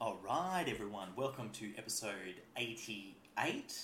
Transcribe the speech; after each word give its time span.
Alright, 0.00 0.68
everyone, 0.68 1.08
welcome 1.16 1.50
to 1.54 1.72
episode 1.76 2.36
88. 2.56 3.76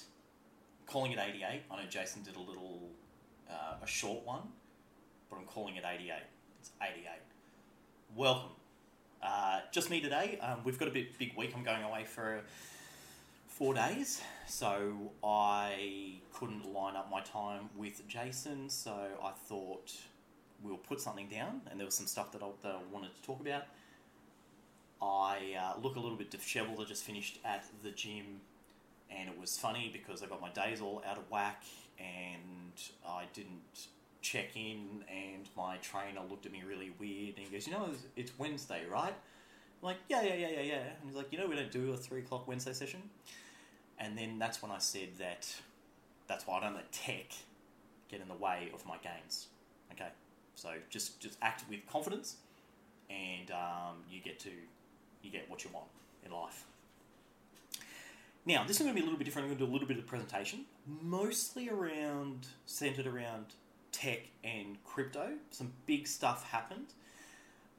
Calling 0.86 1.10
it 1.10 1.18
88. 1.18 1.62
I 1.68 1.76
know 1.76 1.88
Jason 1.90 2.22
did 2.22 2.36
a 2.36 2.38
little, 2.38 2.82
uh, 3.50 3.82
a 3.82 3.86
short 3.86 4.24
one, 4.24 4.42
but 5.28 5.40
I'm 5.40 5.44
calling 5.44 5.74
it 5.74 5.82
88. 5.84 6.12
It's 6.60 6.70
88. 6.80 7.04
Welcome. 8.14 8.50
Uh, 9.20 9.62
just 9.72 9.90
me 9.90 10.00
today. 10.00 10.38
Um, 10.40 10.60
we've 10.62 10.78
got 10.78 10.86
a 10.86 10.92
bit 10.92 11.18
big 11.18 11.36
week. 11.36 11.52
I'm 11.52 11.64
going 11.64 11.82
away 11.82 12.04
for 12.04 12.42
four 13.48 13.74
days, 13.74 14.22
so 14.46 14.92
I 15.24 16.20
couldn't 16.32 16.72
line 16.72 16.94
up 16.94 17.10
my 17.10 17.22
time 17.22 17.70
with 17.76 18.06
Jason, 18.06 18.70
so 18.70 18.92
I 19.20 19.32
thought 19.48 19.92
we'll 20.62 20.76
put 20.76 21.00
something 21.00 21.28
down, 21.28 21.62
and 21.68 21.80
there 21.80 21.86
was 21.86 21.96
some 21.96 22.06
stuff 22.06 22.30
that 22.30 22.42
I, 22.42 22.46
that 22.62 22.76
I 22.76 22.92
wanted 22.92 23.16
to 23.16 23.22
talk 23.22 23.40
about. 23.40 23.64
I 25.02 25.56
uh, 25.60 25.80
look 25.80 25.96
a 25.96 26.00
little 26.00 26.16
bit 26.16 26.30
disheveled. 26.30 26.80
I 26.80 26.84
just 26.84 27.04
finished 27.04 27.38
at 27.44 27.64
the 27.82 27.90
gym, 27.90 28.40
and 29.10 29.28
it 29.28 29.38
was 29.38 29.58
funny 29.58 29.90
because 29.92 30.22
I 30.22 30.26
got 30.26 30.40
my 30.40 30.50
days 30.50 30.80
all 30.80 31.02
out 31.06 31.18
of 31.18 31.30
whack, 31.30 31.62
and 31.98 32.72
I 33.06 33.24
didn't 33.32 33.88
check 34.22 34.56
in, 34.56 35.04
and 35.08 35.48
my 35.56 35.76
trainer 35.78 36.20
looked 36.28 36.46
at 36.46 36.52
me 36.52 36.62
really 36.66 36.92
weird, 36.98 37.36
and 37.36 37.46
he 37.46 37.52
goes, 37.52 37.66
"You 37.66 37.74
know, 37.74 37.94
it's- 38.16 38.32
Wednesday, 38.38 38.86
right?" 38.86 39.12
I'm 39.12 39.82
like, 39.82 39.98
"Yeah, 40.08 40.22
yeah, 40.22 40.34
yeah, 40.34 40.48
yeah, 40.48 40.60
yeah." 40.60 40.78
And 41.00 41.08
he's 41.08 41.14
like, 41.14 41.30
"You 41.30 41.38
know, 41.38 41.46
we 41.46 41.56
don't 41.56 41.70
do 41.70 41.92
a 41.92 41.96
three 41.96 42.20
o'clock 42.20 42.48
Wednesday 42.48 42.72
session." 42.72 43.10
And 43.98 44.16
then 44.16 44.38
that's 44.38 44.62
when 44.62 44.72
I 44.72 44.78
said 44.78 45.18
that 45.18 45.54
that's 46.26 46.46
why 46.46 46.58
I 46.58 46.60
don't 46.60 46.74
let 46.74 46.90
tech 46.90 47.32
get 48.08 48.20
in 48.20 48.28
the 48.28 48.34
way 48.34 48.70
of 48.72 48.86
my 48.86 48.96
gains. 48.98 49.48
Okay, 49.92 50.08
so 50.54 50.74
just 50.88 51.20
just 51.20 51.36
act 51.42 51.64
with 51.68 51.86
confidence, 51.86 52.36
and 53.10 53.50
um, 53.50 54.02
you 54.10 54.20
get 54.20 54.38
to 54.40 54.50
you 55.24 55.30
get 55.30 55.50
what 55.50 55.64
you 55.64 55.70
want 55.72 55.86
in 56.24 56.32
life. 56.32 56.64
Now, 58.46 58.64
this 58.66 58.76
is 58.76 58.82
going 58.82 58.94
to 58.94 58.94
be 58.94 59.00
a 59.00 59.04
little 59.04 59.18
bit 59.18 59.24
different. 59.24 59.46
I'm 59.46 59.50
going 59.50 59.58
to 59.58 59.64
do 59.64 59.70
a 59.70 59.72
little 59.72 59.88
bit 59.88 59.98
of 59.98 60.06
presentation, 60.06 60.66
mostly 61.02 61.70
around 61.70 62.46
centered 62.66 63.06
around 63.06 63.46
tech 63.90 64.28
and 64.42 64.76
crypto. 64.84 65.30
Some 65.50 65.72
big 65.86 66.06
stuff 66.06 66.50
happened. 66.50 66.88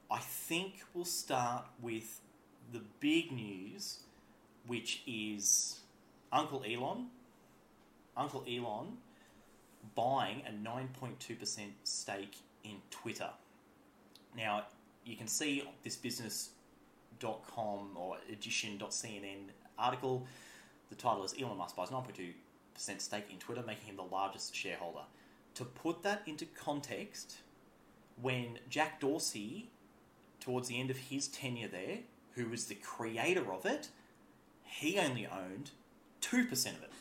I 0.10 0.20
think 0.20 0.84
we'll 0.94 1.06
start 1.06 1.66
with 1.82 2.22
the 2.72 2.82
big 3.00 3.32
news, 3.32 4.00
which 4.66 5.04
is 5.06 5.82
Uncle 6.32 6.64
Elon. 6.68 7.08
Uncle 8.18 8.44
Elon 8.50 8.98
buying 9.94 10.42
a 10.48 10.52
9.2% 10.52 11.60
stake 11.84 12.38
in 12.64 12.78
Twitter. 12.90 13.30
Now, 14.36 14.64
you 15.06 15.16
can 15.16 15.28
see 15.28 15.64
this 15.84 16.50
business.com 17.20 17.92
or 17.96 18.18
edition.cnn 18.32 19.50
article. 19.78 20.26
The 20.90 20.96
title 20.96 21.24
is 21.24 21.34
Elon 21.40 21.58
Musk 21.58 21.76
buys 21.76 21.90
9.2% 21.90 23.02
stake 23.02 23.26
in 23.32 23.38
Twitter, 23.38 23.64
making 23.66 23.88
him 23.88 23.96
the 23.96 24.04
largest 24.04 24.56
shareholder. 24.56 25.04
To 25.56 25.66
put 25.66 26.04
that 26.04 26.22
into 26.26 26.46
context, 26.46 27.38
when 28.22 28.60
Jack 28.70 29.00
Dorsey, 29.00 29.70
towards 30.40 30.68
the 30.68 30.80
end 30.80 30.90
of 30.90 30.98
his 30.98 31.28
tenure 31.28 31.68
there, 31.68 32.00
who 32.34 32.50
was 32.50 32.66
the 32.66 32.76
creator 32.76 33.52
of 33.52 33.66
it, 33.66 33.90
he 34.64 35.00
only 35.00 35.26
owned 35.26 35.72
2% 36.22 36.52
of 36.52 36.84
it. 36.84 36.92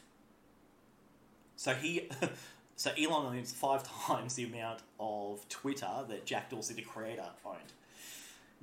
So 1.57 1.75
he, 1.75 2.09
so 2.77 2.91
Elon 2.99 3.37
owns 3.37 3.53
five 3.53 3.83
times 4.07 4.35
the 4.35 4.45
amount 4.45 4.81
of 5.01 5.49
Twitter 5.49 6.05
that 6.09 6.25
Jack 6.25 6.51
Dorsey, 6.51 6.75
the 6.75 6.83
creator, 6.83 7.27
owned. 7.45 7.73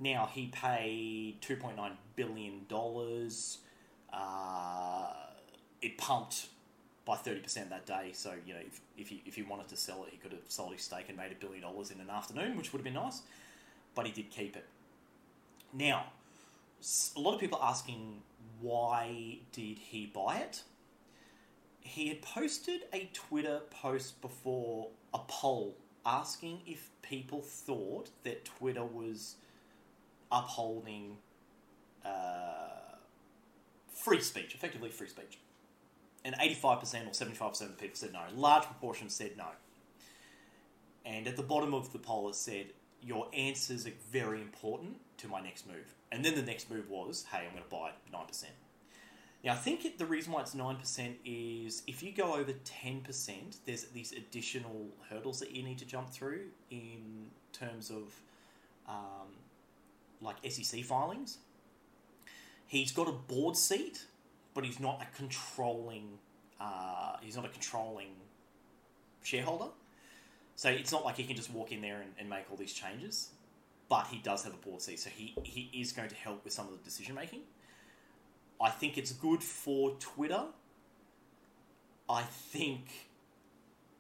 Now 0.02 0.30
he 0.34 0.48
paid 0.48 1.42
two 1.42 1.56
point 1.56 1.78
nine 1.78 1.94
billion 2.16 2.66
dollars. 2.68 3.60
Uh, 4.12 5.14
it 5.82 5.98
pumped 5.98 6.48
by 7.06 7.16
thirty 7.16 7.40
percent 7.40 7.70
that 7.70 7.86
day. 7.86 8.10
So 8.14 8.34
you 8.46 8.54
know, 8.54 8.60
if 8.60 8.82
if 8.98 9.08
he 9.08 9.22
if 9.26 9.36
he 9.36 9.44
wanted 9.44 9.68
to 9.70 9.78
sell 9.78 10.04
it, 10.04 10.10
he 10.12 10.18
could 10.18 10.32
have 10.32 10.42
sold 10.48 10.74
his 10.74 10.82
stake 10.82 11.06
and 11.08 11.18
made 11.18 11.32
a 11.32 11.36
billion 11.36 11.62
dollars 11.62 11.92
in 11.92 12.00
an 12.00 12.10
afternoon, 12.10 12.58
which 12.58 12.74
would 12.74 12.80
have 12.80 12.86
been 12.86 12.94
nice. 12.94 13.22
But 13.96 14.06
he 14.06 14.12
did 14.12 14.30
keep 14.32 14.56
it. 14.56 14.66
Now, 15.74 16.06
a 17.16 17.20
lot 17.20 17.34
of 17.34 17.40
people 17.40 17.60
asking 17.62 18.22
why 18.60 19.40
did 19.52 19.78
he 19.80 20.06
buy 20.06 20.38
it? 20.38 20.64
he 21.82 22.08
had 22.08 22.22
posted 22.22 22.82
a 22.94 23.10
Twitter 23.14 23.62
post 23.70 24.22
before 24.22 24.90
a 25.14 25.20
poll 25.28 25.76
asking 26.06 26.62
if 26.66 26.90
people 27.02 27.42
thought 27.42 28.10
that 28.24 28.46
Twitter 28.46 28.84
was 28.84 29.36
upholding 30.32 31.18
uh, 32.06 32.96
free 33.94 34.22
speech, 34.22 34.56
effectively 34.56 34.90
free 34.90 35.08
speech. 35.08 35.40
And 36.24 36.36
85% 36.36 36.64
or 36.64 36.84
75% 37.10 37.62
of 37.62 37.78
people 37.78 37.96
said 37.96 38.14
no. 38.14 38.20
A 38.30 38.40
large 38.40 38.64
proportion 38.64 39.10
said 39.10 39.38
no. 39.38 39.48
And 41.06 41.28
at 41.28 41.36
the 41.36 41.44
bottom 41.44 41.74
of 41.74 41.92
the 41.92 42.00
poll, 42.00 42.30
it 42.30 42.36
said, 42.36 42.68
Your 43.02 43.28
answers 43.34 43.88
are 43.88 43.94
very 44.12 44.40
important 44.42 44.98
to 45.18 45.28
my 45.28 45.42
next 45.42 45.68
move. 45.68 45.96
And 46.12 46.24
then 46.24 46.36
the 46.36 46.44
next 46.44 46.70
move 46.70 46.90
was, 46.90 47.26
Hey, 47.32 47.46
I'm 47.48 47.52
going 47.52 47.64
to 47.64 47.70
buy 47.70 47.92
9%. 48.14 48.46
Now, 49.44 49.54
I 49.54 49.56
think 49.56 49.86
it, 49.86 49.98
the 49.98 50.06
reason 50.06 50.32
why 50.32 50.42
it's 50.42 50.54
9% 50.54 51.16
is 51.26 51.82
if 51.88 52.04
you 52.04 52.12
go 52.12 52.36
over 52.36 52.54
10%, 52.54 53.58
there's 53.66 53.86
these 53.86 54.12
additional 54.12 54.90
hurdles 55.10 55.40
that 55.40 55.52
you 55.52 55.64
need 55.64 55.80
to 55.80 55.86
jump 55.86 56.10
through 56.10 56.42
in 56.70 57.26
terms 57.52 57.90
of 57.90 58.14
um, 58.88 59.30
like 60.22 60.38
SEC 60.50 60.84
filings. 60.84 61.38
He's 62.68 62.92
got 62.92 63.08
a 63.08 63.12
board 63.12 63.58
seat, 63.58 64.06
but 64.54 64.64
he's 64.64 64.80
not 64.80 65.02
a 65.02 65.18
controlling. 65.18 66.20
Uh, 66.60 67.18
he's 67.22 67.36
not 67.36 67.46
a 67.46 67.50
controlling 67.50 68.12
shareholder. 69.24 69.72
So 70.56 70.70
it's 70.70 70.92
not 70.92 71.04
like 71.04 71.18
he 71.18 71.24
can 71.24 71.36
just 71.36 71.52
walk 71.52 71.72
in 71.72 71.82
there 71.82 72.02
and, 72.02 72.12
and 72.20 72.30
make 72.30 72.46
all 72.50 72.58
these 72.58 72.74
changes. 72.74 73.30
But 73.90 74.08
he 74.08 74.20
does 74.20 74.44
have 74.44 74.54
a 74.54 74.58
board 74.58 74.82
seat, 74.82 75.00
so 75.00 75.10
he, 75.10 75.36
he 75.44 75.70
is 75.74 75.92
going 75.92 76.08
to 76.08 76.16
help 76.16 76.46
with 76.46 76.54
some 76.54 76.68
of 76.68 76.72
the 76.72 76.78
decision 76.78 77.14
making. 77.14 77.42
I 78.62 78.70
think 78.70 78.98
it's 78.98 79.12
good 79.12 79.44
for 79.44 79.92
Twitter. 80.00 80.44
I 82.10 82.22
think 82.22 82.86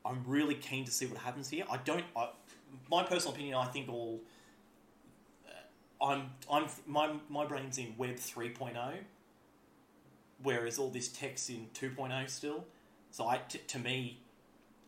I'm 0.06 0.24
really 0.26 0.56
keen 0.56 0.86
to 0.86 0.92
see 0.92 1.06
what 1.06 1.18
happens 1.18 1.50
here. 1.50 1.66
I 1.70 1.78
don't. 1.78 2.04
I, 2.16 2.30
my 2.90 3.04
personal 3.04 3.34
opinion, 3.34 3.56
I 3.56 3.66
think 3.66 3.90
all. 3.90 4.22
I'm. 6.02 6.32
I'm. 6.52 6.66
My 6.88 7.14
my 7.30 7.46
brain's 7.46 7.78
in 7.78 7.94
Web 7.98 8.16
3.0, 8.16 8.74
whereas 10.42 10.80
all 10.80 10.90
this 10.90 11.08
tech's 11.08 11.50
in 11.50 11.68
2.0 11.74 12.30
still. 12.30 12.66
So 13.12 13.28
I, 13.28 13.38
t- 13.48 13.60
to 13.68 13.80
me, 13.80 14.20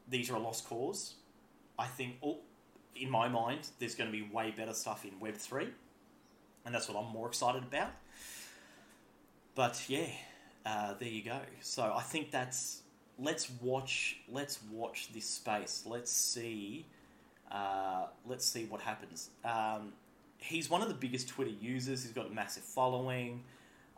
these 0.09 0.29
are 0.29 0.35
a 0.35 0.40
lost 0.40 0.68
cause. 0.68 1.16
I 1.78 1.88
think, 1.88 2.16
all, 2.22 2.41
in 2.96 3.09
my 3.09 3.28
mind, 3.28 3.68
there's 3.79 3.96
going 3.96 4.12
to 4.12 4.18
be 4.18 4.23
way 4.23 4.53
better 4.56 4.73
stuff 4.73 5.03
in 5.03 5.19
Web 5.19 5.35
3, 5.35 5.68
and 6.66 6.73
that's 6.73 6.88
what 6.88 6.97
I'm 6.97 7.12
more 7.12 7.28
excited 7.28 7.63
about. 7.63 7.91
But 9.56 9.84
yeah, 9.88 10.07
uh, 10.66 10.94
there 11.00 11.09
you 11.09 11.23
go. 11.23 11.40
So 11.62 11.94
I 11.96 12.02
think 12.02 12.31
that's 12.31 12.81
let's 13.19 13.50
watch 13.62 14.18
let's 14.31 14.59
watch 14.72 15.13
this 15.13 15.25
space. 15.25 15.84
Let's 15.85 16.12
see 16.12 16.85
uh, 17.53 18.07
let's 18.25 18.46
see 18.46 18.66
what 18.66 18.81
happens. 18.81 19.29
Um, 19.46 19.94
he's 20.44 20.70
one 20.70 20.81
of 20.81 20.90
the 20.90 20.94
biggest 20.94 21.30
Twitter 21.30 21.52
users. 21.52 22.04
He's 22.04 22.12
got 22.12 22.28
a 22.28 22.34
massive 22.34 22.64
following. 22.64 23.44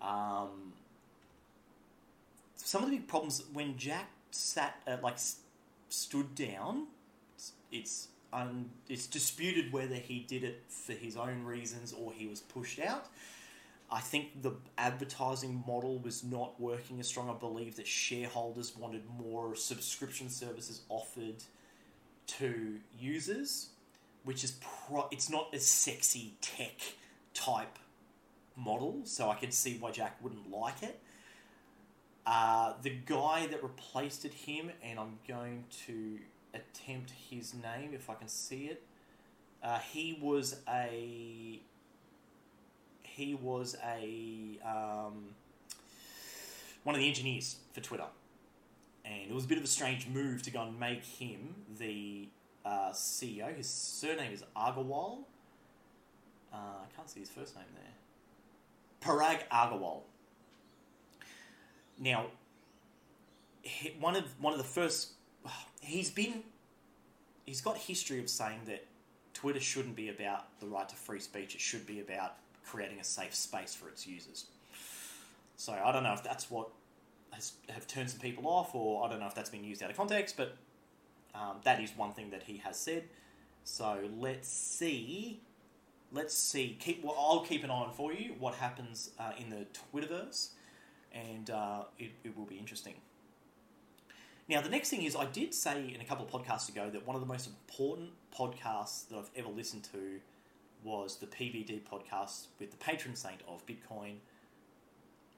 Um, 0.01 0.73
some 2.55 2.83
of 2.83 2.89
the 2.89 2.97
big 2.97 3.07
problems 3.07 3.43
when 3.53 3.77
Jack 3.77 4.09
sat 4.31 4.75
uh, 4.87 4.97
like 5.01 5.17
stood 5.89 6.35
down. 6.35 6.87
It's 7.35 7.53
it's, 7.71 8.07
un, 8.31 8.69
it's 8.87 9.07
disputed 9.07 9.73
whether 9.73 9.95
he 9.95 10.19
did 10.19 10.43
it 10.43 10.63
for 10.67 10.93
his 10.93 11.17
own 11.17 11.43
reasons 11.43 11.93
or 11.93 12.13
he 12.13 12.27
was 12.27 12.41
pushed 12.41 12.79
out. 12.79 13.07
I 13.91 14.01
think 14.01 14.41
the 14.41 14.53
advertising 14.77 15.63
model 15.67 15.99
was 15.99 16.23
not 16.23 16.59
working 16.59 16.99
as 16.99 17.07
strong. 17.07 17.29
I 17.29 17.33
believe 17.33 17.75
that 17.75 17.87
shareholders 17.87 18.75
wanted 18.75 19.03
more 19.19 19.55
subscription 19.55 20.29
services 20.29 20.81
offered 20.89 21.43
to 22.27 22.79
users, 22.99 23.69
which 24.25 24.43
is 24.43 24.57
pro- 24.61 25.07
it's 25.11 25.29
not 25.29 25.53
a 25.53 25.59
sexy 25.59 26.33
tech 26.41 26.81
type 27.33 27.79
model. 28.55 29.01
So 29.05 29.29
I 29.29 29.35
can 29.35 29.51
see 29.51 29.77
why 29.79 29.91
Jack 29.91 30.17
wouldn't 30.21 30.51
like 30.51 30.83
it. 30.83 30.99
Uh, 32.25 32.73
the 32.81 32.89
guy 32.89 33.45
that 33.47 33.61
replaced 33.63 34.25
it 34.25 34.33
him, 34.33 34.71
and 34.83 34.99
I'm 34.99 35.19
going 35.27 35.65
to 35.85 36.17
attempt 36.53 37.11
his 37.29 37.53
name 37.53 37.91
if 37.93 38.09
I 38.09 38.15
can 38.15 38.27
see 38.27 38.65
it. 38.65 38.83
Uh, 39.63 39.79
he 39.79 40.17
was 40.19 40.59
a 40.67 41.59
he 43.03 43.35
was 43.35 43.77
a 43.83 44.59
um, 44.65 45.35
one 46.83 46.95
of 46.95 47.01
the 47.01 47.07
engineers 47.07 47.57
for 47.73 47.81
Twitter, 47.81 48.07
and 49.05 49.29
it 49.29 49.33
was 49.33 49.45
a 49.45 49.47
bit 49.47 49.57
of 49.57 49.63
a 49.63 49.67
strange 49.67 50.07
move 50.07 50.41
to 50.43 50.51
go 50.51 50.63
and 50.63 50.79
make 50.79 51.03
him 51.03 51.55
the 51.77 52.27
uh, 52.65 52.89
CEO. 52.91 53.55
His 53.55 53.69
surname 53.69 54.33
is 54.33 54.43
Agarwal. 54.57 55.19
Uh, 56.51 56.57
I 56.57 56.95
can't 56.95 57.09
see 57.09 57.19
his 57.19 57.29
first 57.29 57.55
name 57.55 57.65
there. 57.75 57.93
Parag 59.01 59.47
Agarwal. 59.51 60.01
Now, 61.99 62.25
one 63.99 64.15
of 64.15 64.23
one 64.39 64.53
of 64.53 64.57
the 64.57 64.65
first, 64.65 65.11
he's 65.81 66.09
been, 66.09 66.43
he's 67.45 67.61
got 67.61 67.77
history 67.77 68.19
of 68.19 68.29
saying 68.29 68.61
that 68.65 68.85
Twitter 69.33 69.59
shouldn't 69.59 69.95
be 69.95 70.09
about 70.09 70.59
the 70.59 70.65
right 70.65 70.87
to 70.89 70.95
free 70.95 71.19
speech. 71.19 71.55
It 71.55 71.61
should 71.61 71.85
be 71.85 71.99
about 71.99 72.35
creating 72.65 72.99
a 72.99 73.03
safe 73.03 73.35
space 73.35 73.75
for 73.75 73.87
its 73.89 74.07
users. 74.07 74.45
So 75.57 75.73
I 75.73 75.91
don't 75.91 76.03
know 76.03 76.13
if 76.13 76.23
that's 76.23 76.49
what 76.49 76.69
has 77.31 77.53
have 77.69 77.85
turned 77.85 78.09
some 78.09 78.19
people 78.19 78.47
off, 78.47 78.73
or 78.73 79.05
I 79.05 79.09
don't 79.09 79.19
know 79.19 79.27
if 79.27 79.35
that's 79.35 79.49
been 79.49 79.63
used 79.63 79.83
out 79.83 79.89
of 79.89 79.97
context, 79.97 80.35
but 80.35 80.57
um, 81.35 81.57
that 81.63 81.81
is 81.81 81.91
one 81.95 82.13
thing 82.13 82.29
that 82.31 82.43
he 82.43 82.57
has 82.57 82.77
said. 82.77 83.03
So 83.63 83.99
let's 84.19 84.47
see. 84.47 85.41
Let's 86.11 86.37
see. 86.37 86.77
Keep. 86.79 87.03
Well, 87.03 87.15
I'll 87.17 87.41
keep 87.41 87.63
an 87.63 87.71
eye 87.71 87.73
on 87.73 87.93
for 87.93 88.13
you 88.13 88.33
what 88.39 88.55
happens 88.55 89.11
uh, 89.19 89.31
in 89.37 89.49
the 89.49 89.65
Twitterverse, 89.93 90.49
and 91.11 91.49
uh, 91.49 91.83
it, 91.99 92.11
it 92.23 92.37
will 92.37 92.45
be 92.45 92.55
interesting. 92.55 92.93
Now, 94.47 94.61
the 94.61 94.69
next 94.69 94.89
thing 94.89 95.01
is, 95.01 95.15
I 95.15 95.25
did 95.25 95.55
say 95.55 95.91
in 95.93 96.01
a 96.01 96.05
couple 96.05 96.25
of 96.25 96.31
podcasts 96.31 96.69
ago 96.69 96.89
that 96.91 97.05
one 97.07 97.15
of 97.15 97.21
the 97.21 97.27
most 97.27 97.47
important 97.47 98.11
podcasts 98.37 99.07
that 99.09 99.17
I've 99.17 99.31
ever 99.35 99.49
listened 99.49 99.83
to 99.93 100.19
was 100.83 101.17
the 101.17 101.25
PBD 101.25 101.81
podcast 101.81 102.47
with 102.59 102.69
the 102.69 102.77
patron 102.77 103.15
saint 103.15 103.41
of 103.47 103.65
Bitcoin, 103.65 104.17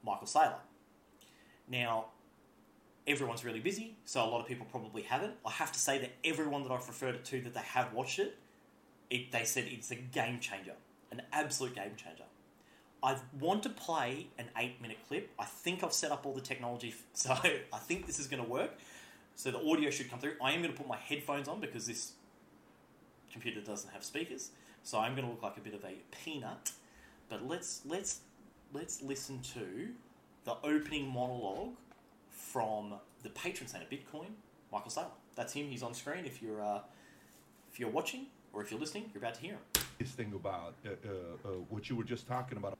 Michael 0.03 0.27
Saylor. 0.27 0.59
Now, 1.69 2.07
everyone's 3.07 3.45
really 3.45 3.61
busy, 3.61 3.95
so 4.05 4.23
a 4.23 4.27
lot 4.27 4.41
of 4.41 4.47
people 4.47 4.67
probably 4.69 5.01
haven't. 5.01 5.33
I 5.45 5.51
have 5.51 5.71
to 5.71 5.79
say 5.79 5.97
that 5.99 6.11
everyone 6.23 6.63
that 6.63 6.71
I've 6.71 6.87
referred 6.87 7.15
it 7.15 7.25
to 7.25 7.41
that 7.41 7.53
they 7.53 7.61
have 7.61 7.93
watched 7.93 8.19
it, 8.19 8.37
it 9.09 9.31
they 9.31 9.45
said 9.45 9.65
it's 9.67 9.89
a 9.91 9.95
game 9.95 10.39
changer, 10.39 10.73
an 11.11 11.21
absolute 11.31 11.73
game 11.73 11.93
changer. 11.95 12.23
I 13.01 13.15
want 13.39 13.63
to 13.63 13.69
play 13.69 14.27
an 14.37 14.47
eight 14.57 14.81
minute 14.81 14.97
clip. 15.07 15.31
I 15.39 15.45
think 15.45 15.83
I've 15.83 15.93
set 15.93 16.11
up 16.11 16.25
all 16.25 16.33
the 16.33 16.41
technology, 16.41 16.93
so 17.13 17.31
I 17.31 17.77
think 17.79 18.05
this 18.05 18.19
is 18.19 18.27
going 18.27 18.43
to 18.43 18.49
work. 18.49 18.71
So 19.35 19.51
the 19.51 19.63
audio 19.63 19.89
should 19.91 20.09
come 20.09 20.19
through. 20.19 20.33
I 20.41 20.51
am 20.51 20.61
going 20.61 20.73
to 20.73 20.77
put 20.77 20.87
my 20.87 20.97
headphones 20.97 21.47
on 21.47 21.61
because 21.61 21.85
this 21.85 22.13
computer 23.31 23.61
doesn't 23.61 23.91
have 23.91 24.03
speakers, 24.03 24.49
so 24.83 24.99
I'm 24.99 25.15
going 25.15 25.25
to 25.25 25.31
look 25.31 25.43
like 25.43 25.57
a 25.57 25.61
bit 25.61 25.73
of 25.73 25.83
a 25.83 25.93
peanut. 26.23 26.71
But 27.29 27.47
let's 27.47 27.81
let's 27.85 28.21
let's 28.73 29.01
listen 29.01 29.41
to 29.53 29.89
the 30.43 30.55
opening 30.63 31.07
monologue 31.07 31.75
from 32.57 32.95
the 33.21 33.29
patron 33.29 33.67
saint 33.67 33.83
of 33.83 33.89
Bitcoin, 33.91 34.29
Michael 34.71 34.89
Saylor. 34.89 35.11
That's 35.35 35.53
him. 35.53 35.67
He's 35.67 35.83
on 35.83 35.93
screen. 35.93 36.25
If 36.25 36.41
you're 36.41 36.63
uh, 36.63 36.79
if 37.71 37.79
you're 37.79 37.91
watching 37.91 38.25
or 38.51 38.63
if 38.63 38.71
you're 38.71 38.79
listening, 38.79 39.11
you're 39.13 39.21
about 39.21 39.35
to 39.35 39.41
hear 39.41 39.51
him. 39.51 39.59
this 39.99 40.09
thing 40.09 40.33
about 40.33 40.73
uh, 40.83 40.89
uh, 40.89 41.11
uh, 41.45 41.51
what 41.69 41.87
you 41.87 41.95
were 41.95 42.03
just 42.03 42.27
talking 42.27 42.57
about 42.57 42.75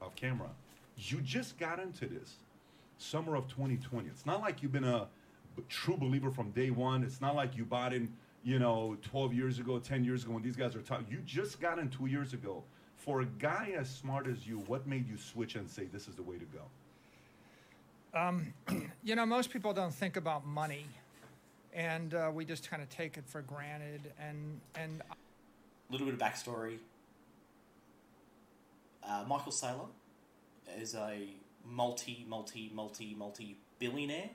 off 0.00 0.14
camera. 0.14 0.48
You 0.96 1.20
just 1.22 1.58
got 1.58 1.80
into 1.80 2.06
this 2.06 2.34
summer 2.98 3.34
of 3.34 3.48
2020. 3.48 4.08
It's 4.08 4.26
not 4.26 4.40
like 4.40 4.62
you've 4.62 4.70
been 4.70 4.84
a 4.84 5.08
true 5.68 5.96
believer 5.96 6.30
from 6.30 6.52
day 6.52 6.70
one. 6.70 7.02
It's 7.02 7.20
not 7.20 7.34
like 7.34 7.56
you 7.56 7.64
bought 7.64 7.92
in, 7.92 8.12
you 8.44 8.60
know, 8.60 8.96
12 9.02 9.34
years 9.34 9.58
ago, 9.58 9.80
10 9.80 10.04
years 10.04 10.22
ago 10.22 10.34
when 10.34 10.44
these 10.44 10.54
guys 10.54 10.76
are 10.76 10.82
talking. 10.82 11.08
You 11.10 11.18
just 11.26 11.60
got 11.60 11.80
in 11.80 11.88
two 11.88 12.06
years 12.06 12.32
ago. 12.32 12.62
For 12.94 13.22
a 13.22 13.26
guy 13.26 13.74
as 13.76 13.90
smart 13.90 14.28
as 14.28 14.46
you, 14.46 14.60
what 14.68 14.86
made 14.86 15.08
you 15.08 15.16
switch 15.16 15.56
and 15.56 15.68
say 15.68 15.86
this 15.86 16.06
is 16.06 16.14
the 16.14 16.22
way 16.22 16.38
to 16.38 16.44
go? 16.44 16.62
You 19.06 19.14
know, 19.16 19.26
most 19.26 19.50
people 19.50 19.74
don't 19.74 19.92
think 19.92 20.16
about 20.16 20.46
money, 20.46 20.86
and 21.74 22.14
uh, 22.14 22.30
we 22.32 22.46
just 22.46 22.70
kind 22.70 22.82
of 22.82 22.88
take 22.88 23.18
it 23.18 23.24
for 23.26 23.42
granted. 23.42 24.00
And 24.18 24.60
and 24.74 25.02
A 25.10 25.92
little 25.92 26.06
bit 26.06 26.14
of 26.14 26.20
backstory. 26.20 26.78
Uh, 29.06 29.24
Michael 29.28 29.52
Saylor 29.52 29.88
is 30.80 30.94
a 30.94 31.28
multi, 31.66 32.24
multi, 32.26 32.70
multi, 32.74 33.14
multi 33.14 33.58
billionaire. 33.78 34.30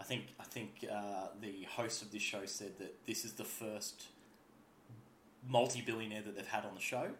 I 0.00 0.04
think 0.04 0.34
I 0.40 0.44
think 0.44 0.84
uh, 0.90 1.28
the 1.40 1.64
host 1.76 2.02
of 2.02 2.10
this 2.10 2.22
show 2.22 2.44
said 2.46 2.76
that 2.80 3.06
this 3.06 3.24
is 3.24 3.34
the 3.34 3.44
first 3.44 4.06
multi 5.48 5.80
billionaire 5.80 6.22
that 6.22 6.34
they've 6.34 6.46
had 6.46 6.64
on 6.64 6.74
the 6.74 6.80
show. 6.80 7.10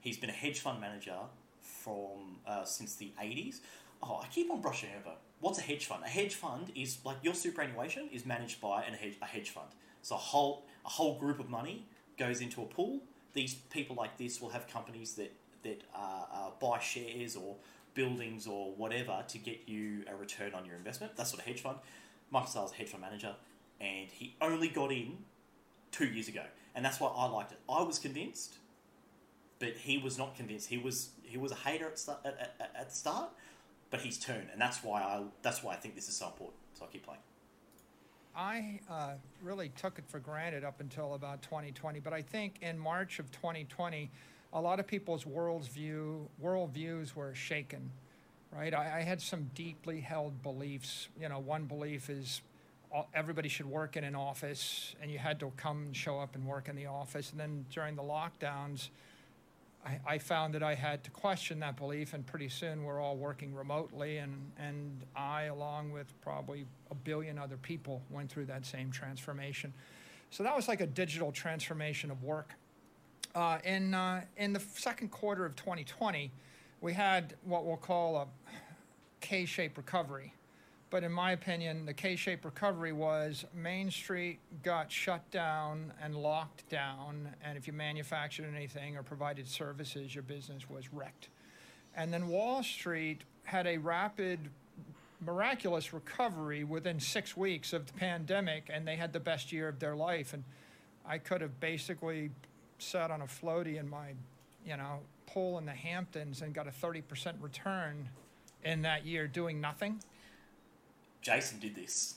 He's 0.00 0.16
been 0.16 0.30
a 0.30 0.32
hedge 0.32 0.60
fund 0.60 0.80
manager 0.80 1.18
from 1.60 2.38
uh, 2.46 2.64
since 2.64 2.94
the 2.96 3.12
eighties. 3.20 3.60
Oh, 4.02 4.20
I 4.22 4.28
keep 4.28 4.50
on 4.50 4.62
brushing 4.62 4.88
over. 4.98 5.14
What's 5.42 5.58
a 5.58 5.62
hedge 5.62 5.86
fund? 5.86 6.04
A 6.04 6.08
hedge 6.08 6.36
fund 6.36 6.70
is 6.76 6.98
like 7.04 7.16
your 7.20 7.34
superannuation 7.34 8.08
is 8.12 8.24
managed 8.24 8.60
by 8.60 8.84
an 8.84 8.94
a 8.94 9.26
hedge 9.26 9.50
fund. 9.50 9.66
So 10.00 10.14
a 10.14 10.18
whole 10.18 10.64
a 10.86 10.88
whole 10.88 11.18
group 11.18 11.40
of 11.40 11.50
money 11.50 11.84
goes 12.16 12.40
into 12.40 12.62
a 12.62 12.64
pool. 12.64 13.00
These 13.34 13.54
people 13.54 13.96
like 13.96 14.16
this 14.18 14.40
will 14.40 14.50
have 14.50 14.68
companies 14.68 15.14
that 15.14 15.32
that 15.64 15.82
uh, 15.92 16.24
uh, 16.32 16.50
buy 16.60 16.78
shares 16.78 17.34
or 17.34 17.56
buildings 17.94 18.46
or 18.46 18.72
whatever 18.74 19.24
to 19.26 19.38
get 19.38 19.62
you 19.66 20.04
a 20.08 20.14
return 20.14 20.54
on 20.54 20.64
your 20.64 20.76
investment. 20.76 21.16
That's 21.16 21.32
what 21.32 21.42
a 21.42 21.44
hedge 21.44 21.60
fund. 21.60 21.78
Michael 22.30 22.48
Saylor's 22.48 22.70
a 22.70 22.76
hedge 22.76 22.90
fund 22.90 23.02
manager, 23.02 23.34
and 23.80 24.08
he 24.10 24.36
only 24.40 24.68
got 24.68 24.92
in 24.92 25.18
two 25.90 26.06
years 26.06 26.28
ago, 26.28 26.44
and 26.76 26.84
that's 26.84 27.00
why 27.00 27.08
I 27.08 27.26
liked 27.26 27.50
it. 27.50 27.58
I 27.68 27.82
was 27.82 27.98
convinced, 27.98 28.58
but 29.58 29.70
he 29.70 29.98
was 29.98 30.16
not 30.18 30.36
convinced. 30.36 30.68
He 30.68 30.78
was 30.78 31.10
he 31.24 31.36
was 31.36 31.50
a 31.50 31.56
hater 31.56 31.88
at, 31.88 31.98
sta- 31.98 32.20
at, 32.24 32.54
at, 32.60 32.70
at 32.76 32.90
the 32.90 32.94
start, 32.94 33.30
but 33.92 34.00
he's 34.00 34.18
turned, 34.18 34.48
and 34.50 34.60
that's 34.60 34.82
why 34.82 35.02
I 35.02 35.22
that's 35.42 35.62
why 35.62 35.74
I 35.74 35.76
think 35.76 35.94
this 35.94 36.08
is 36.08 36.16
so 36.16 36.26
important. 36.26 36.58
So 36.74 36.86
I 36.86 36.88
keep 36.88 37.04
playing. 37.04 37.20
I 38.34 38.80
uh, 38.90 39.10
really 39.42 39.68
took 39.68 39.98
it 39.98 40.04
for 40.08 40.18
granted 40.18 40.64
up 40.64 40.80
until 40.80 41.12
about 41.12 41.42
2020. 41.42 42.00
But 42.00 42.14
I 42.14 42.22
think 42.22 42.56
in 42.62 42.78
March 42.78 43.18
of 43.18 43.30
2020, 43.30 44.10
a 44.54 44.60
lot 44.60 44.80
of 44.80 44.86
people's 44.86 45.26
world's 45.26 45.68
view 45.68 46.28
worldviews 46.42 47.14
were 47.14 47.34
shaken. 47.34 47.90
Right, 48.50 48.74
I, 48.74 48.98
I 48.98 49.02
had 49.02 49.20
some 49.20 49.50
deeply 49.54 50.00
held 50.00 50.42
beliefs. 50.42 51.08
You 51.20 51.28
know, 51.28 51.38
one 51.38 51.64
belief 51.64 52.08
is 52.08 52.40
all, 52.90 53.08
everybody 53.14 53.50
should 53.50 53.66
work 53.66 53.96
in 53.98 54.04
an 54.04 54.14
office, 54.14 54.94
and 55.02 55.10
you 55.10 55.18
had 55.18 55.38
to 55.40 55.52
come 55.58 55.84
and 55.84 55.96
show 55.96 56.18
up 56.18 56.34
and 56.34 56.46
work 56.46 56.68
in 56.68 56.76
the 56.76 56.86
office. 56.86 57.30
And 57.30 57.40
then 57.40 57.66
during 57.70 57.96
the 57.96 58.02
lockdowns, 58.02 58.88
I, 59.84 59.98
I 60.06 60.18
found 60.18 60.54
that 60.54 60.62
I 60.62 60.74
had 60.74 61.02
to 61.04 61.10
question 61.10 61.60
that 61.60 61.76
belief, 61.76 62.14
and 62.14 62.24
pretty 62.24 62.48
soon 62.48 62.84
we're 62.84 63.00
all 63.00 63.16
working 63.16 63.54
remotely, 63.54 64.18
and, 64.18 64.52
and 64.58 65.04
I, 65.16 65.44
along 65.44 65.90
with 65.90 66.12
probably 66.20 66.66
a 66.90 66.94
billion 66.94 67.38
other 67.38 67.56
people, 67.56 68.02
went 68.10 68.30
through 68.30 68.46
that 68.46 68.64
same 68.64 68.90
transformation. 68.90 69.72
So 70.30 70.42
that 70.44 70.54
was 70.54 70.68
like 70.68 70.80
a 70.80 70.86
digital 70.86 71.32
transformation 71.32 72.10
of 72.10 72.22
work. 72.22 72.54
Uh, 73.34 73.58
in, 73.64 73.94
uh, 73.94 74.22
in 74.36 74.52
the 74.52 74.60
second 74.74 75.10
quarter 75.10 75.44
of 75.44 75.56
2020, 75.56 76.30
we 76.80 76.92
had 76.92 77.34
what 77.44 77.64
we'll 77.64 77.76
call 77.76 78.16
a 78.16 78.26
K 79.20 79.46
shaped 79.46 79.76
recovery. 79.76 80.34
But 80.92 81.04
in 81.04 81.12
my 81.12 81.32
opinion, 81.32 81.86
the 81.86 81.94
K 81.94 82.16
shaped 82.16 82.44
recovery 82.44 82.92
was 82.92 83.46
Main 83.54 83.90
Street 83.90 84.40
got 84.62 84.92
shut 84.92 85.28
down 85.30 85.90
and 86.02 86.14
locked 86.14 86.68
down, 86.68 87.34
and 87.42 87.56
if 87.56 87.66
you 87.66 87.72
manufactured 87.72 88.44
anything 88.54 88.98
or 88.98 89.02
provided 89.02 89.48
services, 89.48 90.14
your 90.14 90.22
business 90.22 90.68
was 90.68 90.92
wrecked. 90.92 91.30
And 91.96 92.12
then 92.12 92.28
Wall 92.28 92.62
Street 92.62 93.22
had 93.44 93.66
a 93.66 93.78
rapid, 93.78 94.50
miraculous 95.24 95.94
recovery 95.94 96.62
within 96.62 97.00
six 97.00 97.34
weeks 97.38 97.72
of 97.72 97.86
the 97.86 97.94
pandemic, 97.94 98.68
and 98.70 98.86
they 98.86 98.96
had 98.96 99.14
the 99.14 99.20
best 99.20 99.50
year 99.50 99.68
of 99.68 99.78
their 99.78 99.96
life. 99.96 100.34
And 100.34 100.44
I 101.06 101.16
could 101.16 101.40
have 101.40 101.58
basically 101.58 102.32
sat 102.78 103.10
on 103.10 103.22
a 103.22 103.26
floaty 103.26 103.80
in 103.80 103.88
my, 103.88 104.08
you 104.66 104.76
know, 104.76 104.98
pool 105.24 105.56
in 105.56 105.64
the 105.64 105.72
Hamptons 105.72 106.42
and 106.42 106.52
got 106.52 106.68
a 106.68 106.70
30% 106.70 107.32
return 107.40 108.10
in 108.62 108.82
that 108.82 109.06
year 109.06 109.26
doing 109.26 109.58
nothing. 109.58 109.98
Jason 111.22 111.58
did 111.60 111.74
this. 111.74 112.16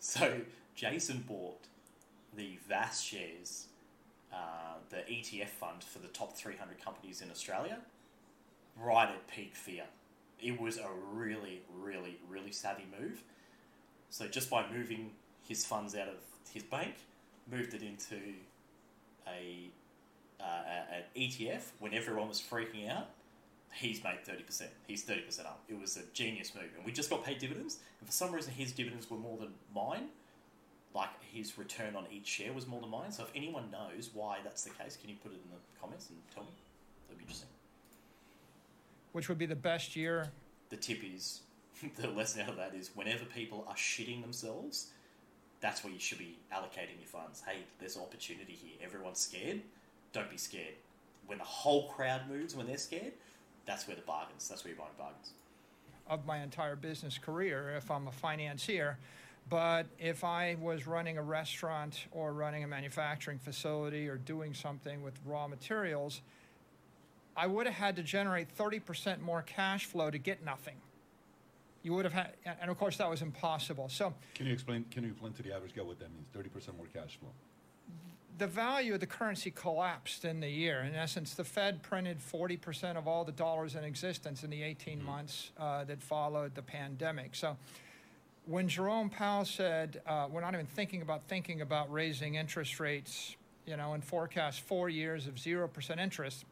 So 0.00 0.40
Jason 0.74 1.24
bought 1.26 1.60
the 2.36 2.58
VAS 2.68 3.00
shares, 3.00 3.68
uh, 4.32 4.74
the 4.90 4.96
ETF 5.10 5.48
fund 5.48 5.82
for 5.82 6.00
the 6.00 6.08
top 6.08 6.36
300 6.36 6.84
companies 6.84 7.22
in 7.22 7.30
Australia, 7.30 7.78
right 8.78 9.08
at 9.08 9.26
peak 9.28 9.54
fear. 9.54 9.84
It 10.40 10.60
was 10.60 10.78
a 10.78 10.88
really, 11.12 11.62
really, 11.80 12.18
really 12.28 12.52
savvy 12.52 12.84
move. 13.00 13.22
So 14.10 14.26
just 14.26 14.50
by 14.50 14.66
moving 14.70 15.12
his 15.48 15.64
funds 15.64 15.94
out 15.94 16.08
of 16.08 16.16
his 16.52 16.64
bank, 16.64 16.94
moved 17.50 17.72
it 17.72 17.82
into 17.82 18.16
a, 19.28 19.70
uh, 20.40 20.62
an 20.92 21.02
ETF 21.16 21.62
when 21.78 21.94
everyone 21.94 22.28
was 22.28 22.40
freaking 22.40 22.90
out. 22.90 23.10
He's 23.74 24.02
made 24.04 24.24
thirty 24.24 24.42
percent. 24.44 24.70
He's 24.86 25.02
thirty 25.02 25.22
percent 25.22 25.48
up. 25.48 25.62
It 25.68 25.78
was 25.80 25.96
a 25.96 26.02
genius 26.12 26.52
move, 26.54 26.70
and 26.76 26.84
we 26.84 26.92
just 26.92 27.10
got 27.10 27.24
paid 27.24 27.38
dividends. 27.38 27.78
And 28.00 28.08
for 28.08 28.12
some 28.12 28.32
reason, 28.32 28.52
his 28.52 28.72
dividends 28.72 29.10
were 29.10 29.16
more 29.18 29.36
than 29.38 29.52
mine. 29.74 30.08
Like 30.94 31.08
his 31.32 31.58
return 31.58 31.96
on 31.96 32.06
each 32.12 32.26
share 32.26 32.52
was 32.52 32.66
more 32.68 32.80
than 32.80 32.90
mine. 32.90 33.10
So 33.10 33.24
if 33.24 33.30
anyone 33.34 33.64
knows 33.72 34.10
why 34.14 34.38
that's 34.44 34.62
the 34.62 34.70
case, 34.70 34.96
can 35.00 35.10
you 35.10 35.16
put 35.22 35.32
it 35.32 35.40
in 35.44 35.50
the 35.50 35.58
comments 35.80 36.08
and 36.10 36.18
tell 36.32 36.44
me? 36.44 36.50
That'd 37.08 37.18
be 37.18 37.24
interesting. 37.24 37.48
which 39.12 39.28
would 39.28 39.38
be 39.38 39.46
the 39.46 39.56
best 39.56 39.96
year. 39.96 40.30
The 40.70 40.76
tip 40.76 41.00
is 41.04 41.40
the 41.96 42.08
lesson 42.08 42.42
out 42.42 42.50
of 42.50 42.56
that 42.56 42.74
is 42.74 42.90
whenever 42.94 43.24
people 43.24 43.64
are 43.68 43.74
shitting 43.74 44.20
themselves, 44.22 44.88
that's 45.60 45.82
where 45.82 45.92
you 45.92 45.98
should 45.98 46.18
be 46.18 46.38
allocating 46.52 46.98
your 47.00 47.08
funds. 47.08 47.42
Hey, 47.46 47.58
there's 47.80 47.96
opportunity 47.96 48.52
here. 48.52 48.76
Everyone's 48.84 49.18
scared. 49.20 49.62
Don't 50.12 50.30
be 50.30 50.36
scared. 50.36 50.74
When 51.26 51.38
the 51.38 51.44
whole 51.44 51.88
crowd 51.88 52.28
moves, 52.28 52.54
when 52.54 52.66
they're 52.66 52.76
scared, 52.76 53.12
that's 53.66 53.86
where 53.86 53.96
the 53.96 54.02
bargains. 54.02 54.48
That's 54.48 54.64
where 54.64 54.72
you're 54.72 54.78
buying 54.78 54.92
bargains. 54.98 55.30
of 56.08 56.26
my 56.26 56.42
entire 56.42 56.76
business 56.76 57.16
career 57.18 57.74
if 57.76 57.90
I'm 57.90 58.08
a 58.08 58.12
financier. 58.12 58.98
But 59.48 59.86
if 59.98 60.24
I 60.24 60.56
was 60.60 60.86
running 60.86 61.18
a 61.18 61.22
restaurant 61.22 62.06
or 62.12 62.32
running 62.32 62.64
a 62.64 62.66
manufacturing 62.66 63.38
facility 63.38 64.08
or 64.08 64.16
doing 64.16 64.54
something 64.54 65.02
with 65.02 65.14
raw 65.26 65.46
materials, 65.48 66.22
I 67.36 67.46
would 67.46 67.66
have 67.66 67.74
had 67.74 67.96
to 67.96 68.02
generate 68.02 68.56
30% 68.56 69.20
more 69.20 69.42
cash 69.42 69.84
flow 69.84 70.10
to 70.10 70.18
get 70.18 70.44
nothing. 70.44 70.76
You 71.82 71.92
would 71.92 72.06
have 72.06 72.14
had, 72.14 72.32
and 72.60 72.70
of 72.70 72.78
course, 72.78 72.96
that 72.96 73.10
was 73.10 73.20
impossible. 73.20 73.90
So 73.90 74.14
Can 74.34 74.46
you 74.46 74.54
explain? 74.54 74.86
Can 74.90 75.04
you 75.04 75.10
explain 75.10 75.34
to 75.34 75.42
the 75.42 75.54
average 75.54 75.74
guy 75.74 75.82
what 75.82 75.98
that 75.98 76.10
means? 76.14 76.26
Thirty 76.32 76.48
percent 76.48 76.78
more 76.78 76.86
cash 76.86 77.18
flow. 77.20 77.28
The 78.38 78.46
value 78.46 78.94
of 78.94 79.00
the 79.00 79.06
currency 79.06 79.50
collapsed 79.50 80.24
in 80.24 80.40
the 80.40 80.48
year. 80.48 80.80
In 80.80 80.94
essence, 80.94 81.34
the 81.34 81.44
Fed 81.44 81.82
printed 81.82 82.18
40% 82.18 82.96
of 82.96 83.06
all 83.06 83.24
the 83.24 83.32
dollars 83.32 83.76
in 83.76 83.84
existence 83.84 84.42
in 84.42 84.50
the 84.50 84.62
18 84.62 85.02
months 85.04 85.52
uh, 85.58 85.84
that 85.84 86.02
followed 86.02 86.54
the 86.54 86.62
pandemic. 86.62 87.34
So 87.34 87.56
when 88.46 88.68
Jerome 88.68 89.08
Powell 89.08 89.44
said, 89.44 90.02
uh, 90.06 90.26
we're 90.30 90.40
not 90.40 90.54
even 90.54 90.66
thinking 90.66 91.02
about 91.02 91.22
thinking 91.28 91.60
about 91.60 91.92
raising 91.92 92.34
interest 92.34 92.80
rates, 92.80 93.36
you 93.66 93.76
know, 93.76 93.92
and 93.92 94.04
forecast 94.04 94.60
four 94.62 94.88
years 94.88 95.26
of 95.26 95.36
0% 95.36 95.98
interest, 95.98 96.44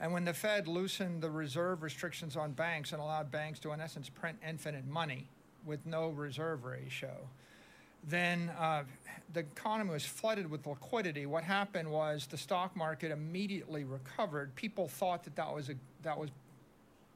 and 0.00 0.12
when 0.12 0.24
the 0.24 0.34
Fed 0.34 0.66
loosened 0.66 1.22
the 1.22 1.30
reserve 1.30 1.82
restrictions 1.82 2.36
on 2.36 2.52
banks 2.52 2.92
and 2.92 3.00
allowed 3.00 3.30
banks 3.30 3.60
to, 3.60 3.70
in 3.70 3.80
essence, 3.80 4.08
print 4.08 4.36
infinite 4.46 4.84
money 4.84 5.28
with 5.64 5.86
no 5.86 6.08
reserve 6.08 6.64
ratio, 6.64 7.28
then 8.04 8.50
uh, 8.58 8.84
the 9.32 9.40
economy 9.40 9.90
was 9.90 10.04
flooded 10.04 10.50
with 10.50 10.66
liquidity. 10.66 11.26
What 11.26 11.44
happened 11.44 11.90
was 11.90 12.26
the 12.26 12.36
stock 12.36 12.74
market 12.76 13.10
immediately 13.10 13.84
recovered. 13.84 14.54
People 14.54 14.88
thought 14.88 15.24
that 15.24 15.36
that 15.36 15.54
was 15.54 15.68
a, 15.68 15.74
that 16.02 16.18
was 16.18 16.30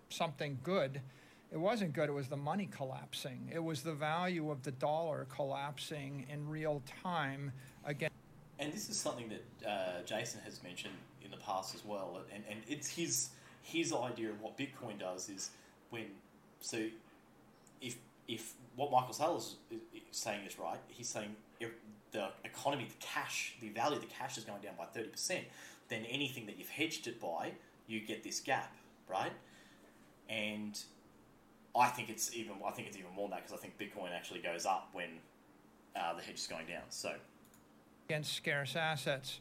something 0.08 0.58
good. 0.62 1.00
It 1.52 1.58
wasn't 1.58 1.92
good. 1.92 2.08
It 2.08 2.12
was 2.12 2.28
the 2.28 2.36
money 2.36 2.68
collapsing. 2.70 3.50
It 3.52 3.62
was 3.62 3.82
the 3.82 3.92
value 3.92 4.50
of 4.50 4.62
the 4.62 4.72
dollar 4.72 5.26
collapsing 5.34 6.26
in 6.28 6.48
real 6.48 6.82
time 7.02 7.52
again. 7.84 8.10
And 8.58 8.72
this 8.72 8.88
is 8.88 8.96
something 8.96 9.28
that 9.28 9.68
uh, 9.68 10.02
Jason 10.04 10.40
has 10.44 10.62
mentioned 10.62 10.94
in 11.24 11.30
the 11.30 11.36
past 11.36 11.74
as 11.74 11.84
well, 11.84 12.20
and, 12.32 12.42
and 12.48 12.60
it's 12.68 12.88
his 12.88 13.30
his 13.62 13.92
idea 13.92 14.30
of 14.30 14.40
what 14.40 14.56
Bitcoin 14.56 14.98
does 14.98 15.28
is 15.28 15.50
when 15.90 16.04
so 16.60 16.86
if 17.82 17.96
if 18.28 18.54
what 18.76 18.90
Michael 18.92 19.14
Saylor's 19.14 19.56
saying 20.10 20.46
is 20.46 20.58
right, 20.58 20.78
he's 20.88 21.08
saying 21.08 21.34
if 21.60 21.70
the 22.12 22.28
economy, 22.44 22.84
the 22.84 23.04
cash, 23.04 23.54
the 23.60 23.70
value 23.70 23.96
of 23.96 24.02
the 24.02 24.08
cash 24.08 24.38
is 24.38 24.44
going 24.44 24.60
down 24.62 24.74
by 24.78 24.84
thirty 24.84 25.08
percent, 25.08 25.44
then 25.88 26.04
anything 26.04 26.46
that 26.46 26.58
you've 26.58 26.68
hedged 26.68 27.06
it 27.06 27.20
by, 27.20 27.52
you 27.86 28.00
get 28.00 28.22
this 28.22 28.40
gap, 28.40 28.74
right? 29.08 29.32
And 30.28 30.78
I 31.78 31.88
think 31.88 32.08
it's 32.08 32.34
even 32.34 32.54
I 32.66 32.70
think 32.70 32.88
it's 32.88 32.96
even 32.96 33.12
more 33.14 33.28
than 33.28 33.38
that 33.38 33.46
because 33.46 33.58
I 33.58 33.62
think 33.62 33.78
Bitcoin 33.78 34.14
actually 34.14 34.40
goes 34.40 34.66
up 34.66 34.88
when 34.92 35.08
uh, 35.94 36.14
the 36.14 36.22
hedge 36.22 36.36
is 36.36 36.46
going 36.46 36.66
down. 36.66 36.82
So 36.90 37.12
against 38.08 38.34
scarce 38.34 38.76
assets. 38.76 39.40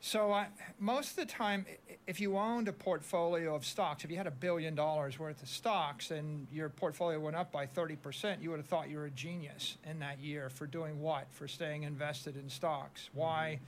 So 0.00 0.32
I, 0.32 0.46
most 0.78 1.10
of 1.10 1.16
the 1.16 1.26
time, 1.26 1.66
if 2.06 2.20
you 2.20 2.38
owned 2.38 2.68
a 2.68 2.72
portfolio 2.72 3.54
of 3.54 3.64
stocks, 3.64 4.04
if 4.04 4.10
you 4.10 4.16
had 4.16 4.28
a 4.28 4.32
billion 4.32 4.74
dollars 4.74 5.18
worth 5.18 5.42
of 5.42 5.48
stocks 5.48 6.10
and 6.10 6.46
your 6.52 6.68
portfolio 6.68 7.18
went 7.18 7.36
up 7.36 7.50
by 7.50 7.66
30%, 7.66 8.40
you 8.40 8.50
would 8.50 8.58
have 8.58 8.66
thought 8.66 8.88
you 8.88 8.98
were 8.98 9.06
a 9.06 9.10
genius 9.10 9.76
in 9.88 9.98
that 9.98 10.20
year 10.20 10.50
for 10.50 10.66
doing 10.66 11.00
what? 11.00 11.26
For 11.32 11.48
staying 11.48 11.82
invested 11.82 12.36
in 12.36 12.48
stocks. 12.48 13.10
Why? 13.12 13.58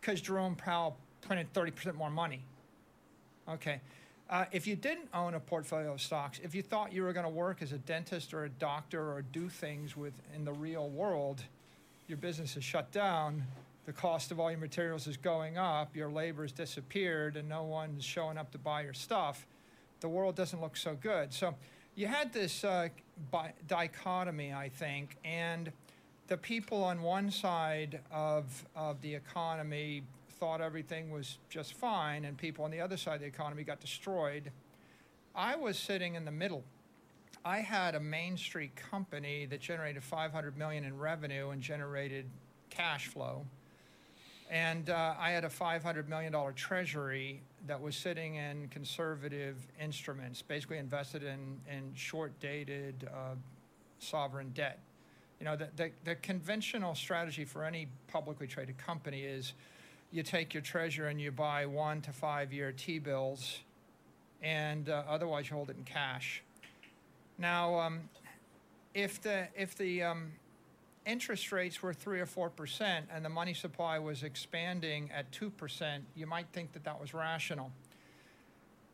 Because 0.00 0.20
Jerome 0.20 0.56
Powell 0.56 0.96
printed 1.22 1.52
30% 1.52 1.94
more 1.94 2.10
money. 2.10 2.42
Okay. 3.48 3.80
Uh, 4.28 4.44
if 4.50 4.66
you 4.66 4.74
didn't 4.74 5.08
own 5.14 5.34
a 5.34 5.40
portfolio 5.40 5.92
of 5.92 6.00
stocks, 6.00 6.40
if 6.42 6.52
you 6.52 6.62
thought 6.62 6.92
you 6.92 7.04
were 7.04 7.12
going 7.12 7.24
to 7.26 7.30
work 7.30 7.62
as 7.62 7.70
a 7.70 7.78
dentist 7.78 8.34
or 8.34 8.44
a 8.44 8.48
doctor 8.48 9.12
or 9.12 9.22
do 9.22 9.48
things 9.48 9.96
with 9.96 10.12
in 10.34 10.44
the 10.44 10.52
real 10.52 10.88
world, 10.88 11.42
your 12.08 12.18
business 12.18 12.56
is 12.56 12.64
shut 12.64 12.90
down, 12.90 13.44
the 13.86 13.92
cost 13.92 14.32
of 14.32 14.40
all 14.40 14.50
your 14.50 14.58
materials 14.58 15.06
is 15.06 15.16
going 15.16 15.56
up, 15.56 15.94
your 15.96 16.10
labor 16.10 16.42
has 16.42 16.52
disappeared, 16.52 17.36
and 17.36 17.48
no 17.48 17.62
one's 17.62 18.04
showing 18.04 18.36
up 18.36 18.50
to 18.50 18.58
buy 18.58 18.82
your 18.82 18.92
stuff, 18.92 19.46
the 20.00 20.08
world 20.08 20.34
doesn't 20.34 20.60
look 20.60 20.76
so 20.76 20.96
good. 21.00 21.32
So 21.32 21.54
you 21.94 22.08
had 22.08 22.32
this 22.32 22.64
uh, 22.64 22.88
bi- 23.30 23.54
dichotomy, 23.68 24.52
I 24.52 24.68
think, 24.68 25.16
and 25.24 25.70
the 26.26 26.36
people 26.36 26.82
on 26.82 27.00
one 27.00 27.30
side 27.30 28.00
of, 28.10 28.64
of 28.74 29.00
the 29.00 29.14
economy 29.14 30.02
thought 30.40 30.60
everything 30.60 31.10
was 31.10 31.38
just 31.48 31.74
fine, 31.74 32.24
and 32.24 32.36
people 32.36 32.64
on 32.64 32.72
the 32.72 32.80
other 32.80 32.96
side 32.96 33.14
of 33.14 33.20
the 33.20 33.26
economy 33.26 33.62
got 33.62 33.80
destroyed. 33.80 34.50
I 35.34 35.54
was 35.54 35.78
sitting 35.78 36.16
in 36.16 36.24
the 36.24 36.32
middle. 36.32 36.64
I 37.44 37.58
had 37.58 37.94
a 37.94 38.00
Main 38.00 38.36
Street 38.36 38.74
company 38.74 39.46
that 39.46 39.60
generated 39.60 40.02
500 40.02 40.58
million 40.58 40.84
in 40.84 40.98
revenue 40.98 41.50
and 41.50 41.62
generated 41.62 42.26
cash 42.68 43.06
flow. 43.06 43.46
And 44.50 44.90
uh, 44.90 45.14
I 45.18 45.30
had 45.30 45.44
a 45.44 45.48
$500 45.48 46.08
million 46.08 46.32
treasury 46.54 47.42
that 47.66 47.80
was 47.80 47.96
sitting 47.96 48.36
in 48.36 48.68
conservative 48.68 49.56
instruments, 49.80 50.40
basically 50.40 50.78
invested 50.78 51.24
in, 51.24 51.58
in 51.68 51.92
short 51.94 52.38
dated 52.38 53.08
uh, 53.12 53.34
sovereign 53.98 54.50
debt. 54.54 54.78
You 55.40 55.46
know, 55.46 55.56
the, 55.56 55.68
the, 55.76 55.90
the 56.04 56.14
conventional 56.16 56.94
strategy 56.94 57.44
for 57.44 57.64
any 57.64 57.88
publicly 58.06 58.46
traded 58.46 58.78
company 58.78 59.22
is 59.22 59.54
you 60.12 60.22
take 60.22 60.54
your 60.54 60.62
treasury 60.62 61.10
and 61.10 61.20
you 61.20 61.32
buy 61.32 61.66
one 61.66 62.00
to 62.02 62.12
five 62.12 62.52
year 62.52 62.72
T 62.72 62.98
bills, 62.98 63.60
and 64.42 64.88
uh, 64.88 65.02
otherwise 65.08 65.50
you 65.50 65.56
hold 65.56 65.70
it 65.70 65.76
in 65.76 65.84
cash. 65.84 66.42
Now, 67.36 67.78
um, 67.80 68.00
if 68.94 69.20
the, 69.20 69.48
if 69.54 69.76
the 69.76 70.04
um, 70.04 70.32
interest 71.06 71.52
rates 71.52 71.82
were 71.82 71.94
three 71.94 72.20
or 72.20 72.26
four 72.26 72.50
percent 72.50 73.06
and 73.12 73.24
the 73.24 73.30
money 73.30 73.54
supply 73.54 73.98
was 73.98 74.22
expanding 74.22 75.10
at 75.12 75.30
two 75.32 75.50
percent, 75.50 76.04
you 76.14 76.26
might 76.26 76.46
think 76.52 76.72
that 76.72 76.84
that 76.84 77.00
was 77.00 77.14
rational. 77.14 77.70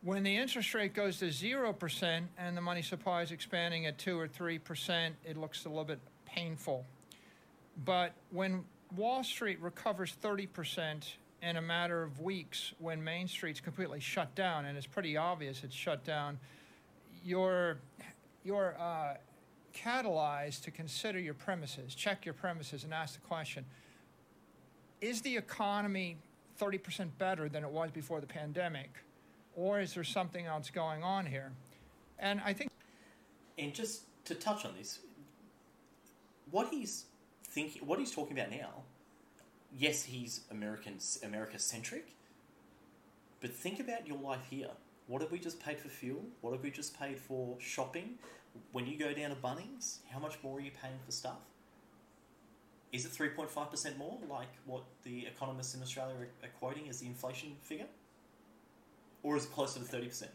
When 0.02 0.23
the 0.23 0.37
interest 0.37 0.75
rate 0.75 0.95
goes 0.95 1.19
to 1.19 1.33
zero 1.33 1.73
percent 1.73 2.26
and 2.37 2.57
the 2.57 2.61
money 2.61 2.83
supply 2.83 3.23
is 3.23 3.33
expanding 3.33 3.87
at 3.87 3.99
two 3.99 4.19
or 4.19 4.28
three 4.28 4.59
percent, 4.59 5.16
it 5.25 5.37
looks 5.37 5.64
a 5.64 5.69
little 5.69 5.85
bit 5.85 6.00
painful. 6.26 6.85
But 7.85 8.12
when 8.31 8.64
Wall 8.97 9.25
Street 9.25 9.59
recovers 9.61 10.14
30% 10.23 11.04
in 11.42 11.57
a 11.57 11.62
matter 11.62 12.02
of 12.02 12.21
weeks, 12.21 12.73
when 12.78 13.02
Main 13.02 13.26
Street's 13.26 13.61
completely 13.61 14.00
shut 14.00 14.35
down, 14.35 14.66
and 14.66 14.76
it's 14.76 14.87
pretty 14.87 15.16
obvious 15.16 15.64
it's 15.64 15.75
shut 15.75 16.04
down, 16.04 16.38
you're, 17.25 17.78
you're 18.45 18.76
uh, 18.78 19.14
catalyzed 19.73 20.62
to 20.64 20.71
consider 20.71 21.19
your 21.19 21.35
premises, 21.35 21.95
check 21.95 22.25
your 22.25 22.35
premises, 22.35 22.85
and 22.85 22.95
ask 22.95 23.14
the 23.14 23.26
question 23.26 23.64
Is 25.00 25.23
the 25.23 25.37
economy 25.37 26.17
30% 26.61 27.09
better 27.19 27.49
than 27.49 27.64
it 27.64 27.71
was 27.71 27.91
before 27.91 28.21
the 28.21 28.26
pandemic? 28.26 28.91
Or 29.55 29.81
is 29.81 29.95
there 29.95 30.05
something 30.05 30.47
else 30.47 30.71
going 30.71 31.02
on 31.02 31.26
here? 31.26 31.52
And 32.19 32.41
I 32.45 32.52
think 32.52 32.71
And 33.59 33.75
just 33.75 34.02
to 34.26 34.35
touch 34.35 34.64
on 34.64 34.75
this, 34.79 35.00
what 36.50 36.69
he's 36.69 37.07
thinking, 37.45 37.87
what 37.87 37.99
he's 37.99 38.12
talking 38.12 38.38
about 38.38 38.50
now, 38.50 38.83
yes, 39.76 40.05
he's 40.05 40.43
American 40.50 40.99
America 41.23 41.59
centric, 41.59 42.14
but 43.41 43.52
think 43.52 43.81
about 43.81 44.07
your 44.07 44.19
life 44.19 44.47
here. 44.49 44.71
What 45.09 45.21
have 45.21 45.33
we 45.33 45.38
just 45.38 45.61
paid 45.61 45.79
for 45.81 45.88
fuel? 45.88 46.23
What 46.41 46.52
have 46.52 46.62
we 46.62 46.71
just 46.71 46.99
paid 46.99 47.19
for 47.19 47.57
shopping? 47.59 48.19
When 48.73 48.87
you 48.87 48.99
go 48.99 49.12
down 49.12 49.30
to 49.30 49.37
Bunnings, 49.37 49.99
how 50.11 50.18
much 50.18 50.38
more 50.42 50.59
are 50.59 50.61
you 50.61 50.71
paying 50.82 50.99
for 51.04 51.12
stuff? 51.12 51.38
Is 52.92 53.06
it 53.06 53.11
three 53.11 53.30
point 53.30 53.50
five 53.50 53.71
percent 53.71 53.97
more, 53.97 54.18
like 54.28 54.49
what 54.66 54.82
the 55.04 55.26
economists 55.26 55.75
in 55.75 55.82
Australia 55.82 56.14
are, 56.42 56.49
quoting 56.59 56.88
as 56.88 57.00
the 57.00 57.06
inflation 57.06 57.56
figure, 57.62 57.87
or 59.23 59.37
is 59.37 59.44
it 59.44 59.52
closer 59.52 59.78
to 59.78 59.85
thirty 59.85 60.09
percent? 60.09 60.30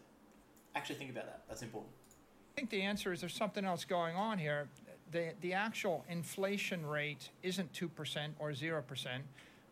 Actually, 0.75 0.95
think 0.95 1.11
about 1.11 1.25
that. 1.25 1.41
That's 1.47 1.61
important. 1.61 1.91
I 2.57 2.59
think 2.59 2.71
the 2.71 2.81
answer 2.81 3.13
is 3.13 3.21
there's 3.21 3.35
something 3.35 3.65
else 3.65 3.85
going 3.85 4.15
on 4.15 4.39
here. 4.39 4.67
The, 5.11 5.33
the 5.41 5.53
actual 5.53 6.03
inflation 6.09 6.85
rate 6.85 7.29
isn't 7.43 7.71
2% 7.71 8.29
or 8.39 8.51
0%. 8.51 9.07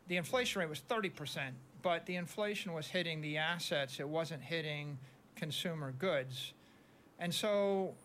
The 0.08 0.18
inflation 0.18 0.60
rate 0.60 0.70
was 0.70 0.82
30%, 0.88 1.50
but 1.82 2.06
the 2.06 2.16
inflation 2.16 2.74
was 2.74 2.88
hitting 2.88 3.22
the 3.22 3.38
assets, 3.38 4.00
it 4.00 4.08
wasn't 4.08 4.44
hitting 4.44 5.00
consumer 5.36 5.94
goods. 5.98 6.54
And 7.20 7.34
so 7.34 7.96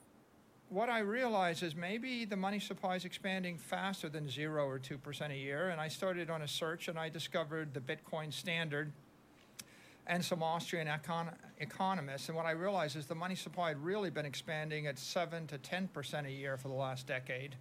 what 0.71 0.89
I 0.89 1.01
realized 1.01 1.65
is 1.65 1.75
maybe 1.75 2.25
the 2.25 2.37
money 2.37 2.61
supply 2.61 2.95
is 2.95 3.05
expanding 3.05 3.59
faster 3.59 4.09
than 4.09 4.29
0 4.29 4.67
or 4.67 4.79
2% 4.79 5.31
a 5.31 5.37
year. 5.37 5.69
And 5.71 5.81
I 5.81 5.89
started 5.89 6.31
on 6.31 6.43
a 6.43 6.49
search 6.49 6.87
and 6.87 6.97
I 6.99 7.09
discovered 7.09 7.75
the 7.75 7.81
Bitcoin 7.81 8.33
standard 8.33 8.93
and 10.07 10.25
some 10.25 10.45
Austrian 10.45 10.87
econ- 10.87 11.35
economists. 11.59 12.29
And 12.29 12.37
what 12.37 12.47
I 12.47 12.53
realized 12.53 12.97
is 12.97 13.07
the 13.07 13.17
money 13.17 13.35
supply 13.35 13.69
had 13.69 13.85
really 13.85 14.11
been 14.11 14.25
expanding 14.25 14.87
at 14.87 14.99
seven 14.99 15.49
to 15.49 15.59
ten 15.59 15.89
percent 15.89 16.27
a 16.27 16.31
year 16.31 16.57
for 16.57 16.69
the 16.69 16.75
last 16.75 17.07
decade. 17.07 17.57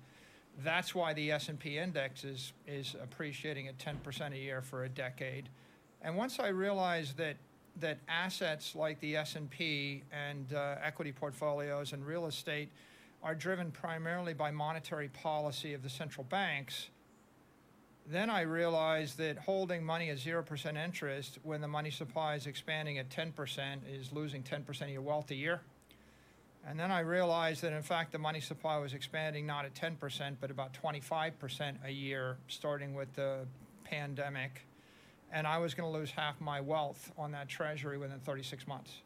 That's 0.63 0.93
why 0.93 1.13
the 1.13 1.31
S&P 1.31 1.77
index 1.77 2.23
is, 2.23 2.53
is 2.67 2.95
appreciating 3.01 3.69
at 3.69 3.77
10% 3.77 4.33
a 4.33 4.37
year 4.37 4.61
for 4.61 4.83
a 4.83 4.89
decade. 4.89 5.47
And 6.01 6.17
once 6.17 6.37
I 6.37 6.49
realized 6.49 7.17
that 7.17 7.37
that 7.79 7.97
assets 8.09 8.75
like 8.75 8.99
the 8.99 9.15
S&P 9.15 10.03
and 10.11 10.53
uh, 10.53 10.75
equity 10.83 11.13
portfolios 11.13 11.93
and 11.93 12.05
real 12.05 12.25
estate 12.25 12.69
are 13.21 13.35
driven 13.35 13.71
primarily 13.71 14.33
by 14.33 14.51
monetary 14.51 15.09
policy 15.09 15.73
of 15.73 15.83
the 15.83 15.89
central 15.89 16.23
banks, 16.23 16.89
then 18.07 18.29
I 18.29 18.41
realized 18.41 19.17
that 19.19 19.37
holding 19.37 19.83
money 19.83 20.09
at 20.09 20.17
0% 20.17 20.83
interest 20.83 21.37
when 21.43 21.61
the 21.61 21.67
money 21.67 21.91
supply 21.91 22.35
is 22.35 22.47
expanding 22.47 22.97
at 22.97 23.09
10% 23.09 23.81
is 23.87 24.11
losing 24.11 24.41
10% 24.41 24.81
of 24.81 24.89
your 24.89 25.01
wealth 25.01 25.29
a 25.29 25.35
year. 25.35 25.61
And 26.65 26.79
then 26.79 26.91
I 26.91 27.01
realized 27.01 27.61
that 27.61 27.71
in 27.71 27.83
fact 27.83 28.11
the 28.11 28.17
money 28.17 28.41
supply 28.41 28.77
was 28.77 28.93
expanding 28.93 29.45
not 29.45 29.65
at 29.65 29.75
10%, 29.75 30.37
but 30.41 30.49
about 30.49 30.73
25% 30.73 31.75
a 31.85 31.91
year, 31.91 32.37
starting 32.47 32.95
with 32.95 33.13
the 33.13 33.45
pandemic. 33.83 34.65
And 35.31 35.45
I 35.45 35.59
was 35.59 35.73
going 35.73 35.91
to 35.91 35.97
lose 35.97 36.11
half 36.11 36.41
my 36.41 36.61
wealth 36.61 37.11
on 37.17 37.31
that 37.33 37.47
treasury 37.47 37.97
within 37.97 38.19
36 38.19 38.67
months. 38.67 39.01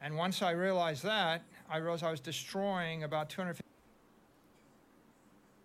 And 0.00 0.16
once 0.16 0.42
I 0.42 0.52
realized 0.52 1.02
that, 1.02 1.42
I 1.68 1.78
realized 1.78 2.04
I 2.04 2.10
was 2.10 2.20
destroying 2.20 3.02
about 3.02 3.28
250. 3.28 3.62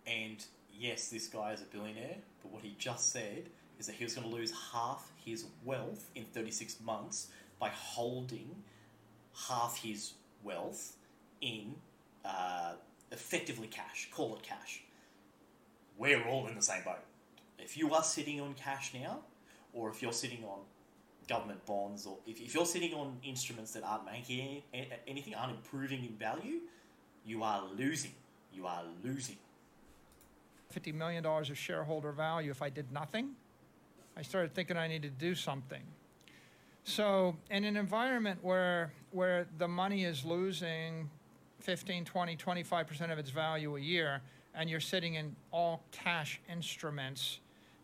And 0.07 0.43
yes, 0.73 1.09
this 1.09 1.27
guy 1.27 1.53
is 1.53 1.61
a 1.61 1.65
billionaire, 1.65 2.17
but 2.41 2.51
what 2.51 2.63
he 2.63 2.75
just 2.77 3.11
said 3.11 3.49
is 3.79 3.85
that 3.85 3.95
he 3.95 4.03
was 4.03 4.15
going 4.15 4.29
to 4.29 4.35
lose 4.35 4.51
half 4.73 5.11
his 5.23 5.45
wealth 5.63 6.09
in 6.15 6.25
36 6.25 6.79
months 6.81 7.27
by 7.59 7.69
holding 7.69 8.55
half 9.47 9.77
his 9.77 10.13
wealth 10.43 10.97
in 11.41 11.75
uh, 12.25 12.73
effectively 13.11 13.67
cash. 13.67 14.09
Call 14.11 14.35
it 14.35 14.43
cash. 14.43 14.81
We're 15.97 16.23
all 16.23 16.47
in 16.47 16.55
the 16.55 16.61
same 16.61 16.83
boat. 16.83 16.99
If 17.59 17.77
you 17.77 17.93
are 17.93 18.03
sitting 18.03 18.41
on 18.41 18.55
cash 18.55 18.93
now, 18.93 19.19
or 19.73 19.89
if 19.89 20.01
you're 20.01 20.13
sitting 20.13 20.43
on 20.43 20.59
government 21.27 21.65
bonds, 21.65 22.05
or 22.05 22.17
if, 22.27 22.39
if 22.41 22.53
you're 22.53 22.65
sitting 22.65 22.93
on 22.93 23.17
instruments 23.23 23.71
that 23.71 23.83
aren't 23.83 24.05
making 24.05 24.61
any, 24.73 24.89
anything, 25.07 25.35
aren't 25.35 25.55
improving 25.55 26.03
in 26.03 26.15
value, 26.15 26.59
you 27.25 27.43
are 27.43 27.63
losing. 27.75 28.11
You 28.53 28.67
are 28.67 28.83
losing. 29.03 29.37
$50 30.73 30.93
million 30.93 31.25
of 31.25 31.57
shareholder 31.57 32.11
value 32.11 32.51
if 32.51 32.61
I 32.61 32.69
did 32.69 32.91
nothing. 32.91 33.31
I 34.17 34.21
started 34.21 34.53
thinking 34.53 34.77
I 34.77 34.87
needed 34.87 35.19
to 35.19 35.25
do 35.25 35.35
something. 35.35 35.81
So, 36.83 37.37
in 37.49 37.63
an 37.63 37.77
environment 37.77 38.39
where, 38.41 38.91
where 39.11 39.47
the 39.57 39.67
money 39.67 40.03
is 40.03 40.25
losing 40.25 41.09
15, 41.61 42.03
20, 42.03 42.35
25% 42.35 43.11
of 43.11 43.17
its 43.17 43.29
value 43.29 43.77
a 43.77 43.79
year, 43.79 44.21
and 44.53 44.69
you're 44.69 44.81
sitting 44.81 45.15
in 45.15 45.35
all 45.51 45.83
cash 45.91 46.41
instruments, 46.51 47.39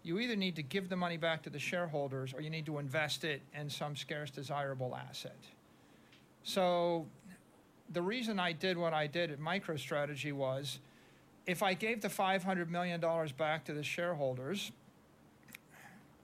you 0.10 0.18
either 0.18 0.36
need 0.36 0.56
to 0.56 0.64
give 0.64 0.90
the 0.90 0.96
money 0.96 1.18
back 1.18 1.44
to 1.44 1.52
the 1.52 1.60
shareholders 1.60 2.34
or 2.34 2.42
you 2.42 2.50
need 2.50 2.66
to 2.66 2.80
invest 2.80 3.24
it 3.24 3.44
in 3.54 3.70
some 3.70 3.96
scarce 3.96 4.32
desirable 4.32 4.96
asset. 4.96 5.38
So, 6.42 7.06
the 7.92 8.02
reason 8.02 8.40
I 8.40 8.54
did 8.54 8.76
what 8.76 8.92
I 8.92 9.06
did 9.06 9.30
at 9.30 9.40
MicroStrategy 9.40 10.34
was 10.34 10.80
if 11.46 11.62
I 11.62 11.76
gave 11.76 12.02
the 12.02 12.08
$500 12.08 12.70
million 12.70 13.00
back 13.38 13.66
to 13.66 13.74
the 13.74 13.84
shareholders, 13.84 14.72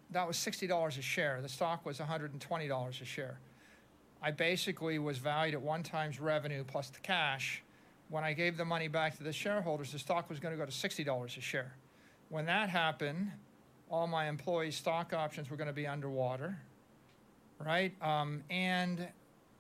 that 0.10 0.28
was 0.28 0.36
$60 0.38 0.88
a 0.88 1.02
share. 1.04 1.40
The 1.44 1.50
stock 1.50 1.86
was 1.86 2.00
$120 2.00 3.02
a 3.02 3.06
share. 3.06 3.38
I 4.20 4.32
basically 4.32 4.98
was 4.98 5.20
valued 5.20 5.54
at 5.54 5.62
one 5.62 5.84
times 5.84 6.20
revenue 6.20 6.64
plus 6.64 6.90
the 6.90 7.02
cash. 7.02 7.62
When 8.10 8.24
I 8.24 8.34
gave 8.34 8.58
the 8.58 8.66
money 8.66 8.88
back 8.88 9.16
to 9.18 9.24
the 9.24 9.34
shareholders, 9.34 9.92
the 9.92 10.00
stock 10.00 10.28
was 10.28 10.40
going 10.40 10.58
to 10.58 10.58
go 10.58 10.66
to 10.66 10.72
$60 10.72 11.38
a 11.38 11.42
share. 11.42 11.76
When 12.30 12.48
that 12.48 12.70
happened, 12.70 13.32
all 13.90 14.08
my 14.08 14.28
employees' 14.28 14.76
stock 14.76 15.14
options 15.14 15.50
were 15.50 15.58
going 15.58 15.68
to 15.68 15.74
be 15.74 15.88
underwater, 15.88 16.58
right? 17.60 17.94
Um, 18.02 18.44
and 18.50 19.08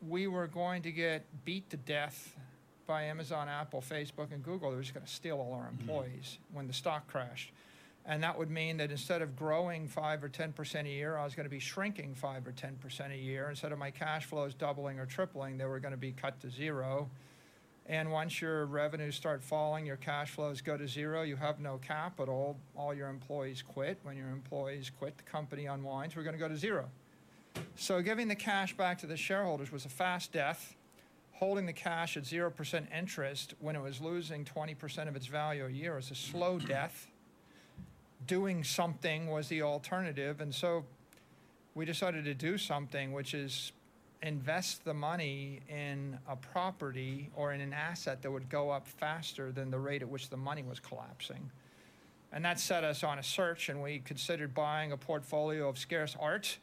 we 0.07 0.27
were 0.27 0.47
going 0.47 0.81
to 0.83 0.91
get 0.91 1.25
beat 1.45 1.69
to 1.69 1.77
death 1.77 2.35
by 2.87 3.03
Amazon, 3.03 3.47
Apple, 3.49 3.81
Facebook, 3.81 4.31
and 4.31 4.43
Google. 4.43 4.69
They 4.69 4.77
were 4.77 4.81
just 4.81 4.93
going 4.93 5.05
to 5.05 5.11
steal 5.11 5.37
all 5.37 5.53
our 5.53 5.67
employees 5.67 6.37
when 6.53 6.67
the 6.67 6.73
stock 6.73 7.07
crashed. 7.07 7.51
And 8.07 8.21
that 8.21 8.37
would 8.37 8.51
mean 8.51 8.77
that 8.77 8.91
instead 8.91 9.23
of 9.23 9.35
growing 9.35 9.87
5 9.87 10.23
or 10.23 10.29
10% 10.29 10.85
a 10.85 10.89
year, 10.89 11.17
I 11.17 11.23
was 11.23 11.33
going 11.33 11.45
to 11.45 11.49
be 11.49 11.59
shrinking 11.59 12.13
5 12.13 12.45
or 12.45 12.51
10% 12.51 13.11
a 13.11 13.17
year. 13.17 13.49
Instead 13.49 13.71
of 13.71 13.79
my 13.79 13.89
cash 13.89 14.25
flows 14.25 14.53
doubling 14.53 14.99
or 14.99 15.07
tripling, 15.07 15.57
they 15.57 15.65
were 15.65 15.79
going 15.79 15.93
to 15.93 15.97
be 15.97 16.11
cut 16.11 16.39
to 16.41 16.49
zero. 16.51 17.09
And 17.87 18.11
once 18.11 18.41
your 18.41 18.65
revenues 18.65 19.15
start 19.15 19.43
falling, 19.43 19.85
your 19.85 19.97
cash 19.97 20.31
flows 20.31 20.59
go 20.59 20.75
to 20.75 20.87
zero, 20.87 21.21
you 21.21 21.35
have 21.35 21.59
no 21.59 21.77
capital, 21.77 22.57
all 22.75 22.93
your 22.93 23.09
employees 23.09 23.61
quit. 23.61 23.99
When 24.03 24.17
your 24.17 24.29
employees 24.29 24.89
quit, 24.89 25.17
the 25.17 25.23
company 25.23 25.67
unwinds, 25.67 26.15
we're 26.15 26.23
going 26.23 26.33
to 26.33 26.39
go 26.39 26.47
to 26.47 26.57
zero. 26.57 26.89
So 27.75 28.01
giving 28.01 28.27
the 28.27 28.35
cash 28.35 28.75
back 28.75 28.97
to 28.99 29.07
the 29.07 29.17
shareholders 29.17 29.71
was 29.71 29.85
a 29.85 29.89
fast 29.89 30.31
death. 30.31 30.75
Holding 31.33 31.65
the 31.65 31.73
cash 31.73 32.17
at 32.17 32.23
0% 32.23 32.85
interest 32.97 33.53
when 33.59 33.75
it 33.75 33.81
was 33.81 34.01
losing 34.01 34.45
20% 34.45 35.07
of 35.07 35.15
its 35.15 35.27
value 35.27 35.65
a 35.65 35.69
year 35.69 35.97
is 35.97 36.09
a 36.09 36.15
slow 36.15 36.57
death 36.57 37.07
doing 38.25 38.63
something 38.63 39.29
was 39.29 39.47
the 39.47 39.61
alternative. 39.61 40.41
And 40.41 40.53
so 40.53 40.85
we 41.73 41.85
decided 41.85 42.25
to 42.25 42.33
do 42.33 42.57
something, 42.57 43.11
which 43.11 43.33
is 43.33 43.71
invest 44.25 44.83
the 44.83 44.93
money 44.93 45.59
in 45.69 46.17
a 46.27 46.35
property 46.35 47.29
or 47.35 47.53
in 47.53 47.61
an 47.61 47.73
asset 47.73 48.21
that 48.23 48.31
would 48.31 48.49
go 48.49 48.71
up 48.71 48.87
faster 48.87 49.51
than 49.51 49.69
the 49.69 49.77
rate 49.77 50.01
at 50.01 50.09
which 50.09 50.29
the 50.29 50.37
money 50.37 50.63
was 50.63 50.79
collapsing. 50.79 51.51
And 52.33 52.43
that 52.43 52.59
set 52.59 52.83
us 52.83 53.03
on 53.03 53.19
a 53.19 53.23
search, 53.23 53.69
and 53.69 53.81
we 53.81 53.99
considered 53.99 54.53
buying 54.53 54.91
a 54.91 54.97
portfolio 54.97 55.69
of 55.69 55.77
scarce 55.77 56.17
art. 56.19 56.57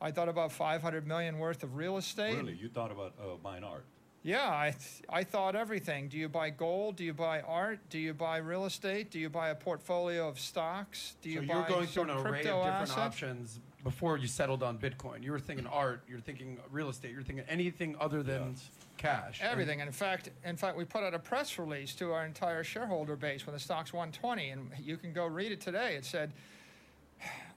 I 0.00 0.10
thought 0.10 0.28
about 0.28 0.50
500 0.50 1.06
million 1.06 1.38
worth 1.38 1.62
of 1.62 1.76
real 1.76 1.96
estate. 1.96 2.36
Really, 2.36 2.58
you 2.60 2.68
thought 2.68 2.90
about 2.90 3.12
uh, 3.20 3.36
buying 3.40 3.62
art? 3.62 3.84
Yeah, 4.24 4.48
I, 4.48 4.74
I 5.08 5.24
thought 5.24 5.54
everything. 5.54 6.08
Do 6.08 6.16
you 6.16 6.28
buy 6.28 6.50
gold? 6.50 6.96
Do 6.96 7.04
you 7.04 7.12
buy 7.12 7.40
art? 7.40 7.80
Do 7.90 7.98
you 7.98 8.14
buy 8.14 8.38
real 8.38 8.64
estate? 8.64 9.10
Do 9.10 9.18
you 9.18 9.28
buy 9.28 9.50
a 9.50 9.54
portfolio 9.54 10.28
of 10.28 10.38
stocks? 10.38 11.16
Do 11.22 11.28
you 11.28 11.40
so 11.40 11.46
buy 11.46 11.54
you 11.54 11.60
were 11.60 11.68
going 11.68 11.86
through 11.86 12.02
an 12.04 12.10
array 12.10 12.38
of 12.40 12.44
different 12.44 12.66
assets? 12.66 12.98
options 12.98 13.60
before 13.84 14.16
you 14.16 14.26
settled 14.26 14.62
on 14.62 14.78
Bitcoin. 14.78 15.22
You 15.22 15.32
were 15.32 15.40
thinking 15.40 15.66
art, 15.66 16.02
you're 16.08 16.20
thinking 16.20 16.58
real 16.70 16.88
estate, 16.88 17.12
you're 17.12 17.22
thinking 17.22 17.44
anything 17.48 17.96
other 18.00 18.22
than 18.22 18.56
cash. 18.96 19.40
Everything. 19.42 19.80
And 19.80 19.88
in 19.88 19.92
fact, 19.92 20.30
in 20.44 20.56
fact, 20.56 20.76
we 20.76 20.84
put 20.84 21.02
out 21.02 21.14
a 21.14 21.18
press 21.18 21.58
release 21.58 21.94
to 21.96 22.12
our 22.12 22.24
entire 22.24 22.62
shareholder 22.62 23.16
base 23.16 23.46
when 23.46 23.54
the 23.54 23.60
stock's 23.60 23.92
120, 23.92 24.50
and 24.50 24.70
you 24.80 24.96
can 24.96 25.12
go 25.12 25.26
read 25.26 25.52
it 25.52 25.60
today. 25.60 25.96
It 25.96 26.04
said, 26.04 26.32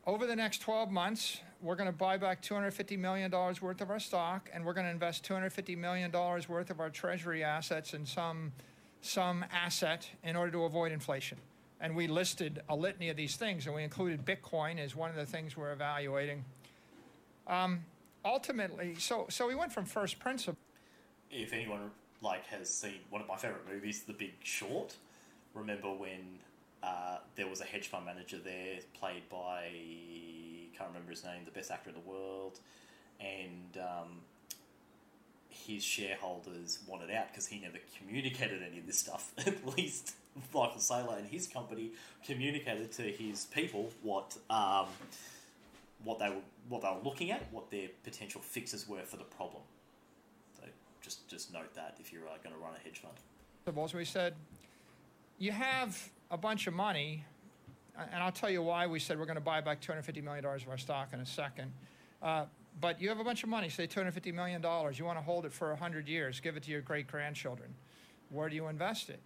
over 0.08 0.26
the 0.26 0.36
next 0.36 0.60
12 0.60 0.92
months, 0.92 1.42
we're 1.62 1.76
going 1.76 1.90
to 1.90 1.96
buy 1.96 2.18
back 2.18 2.42
$250 2.42 2.98
million 2.98 3.32
worth 3.32 3.82
of 3.82 3.90
our 3.90 4.00
stock, 4.00 4.50
and 4.54 4.66
we're 4.66 4.74
going 4.74 4.86
to 4.86 4.92
invest 4.92 5.28
$250 5.28 5.78
million 5.78 6.12
worth 6.12 6.70
of 6.70 6.80
our 6.80 6.90
treasury 6.90 7.44
assets 7.44 7.94
in 7.94 8.06
some, 8.06 8.52
some 9.02 9.46
asset 9.52 10.08
in 10.24 10.36
order 10.36 10.52
to 10.52 10.64
avoid 10.64 10.92
inflation. 10.92 11.38
And 11.82 11.96
we 11.96 12.08
listed 12.08 12.62
a 12.70 12.76
litany 12.76 13.10
of 13.10 13.18
these 13.18 13.36
things, 13.36 13.66
and 13.66 13.76
we 13.76 13.84
included 13.84 14.26
Bitcoin 14.26 14.80
as 14.80 14.96
one 14.96 15.10
of 15.10 15.16
the 15.16 15.26
things 15.26 15.58
we're 15.58 15.74
evaluating. 15.74 16.46
Um, 17.48 17.82
ultimately, 18.24 18.96
so, 18.98 19.26
so 19.30 19.48
we 19.48 19.56
went 19.56 19.72
from 19.72 19.86
first 19.86 20.20
principle. 20.20 20.58
if 21.30 21.54
anyone 21.54 21.92
like 22.22 22.46
has 22.48 22.70
seen 22.70 23.00
one 23.10 23.22
of 23.22 23.28
my 23.28 23.36
favorite 23.36 23.68
movies, 23.72 24.04
The 24.04 24.14
Big 24.14 24.34
Short, 24.42 24.96
remember 25.54 25.90
when 25.90 26.40
uh, 26.82 27.18
there 27.36 27.48
was 27.48 27.62
a 27.62 27.66
hedge 27.66 27.88
fund 27.88 28.06
manager 28.06 28.38
there, 28.38 28.80
played 28.94 29.28
by 29.30 29.70
can't 30.78 30.90
remember 30.90 31.12
his 31.12 31.24
name, 31.24 31.46
the 31.46 31.52
best 31.52 31.72
actor 31.72 31.90
in 31.90 31.96
the 31.96 32.10
world, 32.10 32.60
and 33.20 33.78
um, 33.78 34.20
his 35.68 35.84
shareholders 35.84 36.80
wanted 36.88 37.12
out 37.12 37.28
because 37.32 37.48
he 37.48 37.60
never 37.60 37.78
communicated 37.98 38.62
any 38.62 38.80
of 38.80 38.86
this 38.86 39.00
stuff. 39.00 39.32
At 39.46 39.78
least 39.78 40.16
Michael 40.54 40.80
Saylor 40.80 41.18
and 41.18 41.28
his 41.28 41.48
company 41.48 41.92
communicated 42.26 42.92
to 42.94 43.04
his 43.04 43.46
people 43.46 43.90
what 44.04 44.36
um, 44.50 44.88
what 46.04 46.20
they 46.20 46.30
were 46.30 46.42
what 46.68 46.82
they 46.82 46.90
were 46.90 47.04
looking 47.04 47.32
at, 47.32 47.52
what 47.52 47.70
their 47.72 47.88
potential 48.04 48.42
fixes 48.42 48.88
were 48.88 49.02
for 49.02 49.18
the 49.18 49.24
problem. 49.24 49.62
So 50.60 50.68
just 51.02 51.28
just 51.28 51.54
note 51.54 51.74
that 51.76 51.96
if 52.00 52.12
you're 52.12 52.28
uh, 52.28 52.38
going 52.44 52.56
to 52.56 52.62
run 52.62 52.74
a 52.76 52.84
hedge 52.84 53.00
fund. 53.00 53.14
We 53.94 54.06
said, 54.06 54.36
you 55.40 55.52
have 55.52 56.10
a 56.30 56.38
bunch 56.38 56.68
of 56.68 56.74
money, 56.74 57.24
and 57.98 58.22
I'll 58.22 58.32
tell 58.32 58.50
you 58.50 58.62
why 58.62 58.86
we 58.86 59.00
said 59.00 59.18
we're 59.18 59.26
going 59.26 59.36
to 59.36 59.42
buy 59.42 59.60
back 59.60 59.82
$250 59.82 60.24
million 60.24 60.46
of 60.46 60.70
our 60.70 60.78
stock 60.78 61.10
in 61.14 61.20
a 61.20 61.26
second. 61.26 61.72
Uh, 62.22 62.46
but 62.80 63.02
you 63.02 63.10
have 63.10 63.20
a 63.20 63.24
bunch 63.24 63.44
of 63.44 63.50
money, 63.50 63.70
say 63.70 63.88
$250 63.88 64.34
million. 64.34 64.62
You 64.62 65.06
want 65.06 65.18
to 65.18 65.24
hold 65.24 65.46
it 65.46 65.54
for 65.54 65.70
100 65.70 66.08
years, 66.08 66.40
give 66.40 66.58
it 66.58 66.64
to 66.64 66.72
your 66.72 66.82
great 66.82 67.08
grandchildren. 67.08 67.74
Where 68.30 68.50
do 68.50 68.56
you 68.56 68.68
invest 68.68 69.10
it? 69.10 69.20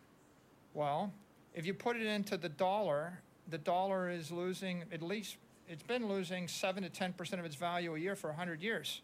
Well, 0.73 1.11
if 1.53 1.65
you 1.65 1.73
put 1.73 1.95
it 1.95 2.05
into 2.05 2.37
the 2.37 2.49
dollar, 2.49 3.21
the 3.49 3.57
dollar 3.57 4.09
is 4.09 4.31
losing 4.31 4.83
at 4.91 5.01
least, 5.01 5.37
it's 5.67 5.83
been 5.83 6.07
losing 6.07 6.47
7 6.47 6.83
to 6.83 6.89
10% 6.89 7.39
of 7.39 7.45
its 7.45 7.55
value 7.55 7.95
a 7.95 7.99
year 7.99 8.15
for 8.15 8.27
100 8.27 8.61
years. 8.61 9.01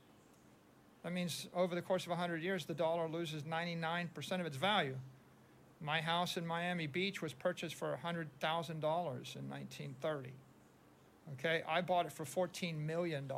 That 1.04 1.12
means 1.12 1.48
over 1.56 1.76
the 1.76 1.82
course 1.82 2.04
of 2.04 2.10
100 2.10 2.42
years, 2.42 2.66
the 2.66 2.74
dollar 2.74 3.08
loses 3.08 3.44
99% 3.44 4.40
of 4.40 4.46
its 4.46 4.58
value. 4.58 4.98
My 5.82 6.02
house 6.02 6.38
in 6.38 6.46
Miami 6.48 6.88
Beach 6.88 7.22
was 7.22 7.34
purchased 7.34 7.76
for 7.76 7.98
$100,000 8.04 8.26
in 8.72 8.82
1930. 8.82 10.34
Okay, 11.34 11.64
I 11.68 11.82
bought 11.82 12.06
it 12.06 12.12
for 12.12 12.26
$14 12.26 12.78
million 12.78 13.30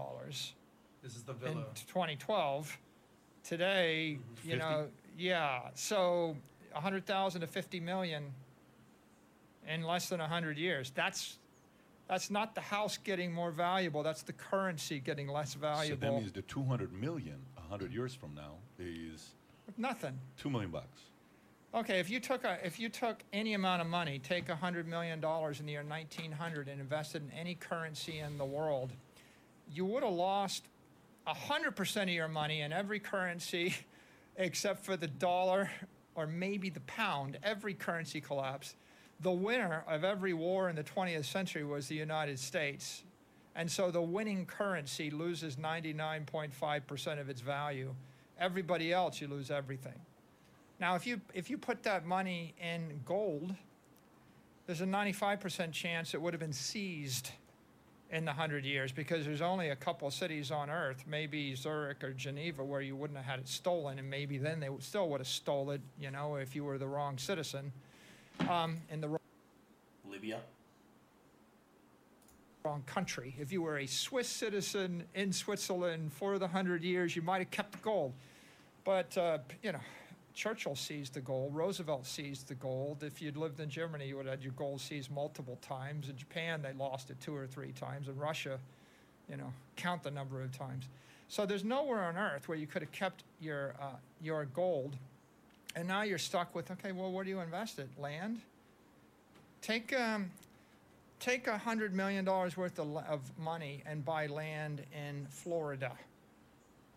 This 1.02 1.16
is 1.16 1.24
the 1.24 1.34
in 1.34 1.40
villa. 1.40 1.66
2012. 1.88 2.78
Today, 3.44 4.20
you 4.44 4.52
50? 4.52 4.58
know, 4.58 4.88
yeah, 5.18 5.62
so 5.74 6.36
100,000 6.74 7.42
to 7.42 7.48
50 7.48 7.80
million 7.80 8.26
in 9.68 9.84
less 9.84 10.10
than 10.10 10.20
100 10.20 10.58
years. 10.58 10.92
That's 10.94 11.38
that's 12.08 12.32
not 12.32 12.56
the 12.56 12.62
house 12.62 12.98
getting 12.98 13.34
more 13.34 13.52
valuable. 13.52 14.02
That's 14.02 14.22
the 14.22 14.32
currency 14.32 15.00
getting 15.00 15.28
less 15.28 15.54
valuable. 15.56 15.82
So 15.82 15.96
valuable. 15.96 16.18
that 16.18 16.22
means 16.22 16.32
the 16.32 16.42
200 16.44 16.94
million, 16.94 17.36
100 17.56 17.92
years 17.92 18.14
from 18.14 18.34
now, 18.34 18.54
is 18.80 19.34
Nothing. 19.78 20.18
2 20.38 20.50
million 20.50 20.72
bucks. 20.72 21.02
Okay, 21.76 22.00
if 22.00 22.10
you 22.10 22.20
took 22.20 22.46
a, 22.46 22.58
if 22.66 22.80
you 22.80 22.88
took 22.88 23.24
any 23.34 23.54
amount 23.54 23.82
of 23.82 23.88
money, 23.88 24.20
take 24.20 24.50
hundred 24.50 24.88
million 24.88 25.20
dollars 25.20 25.60
in 25.60 25.66
the 25.66 25.74
year 25.74 25.84
1900 25.84 26.70
and 26.70 26.80
invested 26.80 27.22
in 27.22 27.38
any 27.38 27.56
currency 27.56 28.20
in 28.20 28.38
the 28.38 28.46
world, 28.46 28.94
you 29.72 29.86
would 29.86 30.02
have 30.02 30.14
lost 30.14 30.64
a 31.28 31.34
hundred 31.34 31.76
percent 31.76 32.10
of 32.10 32.16
your 32.16 32.30
money 32.30 32.62
in 32.62 32.72
every 32.72 33.00
currency, 33.00 33.76
except 34.38 34.84
for 34.84 34.96
the 34.96 35.08
dollar 35.08 35.70
or 36.16 36.26
maybe 36.26 36.70
the 36.70 36.80
pound. 36.82 37.38
Every 37.44 37.74
currency 37.74 38.22
collapsed. 38.22 38.76
The 39.20 39.32
winner 39.32 39.84
of 39.88 40.04
every 40.04 40.34
war 40.34 40.70
in 40.70 40.76
the 40.76 40.84
20th 40.84 41.26
century 41.26 41.64
was 41.64 41.88
the 41.88 41.96
United 41.96 42.40
States, 42.40 43.04
and 43.56 43.70
so 43.70 43.92
the 43.92 44.02
winning 44.02 44.46
currency 44.46 45.12
loses 45.12 45.58
99.5 45.58 46.88
percent 46.88 47.20
of 47.20 47.30
its 47.30 47.42
value. 47.42 47.94
Everybody 48.40 48.94
else, 48.94 49.20
you 49.20 49.28
lose 49.28 49.52
everything. 49.52 50.00
Now, 50.80 50.96
if 50.96 51.06
you 51.06 51.20
if 51.34 51.50
you 51.50 51.58
put 51.58 51.84
that 51.84 52.06
money 52.06 52.54
in 52.62 53.02
gold, 53.06 53.54
there's 54.68 54.82
a 54.82 54.86
95% 54.86 55.72
chance 55.72 56.14
it 56.14 56.22
would 56.22 56.34
have 56.34 56.42
been 56.42 56.54
seized 56.54 57.32
in 58.12 58.26
the 58.26 58.32
hundred 58.32 58.64
years 58.64 58.92
because 58.92 59.26
there's 59.26 59.42
only 59.42 59.70
a 59.70 59.76
couple 59.76 60.10
cities 60.10 60.52
on 60.52 60.70
Earth, 60.70 61.04
maybe 61.08 61.54
Zurich 61.56 62.04
or 62.04 62.14
Geneva, 62.14 62.64
where 62.64 62.82
you 62.82 62.96
wouldn't 62.96 63.18
have 63.18 63.26
had 63.26 63.40
it 63.40 63.48
stolen, 63.48 64.00
and 64.00 64.10
maybe 64.10 64.38
then 64.38 64.60
they 64.60 64.70
still 64.80 65.10
would 65.10 65.20
have 65.20 65.28
stole 65.28 65.72
it, 65.72 65.82
you 66.00 66.12
know, 66.12 66.36
if 66.36 66.56
you 66.56 66.64
were 66.64 66.78
the 66.78 66.88
wrong 66.88 67.18
citizen, 67.18 67.72
um, 68.50 68.78
in 68.90 69.02
the 69.02 69.10
wrong 69.10 69.20
Libya. 70.10 70.40
wrong 72.64 72.84
country. 72.86 73.36
If 73.40 73.52
you 73.52 73.62
were 73.62 73.78
a 73.78 73.88
Swiss 73.88 74.30
citizen 74.30 75.04
in 75.14 75.34
Switzerland 75.34 76.14
for 76.14 76.40
the 76.40 76.48
hundred 76.48 76.84
years, 76.84 77.16
you 77.16 77.22
might 77.22 77.40
have 77.40 77.52
kept 77.52 77.74
the 77.74 77.78
gold. 77.80 78.14
But 78.86 79.18
uh, 79.18 79.40
you 79.62 79.74
know, 79.74 79.82
Churchill 80.38 80.76
seized 80.76 81.16
the 81.16 81.20
gold. 81.20 81.56
Roosevelt 81.56 82.06
seized 82.06 82.48
the 82.48 82.54
gold. 82.54 83.02
If 83.02 83.24
you'd 83.24 83.38
lived 83.38 83.60
in 83.60 83.72
Germany, 83.72 84.08
you 84.08 84.18
would 84.18 84.28
have 84.28 84.36
had 84.36 84.44
your 84.44 84.54
gold 84.54 84.80
seized 84.80 85.10
multiple 85.10 85.58
times. 85.64 86.10
In 86.10 86.16
Japan, 86.16 86.62
they 86.62 86.74
lost 86.74 87.10
it 87.10 87.20
two 87.20 87.36
or 87.36 87.48
three 87.48 87.72
times. 87.72 88.08
In 88.08 88.16
Russia, 88.16 88.60
you 89.28 89.36
know, 89.36 89.52
count 89.78 90.04
the 90.04 90.12
number 90.12 90.40
of 90.44 90.56
times. 90.56 90.90
So 91.28 91.48
there's 91.48 91.64
nowhere 91.64 92.04
on 92.04 92.18
earth 92.18 92.48
where 92.48 92.58
you 92.58 92.68
could 92.68 92.84
have 92.84 92.92
kept 92.92 93.24
your 93.42 93.74
uh, 93.82 93.96
your 94.22 94.46
gold, 94.46 94.96
and 95.76 95.88
now 95.88 96.04
you're 96.04 96.20
stuck 96.20 96.54
with 96.54 96.70
okay, 96.70 96.92
well, 96.92 97.12
where 97.12 97.24
do 97.24 97.32
you 97.32 97.40
invest 97.40 97.80
it? 97.80 97.90
Land. 97.98 98.40
Take 99.64 99.92
um, 100.00 100.30
take 101.20 101.48
a 101.48 101.58
hundred 101.58 101.96
million 101.96 102.24
dollars 102.24 102.56
worth 102.56 102.78
of, 102.78 102.96
of 102.96 103.22
money 103.40 103.82
and 103.88 104.06
buy 104.06 104.28
land 104.28 104.84
in 104.94 105.26
Florida. 105.32 105.94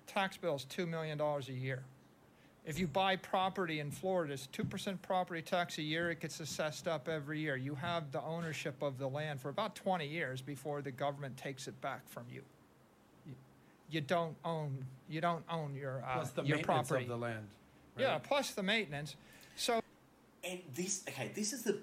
Tax 0.07 0.37
bill's 0.37 0.65
two 0.65 0.85
million 0.85 1.17
dollars 1.17 1.49
a 1.49 1.55
year. 1.55 1.83
If 2.71 2.79
you 2.79 2.87
buy 2.87 3.17
property 3.17 3.81
in 3.81 3.91
Florida, 3.91 4.33
it's 4.33 4.47
two 4.47 4.63
percent 4.63 5.03
property 5.03 5.43
tax 5.43 5.79
a 5.79 5.83
year. 5.83 6.13
It 6.13 6.21
gets 6.21 6.39
assessed 6.39 6.87
up 6.87 7.09
every 7.09 7.41
year. 7.41 7.57
You 7.57 7.75
have 7.75 8.13
the 8.13 8.23
ownership 8.23 8.81
of 8.81 8.97
the 8.97 9.09
land 9.09 9.41
for 9.41 9.49
about 9.49 9.75
twenty 9.75 10.07
years 10.07 10.41
before 10.41 10.81
the 10.81 10.93
government 10.93 11.37
takes 11.37 11.67
it 11.67 11.81
back 11.81 12.09
from 12.09 12.23
you. 12.33 12.43
You, 13.27 13.35
you 13.91 14.01
don't 14.01 14.37
own 14.45 14.85
you 15.09 15.21
don't 15.21 15.43
own 15.51 15.75
your 15.75 16.05
uh, 16.07 16.15
Plus 16.15 16.31
the 16.31 16.43
your 16.45 16.59
maintenance 16.59 16.89
property. 16.89 17.03
of 17.07 17.09
the 17.09 17.17
land. 17.17 17.49
Yeah, 17.99 18.19
plus 18.19 18.53
the 18.53 18.63
maintenance. 18.63 19.17
So 19.57 19.81
And 20.45 20.61
this, 20.73 21.03
okay, 21.09 21.33
this 21.35 21.53
is 21.53 21.63
the, 21.63 21.79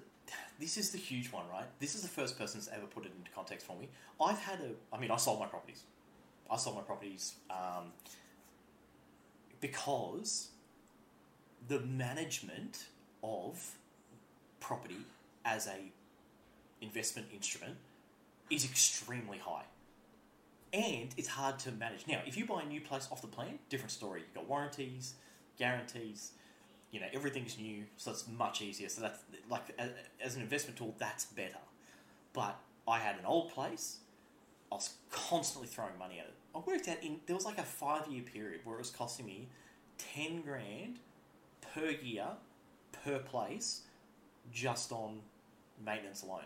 this 0.58 0.78
is 0.78 0.90
the 0.90 0.98
huge 0.98 1.30
one, 1.30 1.44
right? 1.52 1.66
This 1.78 1.94
is 1.94 2.00
the 2.00 2.08
first 2.08 2.38
person 2.38 2.60
that's 2.60 2.72
ever 2.74 2.86
put 2.86 3.04
it 3.04 3.12
into 3.18 3.30
context 3.30 3.66
for 3.66 3.76
me. 3.76 3.88
I've 4.20 4.38
had 4.38 4.60
a, 4.60 4.70
I 4.94 4.98
mean, 4.98 5.10
I 5.10 5.16
sold 5.16 5.38
my 5.38 5.46
properties. 5.46 5.82
I 6.50 6.56
sold 6.56 6.76
my 6.76 6.82
properties 6.82 7.34
um, 7.50 7.92
because 9.60 10.48
the 11.66 11.80
management 11.80 12.86
of 13.22 13.72
property 14.60 14.98
as 15.44 15.66
a 15.66 15.92
investment 16.80 17.26
instrument 17.34 17.76
is 18.50 18.64
extremely 18.64 19.38
high. 19.38 19.64
And 20.72 21.08
it's 21.16 21.28
hard 21.28 21.58
to 21.60 21.72
manage. 21.72 22.06
Now, 22.06 22.20
if 22.26 22.36
you 22.36 22.46
buy 22.46 22.62
a 22.62 22.66
new 22.66 22.80
place 22.80 23.08
off 23.10 23.22
the 23.22 23.28
plan, 23.28 23.58
different 23.70 23.90
story. 23.90 24.20
You've 24.20 24.34
got 24.34 24.48
warranties, 24.48 25.14
guarantees, 25.58 26.32
you 26.90 27.00
know 27.00 27.06
everything's 27.12 27.58
new 27.58 27.84
so 27.96 28.10
it's 28.10 28.26
much 28.28 28.62
easier 28.62 28.88
so 28.88 29.00
that's 29.00 29.20
like 29.50 29.78
as 30.20 30.36
an 30.36 30.42
investment 30.42 30.76
tool 30.76 30.94
that's 30.98 31.26
better 31.26 31.58
but 32.32 32.58
i 32.86 32.98
had 32.98 33.16
an 33.16 33.26
old 33.26 33.52
place 33.52 33.98
i 34.72 34.74
was 34.74 34.94
constantly 35.10 35.68
throwing 35.68 35.96
money 35.98 36.18
at 36.18 36.26
it 36.26 36.34
i 36.54 36.58
worked 36.58 36.88
out 36.88 37.02
in 37.02 37.20
there 37.26 37.36
was 37.36 37.44
like 37.44 37.58
a 37.58 37.62
five 37.62 38.06
year 38.08 38.22
period 38.22 38.60
where 38.64 38.76
it 38.76 38.78
was 38.78 38.90
costing 38.90 39.26
me 39.26 39.48
10 40.14 40.42
grand 40.42 40.98
per 41.74 41.90
year 41.90 42.26
per 43.04 43.18
place 43.18 43.82
just 44.52 44.92
on 44.92 45.20
maintenance 45.84 46.22
alone. 46.22 46.42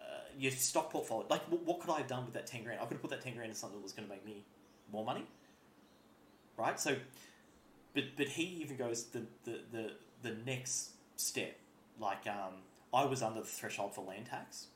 Uh, 0.00 0.04
your 0.38 0.52
stock 0.52 0.90
portfolio 0.90 1.26
like 1.30 1.42
what, 1.50 1.62
what 1.64 1.80
could 1.80 1.90
i 1.90 1.98
have 1.98 2.08
done 2.08 2.24
with 2.24 2.34
that 2.34 2.46
10 2.46 2.64
grand? 2.64 2.80
I 2.80 2.84
could 2.84 2.94
have 2.94 3.02
put 3.02 3.10
that 3.10 3.20
10 3.20 3.34
grand 3.34 3.50
in 3.50 3.54
something 3.54 3.78
that 3.78 3.82
was 3.82 3.92
going 3.92 4.08
to 4.08 4.12
make 4.12 4.24
me 4.24 4.44
more 4.92 5.04
money 5.04 5.24
right? 6.60 6.78
So 6.78 6.96
but 7.94 8.04
but 8.16 8.28
he 8.28 8.42
even 8.62 8.76
goes 8.76 9.04
the 9.04 9.22
the, 9.44 9.60
the, 9.72 9.90
the 10.22 10.36
next 10.46 10.90
step. 11.16 11.56
Like 11.98 12.26
um, 12.26 12.54
I 12.94 13.04
was 13.04 13.22
under 13.22 13.40
the 13.40 13.46
threshold 13.46 13.94
for 13.94 14.04
land 14.04 14.26
tax, 14.26 14.66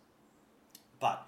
but 1.00 1.26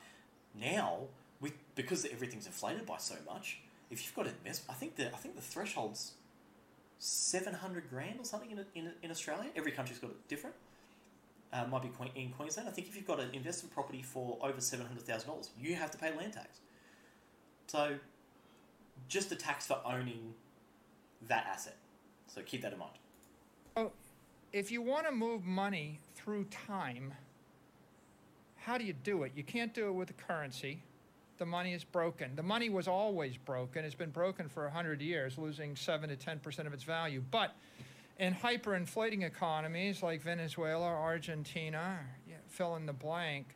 now 0.59 1.01
with 1.40 1.53
because 1.75 2.07
everything's 2.07 2.46
inflated 2.46 2.87
by 2.87 2.99
so 2.99 3.14
much, 3.27 3.61
if 3.90 4.05
you've 4.05 4.14
got 4.14 4.27
investment, 4.27 4.70
I 4.70 4.75
think 4.75 4.96
the 4.96 5.07
I 5.09 5.16
think 5.16 5.37
the 5.37 5.42
threshold's 5.42 6.12
seven 6.98 7.54
hundred 7.54 7.88
grand 7.90 8.18
or 8.18 8.24
something 8.24 8.50
in, 8.50 8.64
in 8.74 8.92
in 9.02 9.11
Australia. 9.11 9.50
Every 9.56 9.72
country's 9.72 9.98
got 9.98 10.11
it 10.11 10.28
different. 10.28 10.56
Uh, 11.52 11.64
might 11.66 11.82
be 11.82 11.90
in 12.16 12.30
Queensland. 12.30 12.68
I 12.68 12.72
think 12.72 12.88
if 12.88 12.96
you've 12.96 13.06
got 13.06 13.20
an 13.20 13.30
investment 13.32 13.72
property 13.72 14.02
for 14.02 14.38
over 14.42 14.61
seven 14.61 14.87
hundred 14.87 15.04
thousand 15.04 15.28
dollars, 15.28 15.50
you 15.59 15.74
have 15.74 15.90
to 15.92 15.98
pay 15.98 16.14
land 16.16 16.32
tax. 16.35 16.61
So, 17.66 17.96
just 19.09 19.30
the 19.30 19.37
tax 19.37 19.66
for 19.66 19.80
owning 19.85 20.35
that 21.28 21.46
asset. 21.46 21.76
So 22.26 22.42
keep 22.42 22.62
that 22.62 22.72
in 22.72 22.78
mind. 22.78 22.92
So 23.76 23.92
if 24.52 24.70
you 24.70 24.82
want 24.82 25.06
to 25.06 25.12
move 25.12 25.44
money 25.44 26.00
through 26.14 26.44
time, 26.44 27.14
how 28.56 28.78
do 28.78 28.85
you 28.85 28.92
do 28.92 29.22
it? 29.22 29.32
You 29.35 29.42
can't 29.42 29.72
do 29.72 29.88
it 29.88 29.92
with 29.92 30.11
a 30.11 30.14
currency. 30.14 30.82
The 31.38 31.46
money 31.46 31.75
is 31.75 31.85
broken. 31.85 32.35
The 32.35 32.42
money 32.42 32.70
was 32.70 32.88
always 32.88 33.37
broken. 33.37 33.85
It's 33.85 33.94
been 33.94 34.11
broken 34.11 34.49
for 34.49 34.64
100 34.64 35.01
years, 35.01 35.37
losing 35.37 35.77
7 35.77 36.09
to 36.09 36.16
10% 36.16 36.66
of 36.66 36.72
its 36.72 36.85
value. 36.85 37.22
But 37.31 37.55
in 38.18 38.35
hyperinflating 38.35 39.22
economies 39.22 40.03
like 40.03 40.22
Venezuela, 40.22 40.87
Argentina, 40.87 42.01
fill 42.49 42.77
in 42.77 42.87
the 42.87 42.92
blank, 42.92 43.55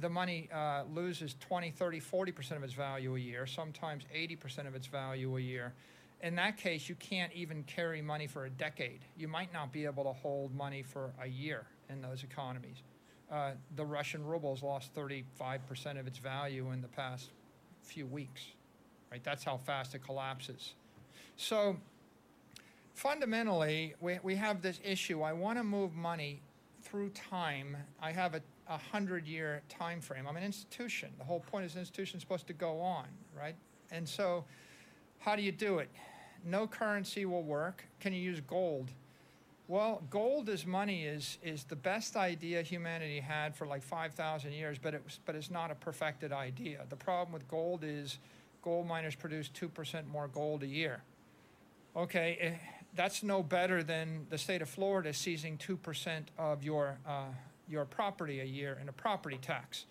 the 0.00 0.08
money 0.08 0.48
uh, 0.52 0.82
loses 0.92 1.36
20, 1.40 1.70
30, 1.70 2.00
40% 2.00 2.56
of 2.56 2.64
its 2.64 2.72
value 2.72 3.16
a 3.16 3.18
year, 3.18 3.46
sometimes 3.46 4.04
80% 4.14 4.66
of 4.66 4.74
its 4.74 4.86
value 4.86 5.36
a 5.36 5.40
year. 5.40 5.72
In 6.22 6.34
that 6.36 6.56
case, 6.56 6.88
you 6.88 6.94
can't 6.96 7.32
even 7.32 7.62
carry 7.64 8.02
money 8.02 8.26
for 8.26 8.46
a 8.46 8.50
decade. 8.50 9.00
You 9.16 9.28
might 9.28 9.52
not 9.52 9.72
be 9.72 9.84
able 9.84 10.04
to 10.04 10.12
hold 10.12 10.54
money 10.54 10.82
for 10.82 11.12
a 11.22 11.26
year 11.26 11.66
in 11.88 12.00
those 12.00 12.24
economies. 12.24 12.82
Uh, 13.30 13.52
the 13.74 13.84
Russian 13.84 14.24
ruble's 14.24 14.62
lost 14.62 14.94
35% 14.94 15.98
of 15.98 16.06
its 16.06 16.18
value 16.18 16.70
in 16.70 16.80
the 16.80 16.88
past 16.88 17.30
few 17.82 18.06
weeks, 18.06 18.46
right? 19.10 19.22
That's 19.24 19.42
how 19.42 19.56
fast 19.56 19.94
it 19.94 20.04
collapses. 20.04 20.74
So 21.36 21.76
fundamentally, 22.94 23.94
we, 24.00 24.18
we 24.22 24.36
have 24.36 24.62
this 24.62 24.80
issue. 24.84 25.22
I 25.22 25.32
want 25.32 25.58
to 25.58 25.64
move 25.64 25.94
money 25.94 26.40
through 26.82 27.10
time. 27.10 27.76
I 28.00 28.12
have 28.12 28.34
a, 28.34 28.40
a 28.68 28.78
hundred 28.78 29.26
year 29.26 29.62
time 29.68 30.00
frame. 30.00 30.26
I'm 30.28 30.36
an 30.36 30.44
institution. 30.44 31.10
The 31.18 31.24
whole 31.24 31.40
point 31.40 31.66
is 31.66 31.74
an 31.74 31.80
institution 31.80 32.18
is 32.18 32.22
supposed 32.22 32.46
to 32.46 32.52
go 32.52 32.80
on, 32.80 33.06
right? 33.36 33.56
And 33.90 34.08
so, 34.08 34.44
how 35.18 35.34
do 35.34 35.42
you 35.42 35.52
do 35.52 35.78
it? 35.78 35.90
No 36.44 36.66
currency 36.66 37.24
will 37.24 37.42
work. 37.42 37.84
Can 37.98 38.12
you 38.12 38.20
use 38.20 38.40
gold? 38.40 38.90
Well, 39.68 40.02
gold 40.10 40.48
as 40.48 40.64
money 40.64 41.04
is 41.04 41.38
is 41.42 41.64
the 41.64 41.76
best 41.76 42.16
idea 42.16 42.62
humanity 42.62 43.18
had 43.18 43.56
for 43.56 43.66
like 43.66 43.82
5,000 43.82 44.52
years, 44.52 44.78
but 44.78 44.94
it 44.94 45.02
was, 45.04 45.18
but 45.24 45.34
it's 45.34 45.50
not 45.50 45.72
a 45.72 45.74
perfected 45.74 46.32
idea. 46.32 46.84
The 46.88 46.96
problem 46.96 47.32
with 47.32 47.48
gold 47.48 47.82
is 47.82 48.18
gold 48.62 48.86
miners 48.86 49.16
produce 49.16 49.48
2% 49.48 50.06
more 50.06 50.28
gold 50.28 50.62
a 50.62 50.66
year. 50.66 51.02
Okay, 51.96 52.38
eh, 52.40 52.52
that's 52.94 53.24
no 53.24 53.42
better 53.42 53.82
than 53.82 54.26
the 54.30 54.38
state 54.38 54.62
of 54.62 54.68
Florida 54.68 55.12
seizing 55.12 55.58
2% 55.58 56.22
of 56.38 56.62
your 56.62 56.98
uh, 57.06 57.24
your 57.68 57.84
property 57.84 58.40
a 58.40 58.44
year 58.44 58.78
in 58.80 58.88
a 58.88 58.92
property 58.92 59.38
tax. 59.42 59.86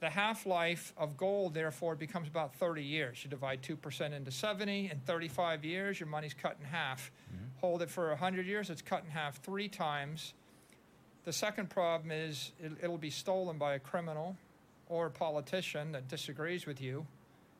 The 0.00 0.10
half 0.10 0.46
life 0.46 0.92
of 0.96 1.16
gold, 1.16 1.54
therefore, 1.54 1.94
becomes 1.94 2.26
about 2.26 2.56
30 2.56 2.82
years. 2.82 3.22
You 3.22 3.30
divide 3.30 3.62
2% 3.62 4.12
into 4.12 4.32
70. 4.32 4.90
In 4.90 4.98
35 4.98 5.64
years, 5.64 6.00
your 6.00 6.08
money's 6.08 6.34
cut 6.34 6.56
in 6.58 6.66
half. 6.66 7.12
Hold 7.62 7.80
it 7.80 7.90
for 7.90 8.08
100 8.08 8.44
years, 8.44 8.70
it's 8.70 8.82
cut 8.82 9.04
in 9.04 9.10
half 9.10 9.40
three 9.40 9.68
times. 9.68 10.34
The 11.24 11.32
second 11.32 11.70
problem 11.70 12.10
is 12.10 12.50
it, 12.60 12.72
it'll 12.82 12.98
be 12.98 13.08
stolen 13.08 13.56
by 13.56 13.74
a 13.74 13.78
criminal 13.78 14.36
or 14.88 15.06
a 15.06 15.10
politician 15.10 15.92
that 15.92 16.08
disagrees 16.08 16.66
with 16.66 16.80
you. 16.80 17.06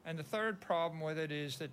And 0.05 0.19
the 0.19 0.25
third 0.25 0.61
problem 0.61 1.01
with 1.01 1.19
it 1.19 1.31
is 1.31 1.57
that 1.59 1.71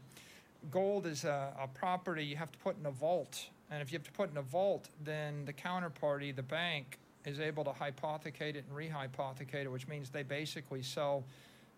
gold 0.70 1.08
is 1.08 1.26
a, 1.26 1.52
a 1.60 1.68
property 1.68 2.24
you 2.24 2.36
have 2.36 2.52
to 2.52 2.60
put 2.60 2.78
in 2.80 2.86
a 2.86 2.92
vault. 2.92 3.48
And 3.72 3.82
if 3.82 3.92
you 3.92 3.98
have 3.98 4.06
to 4.06 4.12
put 4.12 4.30
in 4.30 4.38
a 4.38 4.44
vault, 4.44 4.90
then 5.04 5.46
the 5.46 5.54
counterparty, 5.54 6.36
the 6.36 6.44
bank, 6.44 7.00
is 7.26 7.40
able 7.40 7.64
to 7.64 7.72
hypothecate 7.72 8.56
it 8.56 8.64
and 8.70 8.78
rehypothecate 8.78 9.64
it, 9.64 9.72
which 9.72 9.88
means 9.88 10.12
they 10.12 10.22
basically 10.22 10.84
sell 10.84 11.24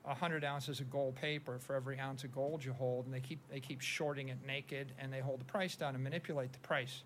100 0.04 0.44
ounces 0.44 0.80
of 0.80 0.90
gold 0.90 1.16
paper 1.16 1.60
for 1.60 1.76
every 1.76 2.00
ounce 2.00 2.24
of 2.24 2.34
gold 2.34 2.64
you 2.64 2.74
hold, 2.74 3.06
and 3.06 3.14
they 3.14 3.20
keep, 3.20 3.40
they 3.50 3.60
keep 3.60 3.82
shorting 3.82 4.30
it 4.30 4.38
naked 4.46 4.94
and 5.00 5.14
they 5.14 5.20
hold 5.20 5.40
the 5.40 5.46
price 5.46 5.76
down 5.76 5.94
and 5.96 6.04
manipulate 6.04 6.52
the 6.54 6.60
price. 6.60 7.04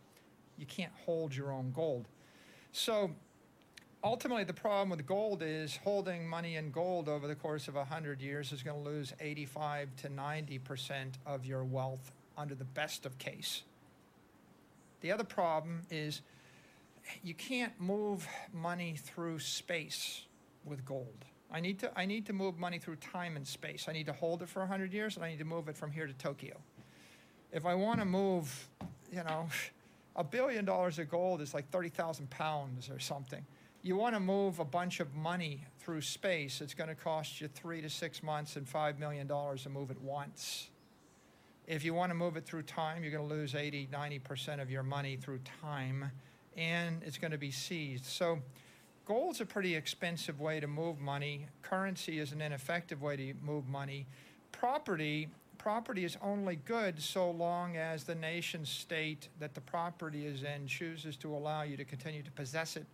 You 0.58 0.66
can't 0.66 0.94
hold 1.06 1.36
your 1.36 1.52
own 1.52 1.72
gold. 1.76 2.08
So 2.72 3.12
ultimately, 4.04 4.46
the 4.46 4.54
problem 4.54 4.90
with 4.90 5.06
gold 5.06 5.42
is 5.44 5.78
holding 5.84 6.28
money 6.28 6.56
in 6.56 6.72
gold 6.72 7.10
over 7.10 7.28
the 7.28 7.36
course 7.36 7.68
of 7.68 7.76
100 7.76 8.22
years 8.22 8.52
is 8.52 8.64
going 8.64 8.82
to 8.82 8.90
lose 8.90 9.14
85 9.20 9.96
to 9.98 10.10
90% 10.10 11.14
of 11.26 11.46
your 11.46 11.64
wealth 11.66 12.12
under 12.38 12.56
the 12.56 12.66
best 12.66 13.06
of 13.06 13.18
case. 13.18 13.64
The 15.02 15.12
other 15.12 15.24
problem 15.24 15.82
is 15.92 16.22
you 17.24 17.34
can't 17.34 17.74
move 17.80 18.28
money 18.54 18.96
through 18.98 19.40
space 19.40 20.26
with 20.64 20.86
gold. 20.86 21.26
I 21.52 21.60
need 21.60 21.80
to 21.80 21.92
I 21.98 22.06
need 22.06 22.26
to 22.28 22.34
move 22.34 22.58
money 22.58 22.80
through 22.80 22.98
time 22.98 23.36
and 23.36 23.48
space. 23.48 23.86
I 23.88 23.94
need 23.94 24.08
to 24.08 24.14
hold 24.14 24.42
it 24.42 24.50
for 24.50 24.60
100 24.60 24.94
years 24.94 25.16
and 25.16 25.26
I 25.26 25.30
need 25.30 25.40
to 25.40 25.46
move 25.46 25.70
it 25.70 25.78
from 25.78 25.92
here 25.92 26.08
to 26.08 26.14
Tokyo. 26.14 26.58
If 27.52 27.66
I 27.66 27.76
want 27.76 28.00
to 28.00 28.06
move, 28.06 28.70
you 29.12 29.24
know, 29.24 29.48
a 30.16 30.24
billion 30.24 30.66
dollars 30.66 31.00
of 31.00 31.10
gold 31.10 31.42
is 31.42 31.54
like 31.54 31.70
30,000 31.70 32.30
pounds 32.30 32.90
or 32.90 33.00
something. 33.00 33.46
You 33.82 33.96
want 33.96 34.16
to 34.16 34.20
move 34.20 34.60
a 34.60 34.66
bunch 34.66 35.00
of 35.00 35.14
money 35.14 35.64
through 35.80 36.02
space, 36.02 36.60
it's 36.60 36.74
going 36.74 36.90
to 36.90 36.96
cost 36.96 37.40
you 37.40 37.48
three 37.48 37.82
to 37.82 37.90
six 37.90 38.24
months 38.24 38.56
and 38.56 38.66
$5 38.66 38.98
million 38.98 39.28
to 39.28 39.70
move 39.70 39.92
it 39.92 40.02
once. 40.02 40.70
If 41.68 41.84
you 41.84 41.94
want 41.94 42.10
to 42.10 42.16
move 42.16 42.38
it 42.38 42.46
through 42.46 42.64
time, 42.64 43.04
you're 43.04 43.12
going 43.12 43.28
to 43.28 43.34
lose 43.34 43.54
80, 43.54 43.90
90% 43.92 44.62
of 44.62 44.72
your 44.72 44.84
money 44.84 45.18
through 45.18 45.40
time, 45.62 46.12
and 46.58 47.02
it's 47.04 47.18
going 47.18 47.32
to 47.32 47.38
be 47.38 47.52
seized. 47.52 48.06
So, 48.06 48.40
gold's 49.06 49.39
a 49.39 49.46
pretty 49.46 49.76
expensive 49.76 50.39
way 50.39 50.60
to 50.60 50.68
move 50.68 51.00
money. 51.00 51.48
Currency 51.62 52.20
is 52.20 52.32
an 52.32 52.41
ineffective 52.41 53.02
way 53.02 53.15
to 53.15 53.34
move 53.41 53.68
money. 53.68 54.08
Property 54.52 55.30
property 55.58 56.06
is 56.06 56.15
only 56.22 56.58
good 56.58 57.02
so 57.02 57.32
long 57.32 57.76
as 57.76 58.04
the 58.04 58.13
nation 58.13 58.63
state 58.63 59.30
that 59.39 59.56
the 59.56 59.62
property 59.62 60.28
is 60.28 60.44
in 60.44 60.68
chooses 60.68 61.18
to 61.18 61.34
allow 61.34 61.63
you 61.63 61.76
to 61.76 61.84
continue 61.84 62.22
to 62.22 62.30
possess 62.32 62.76
it. 62.76 62.86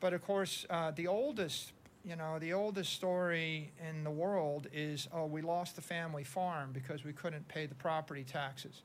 But 0.00 0.14
of 0.14 0.22
course, 0.22 0.64
uh, 0.70 0.92
the 0.92 1.06
oldest, 1.06 1.72
you 2.02 2.16
know, 2.16 2.38
the 2.38 2.54
oldest 2.54 2.94
story 2.94 3.70
in 3.86 4.02
the 4.02 4.10
world 4.10 4.66
is, 4.72 5.08
oh, 5.12 5.26
we 5.26 5.42
lost 5.42 5.76
the 5.76 5.82
family 5.82 6.24
farm 6.24 6.70
because 6.72 7.04
we 7.04 7.12
couldn't 7.12 7.46
pay 7.48 7.66
the 7.66 7.74
property 7.74 8.24
taxes. 8.24 8.80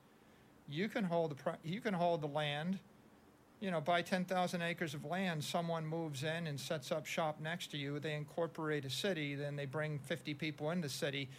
You 0.67 0.89
can 0.89 1.05
hold 1.05 1.31
the 1.31 1.35
pro- 1.35 1.55
you 1.63 1.79
can 1.79 1.93
hold 1.93 2.19
the 2.19 2.27
land. 2.27 2.79
You 3.65 3.71
know, 3.71 3.81
buy 3.81 4.03
10,000 4.03 4.61
acres 4.61 4.93
of 4.93 5.05
land, 5.05 5.43
someone 5.43 5.87
moves 5.87 6.21
in 6.21 6.45
and 6.45 6.59
sets 6.59 6.91
up 6.91 7.07
shop 7.07 7.39
next 7.41 7.71
to 7.71 7.77
you, 7.77 7.97
they 7.99 8.13
incorporate 8.13 8.85
a 8.85 8.91
city, 8.91 9.33
then 9.33 9.55
they 9.55 9.65
bring 9.65 9.97
50 9.97 10.35
people 10.35 10.69
in 10.69 10.81
the 10.81 10.89
city 10.89 11.29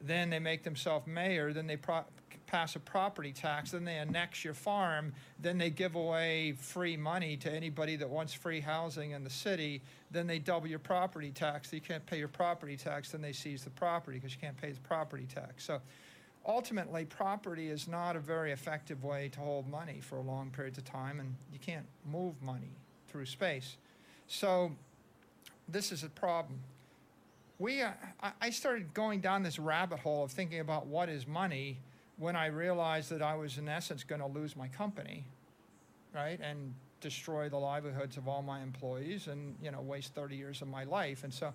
then 0.00 0.30
they 0.30 0.38
make 0.38 0.62
themselves 0.62 1.06
mayor, 1.06 1.52
then 1.52 1.66
they 1.66 1.76
pro- 1.76 2.04
pass 2.46 2.76
a 2.76 2.78
property 2.78 3.32
tax, 3.32 3.72
then 3.72 3.84
they 3.84 3.94
annex 3.96 4.44
your 4.44 4.54
farm, 4.54 5.12
then 5.40 5.58
they 5.58 5.70
give 5.70 5.94
away 5.94 6.52
free 6.52 6.96
money 6.96 7.36
to 7.36 7.52
anybody 7.52 7.96
that 7.96 8.08
wants 8.08 8.32
free 8.32 8.60
housing 8.60 9.12
in 9.12 9.24
the 9.24 9.30
city, 9.30 9.82
then 10.10 10.26
they 10.26 10.38
double 10.38 10.68
your 10.68 10.78
property 10.78 11.30
tax. 11.30 11.72
You 11.72 11.80
can't 11.80 12.04
pay 12.06 12.18
your 12.18 12.28
property 12.28 12.76
tax, 12.76 13.12
then 13.12 13.20
they 13.20 13.32
seize 13.32 13.64
the 13.64 13.70
property 13.70 14.18
because 14.18 14.34
you 14.34 14.40
can't 14.40 14.56
pay 14.56 14.70
the 14.70 14.80
property 14.80 15.26
tax. 15.32 15.64
So 15.64 15.80
ultimately, 16.46 17.04
property 17.04 17.68
is 17.68 17.88
not 17.88 18.16
a 18.16 18.20
very 18.20 18.52
effective 18.52 19.04
way 19.04 19.28
to 19.30 19.40
hold 19.40 19.68
money 19.68 20.00
for 20.00 20.16
a 20.16 20.22
long 20.22 20.50
period 20.50 20.78
of 20.78 20.84
time, 20.84 21.20
and 21.20 21.34
you 21.52 21.58
can't 21.58 21.86
move 22.10 22.34
money 22.42 22.70
through 23.08 23.26
space. 23.26 23.76
So 24.28 24.72
this 25.68 25.92
is 25.92 26.02
a 26.04 26.08
problem 26.08 26.60
we 27.58 27.82
uh, 27.82 27.90
I 28.40 28.50
started 28.50 28.92
going 28.92 29.20
down 29.20 29.42
this 29.42 29.58
rabbit 29.58 30.00
hole 30.00 30.24
of 30.24 30.30
thinking 30.30 30.60
about 30.60 30.86
what 30.86 31.08
is 31.08 31.26
money 31.26 31.78
when 32.18 32.36
I 32.36 32.46
realized 32.46 33.10
that 33.10 33.22
I 33.22 33.34
was 33.36 33.58
in 33.58 33.68
essence 33.68 34.04
going 34.04 34.20
to 34.20 34.26
lose 34.26 34.56
my 34.56 34.68
company, 34.68 35.24
right, 36.14 36.38
and 36.42 36.74
destroy 37.00 37.48
the 37.48 37.58
livelihoods 37.58 38.16
of 38.16 38.26
all 38.26 38.42
my 38.42 38.62
employees 38.62 39.26
and 39.26 39.54
you 39.62 39.70
know 39.70 39.80
waste 39.80 40.14
30 40.14 40.36
years 40.36 40.62
of 40.62 40.68
my 40.68 40.84
life. 40.84 41.24
And 41.24 41.32
so 41.32 41.52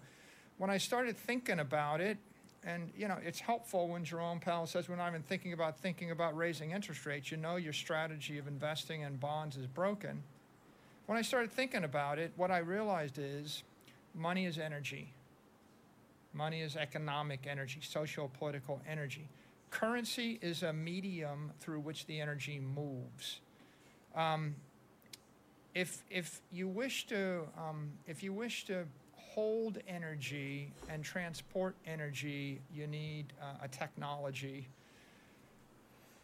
when 0.57 0.69
I 0.69 0.77
started 0.77 1.17
thinking 1.17 1.59
about 1.59 2.01
it, 2.01 2.17
and 2.63 2.91
you 2.95 3.07
know 3.07 3.17
it's 3.23 3.39
helpful 3.39 3.87
when 3.87 4.03
Jerome 4.03 4.39
Powell 4.39 4.67
says 4.67 4.87
we're 4.87 4.95
not 4.95 5.09
even 5.09 5.23
thinking 5.23 5.53
about 5.53 5.79
thinking 5.79 6.11
about 6.11 6.35
raising 6.35 6.71
interest 6.71 7.05
rates. 7.05 7.31
You 7.31 7.37
know 7.37 7.55
your 7.55 7.73
strategy 7.73 8.37
of 8.37 8.47
investing 8.47 9.01
in 9.01 9.17
bonds 9.17 9.57
is 9.57 9.67
broken. 9.67 10.23
When 11.07 11.17
I 11.17 11.21
started 11.23 11.51
thinking 11.51 11.83
about 11.83 12.19
it, 12.19 12.31
what 12.35 12.51
I 12.51 12.59
realized 12.59 13.17
is 13.17 13.63
money 14.13 14.45
is 14.45 14.57
energy 14.57 15.13
Money 16.33 16.61
is 16.61 16.77
economic 16.77 17.45
energy, 17.45 17.79
social 17.81 18.31
political 18.39 18.81
energy. 18.87 19.27
Currency 19.69 20.39
is 20.41 20.63
a 20.63 20.71
medium 20.71 21.51
through 21.59 21.81
which 21.81 22.05
the 22.05 22.21
energy 22.21 22.59
moves. 22.59 23.41
Um, 24.15 24.55
if, 25.75 26.03
if 26.09 26.41
you 26.51 26.67
wish 26.67 27.07
to 27.07 27.47
um, 27.57 27.91
if 28.05 28.23
you 28.23 28.33
wish 28.33 28.65
to 28.65 28.85
hold 29.33 29.77
energy 29.87 30.71
and 30.89 31.03
transport 31.03 31.75
energy, 31.85 32.61
you 32.73 32.87
need 32.87 33.33
uh, 33.41 33.63
a 33.63 33.67
technology. 33.67 34.67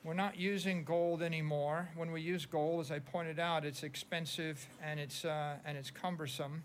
We're 0.03 0.13
not 0.13 0.37
using 0.37 0.83
gold 0.83 1.21
anymore. 1.21 1.89
When 1.95 2.11
we 2.11 2.21
use 2.21 2.45
gold, 2.45 2.81
as 2.81 2.91
I 2.91 2.99
pointed 2.99 3.39
out, 3.39 3.65
it's 3.65 3.83
expensive 3.83 4.67
and 4.83 4.99
it's 4.99 5.25
uh, 5.25 5.55
and 5.65 5.77
it's 5.77 5.91
cumbersome. 5.91 6.63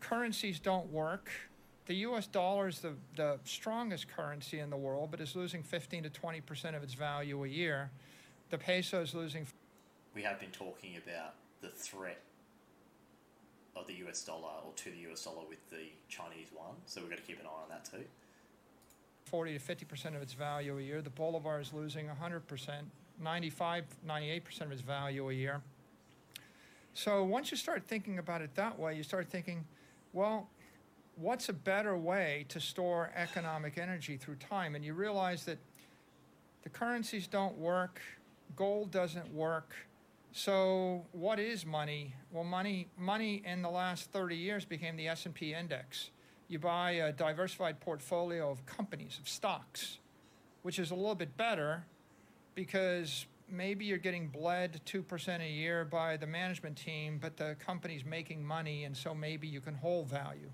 Currencies 0.00 0.58
don't 0.58 0.90
work 0.90 1.30
the 1.86 1.94
U.S. 1.94 2.26
dollar 2.26 2.68
is 2.68 2.78
the, 2.78 2.94
the 3.16 3.38
strongest 3.44 4.08
currency 4.08 4.60
in 4.60 4.70
the 4.70 4.76
world, 4.76 5.10
but 5.10 5.20
is 5.20 5.34
losing 5.34 5.62
15 5.62 6.04
to 6.04 6.10
20 6.10 6.40
percent 6.40 6.76
of 6.76 6.82
its 6.82 6.94
value 6.94 7.44
a 7.44 7.48
year. 7.48 7.90
The 8.50 8.58
peso 8.58 9.00
is 9.02 9.14
losing. 9.14 9.46
We 10.14 10.22
have 10.22 10.38
been 10.38 10.50
talking 10.50 10.96
about 10.96 11.34
the 11.60 11.68
threat 11.68 12.20
of 13.82 13.88
the 13.88 14.06
US 14.06 14.24
dollar 14.24 14.48
or 14.64 14.72
to 14.76 14.90
the 14.90 15.10
US 15.10 15.24
dollar 15.24 15.42
with 15.48 15.68
the 15.70 15.90
Chinese 16.08 16.48
yuan, 16.52 16.74
so 16.86 17.00
we've 17.00 17.10
got 17.10 17.18
to 17.18 17.24
keep 17.24 17.40
an 17.40 17.46
eye 17.46 17.62
on 17.62 17.68
that 17.68 17.84
too. 17.84 18.04
40 19.26 19.54
to 19.54 19.58
50 19.58 19.84
percent 19.84 20.16
of 20.16 20.22
its 20.22 20.32
value 20.32 20.78
a 20.78 20.82
year. 20.82 21.02
The 21.02 21.10
bolivar 21.10 21.60
is 21.60 21.72
losing 21.72 22.06
100 22.06 22.46
percent, 22.46 22.86
95, 23.20 23.84
98 24.06 24.44
percent 24.44 24.66
of 24.68 24.72
its 24.72 24.82
value 24.82 25.28
a 25.28 25.32
year. 25.32 25.60
So 26.94 27.24
once 27.24 27.50
you 27.50 27.56
start 27.56 27.84
thinking 27.86 28.18
about 28.18 28.42
it 28.42 28.54
that 28.54 28.78
way, 28.78 28.94
you 28.96 29.02
start 29.02 29.28
thinking, 29.28 29.64
well, 30.12 30.48
what's 31.16 31.48
a 31.48 31.52
better 31.52 31.96
way 31.96 32.44
to 32.50 32.60
store 32.60 33.10
economic 33.16 33.78
energy 33.78 34.16
through 34.16 34.36
time? 34.36 34.74
And 34.74 34.84
you 34.84 34.92
realize 34.92 35.44
that 35.46 35.58
the 36.62 36.68
currencies 36.68 37.26
don't 37.26 37.56
work, 37.56 38.00
gold 38.56 38.90
doesn't 38.90 39.32
work. 39.32 39.74
So 40.32 41.04
what 41.12 41.38
is 41.38 41.66
money? 41.66 42.14
Well, 42.30 42.42
money 42.42 42.88
money 42.96 43.42
in 43.44 43.60
the 43.60 43.68
last 43.68 44.10
30 44.12 44.34
years 44.34 44.64
became 44.64 44.96
the 44.96 45.08
S&P 45.08 45.52
index. 45.52 46.10
You 46.48 46.58
buy 46.58 46.92
a 46.92 47.12
diversified 47.12 47.80
portfolio 47.80 48.50
of 48.50 48.64
companies, 48.64 49.18
of 49.20 49.28
stocks, 49.28 49.98
which 50.62 50.78
is 50.78 50.90
a 50.90 50.94
little 50.94 51.14
bit 51.14 51.36
better 51.36 51.84
because 52.54 53.26
maybe 53.46 53.84
you're 53.84 53.98
getting 53.98 54.28
bled 54.28 54.80
2% 54.86 55.40
a 55.40 55.50
year 55.50 55.84
by 55.84 56.16
the 56.16 56.26
management 56.26 56.76
team, 56.78 57.18
but 57.20 57.36
the 57.36 57.54
company's 57.64 58.04
making 58.04 58.42
money 58.42 58.84
and 58.84 58.96
so 58.96 59.14
maybe 59.14 59.46
you 59.46 59.60
can 59.60 59.74
hold 59.74 60.08
value. 60.08 60.50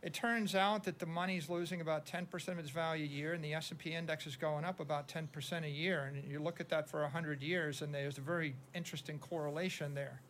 It 0.00 0.14
turns 0.14 0.54
out 0.54 0.84
that 0.84 1.00
the 1.00 1.06
money's 1.06 1.50
losing 1.50 1.80
about 1.80 2.06
10% 2.06 2.48
of 2.48 2.58
its 2.58 2.70
value 2.70 3.04
a 3.04 3.08
year, 3.08 3.32
and 3.32 3.42
the 3.42 3.54
S&P 3.54 3.94
index 3.94 4.26
is 4.26 4.36
going 4.36 4.64
up 4.64 4.78
about 4.78 5.08
10% 5.08 5.64
a 5.64 5.68
year. 5.68 6.04
And 6.04 6.30
you 6.30 6.38
look 6.38 6.60
at 6.60 6.68
that 6.68 6.88
for 6.88 7.02
100 7.02 7.42
years, 7.42 7.82
and 7.82 7.92
there's 7.92 8.16
a 8.16 8.20
very 8.20 8.54
interesting 8.74 9.18
correlation 9.18 9.94
there. 9.94 10.20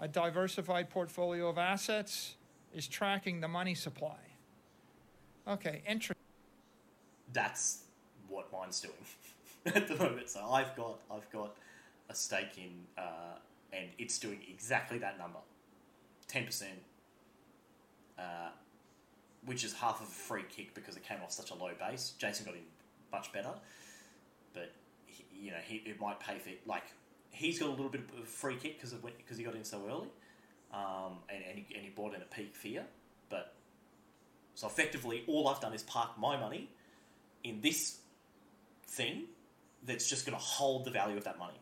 A 0.00 0.08
diversified 0.08 0.88
portfolio 0.88 1.48
of 1.48 1.58
assets 1.58 2.36
is 2.74 2.88
tracking 2.88 3.40
the 3.40 3.48
money 3.48 3.74
supply. 3.74 4.16
Okay, 5.46 5.82
interesting. 5.86 6.16
That's 7.32 7.82
what 8.28 8.50
mine's 8.52 8.80
doing 8.80 8.94
at 9.76 9.86
the 9.86 9.96
moment. 9.96 10.30
So 10.30 10.50
I've 10.50 10.74
got 10.76 10.98
I've 11.10 11.30
got 11.30 11.56
a 12.08 12.14
stake 12.14 12.58
in, 12.58 12.72
uh, 12.98 13.36
and 13.72 13.86
it's 13.98 14.18
doing 14.18 14.40
exactly 14.50 14.98
that 14.98 15.18
number, 15.18 15.38
ten 16.26 16.44
percent 16.44 16.78
uh, 18.18 18.50
which 19.44 19.64
is 19.64 19.72
half 19.72 20.00
of 20.00 20.08
a 20.08 20.10
free 20.10 20.44
kick 20.48 20.74
because 20.74 20.96
it 20.96 21.04
came 21.04 21.18
off 21.22 21.32
such 21.32 21.50
a 21.50 21.54
low 21.54 21.70
base. 21.78 22.14
Jason 22.18 22.44
got 22.44 22.54
in 22.54 22.60
much 23.12 23.32
better, 23.32 23.52
but 24.52 24.72
he, 25.06 25.24
you 25.46 25.50
know 25.50 25.58
he 25.64 25.76
it 25.86 26.00
might 26.00 26.20
pay 26.20 26.38
for 26.38 26.50
it. 26.50 26.66
like 26.66 26.84
he's 27.30 27.58
got 27.58 27.68
a 27.68 27.72
little 27.72 27.88
bit 27.88 28.00
of 28.00 28.22
a 28.22 28.26
free 28.26 28.56
kick 28.56 28.80
because 28.80 28.92
because 28.92 29.36
he 29.36 29.44
got 29.44 29.54
in 29.54 29.64
so 29.64 29.82
early, 29.88 30.08
um, 30.72 31.18
and 31.28 31.42
and 31.48 31.58
he, 31.58 31.74
and 31.74 31.84
he 31.84 31.90
bought 31.90 32.14
in 32.14 32.22
a 32.22 32.26
peak 32.26 32.54
fear, 32.54 32.84
but 33.28 33.54
so 34.54 34.66
effectively 34.66 35.22
all 35.26 35.48
I've 35.48 35.60
done 35.60 35.74
is 35.74 35.82
park 35.82 36.18
my 36.18 36.38
money 36.38 36.70
in 37.44 37.60
this 37.60 37.98
thing 38.86 39.24
that's 39.84 40.08
just 40.08 40.26
going 40.26 40.36
to 40.36 40.42
hold 40.42 40.84
the 40.84 40.90
value 40.90 41.16
of 41.16 41.24
that 41.24 41.38
money. 41.38 41.58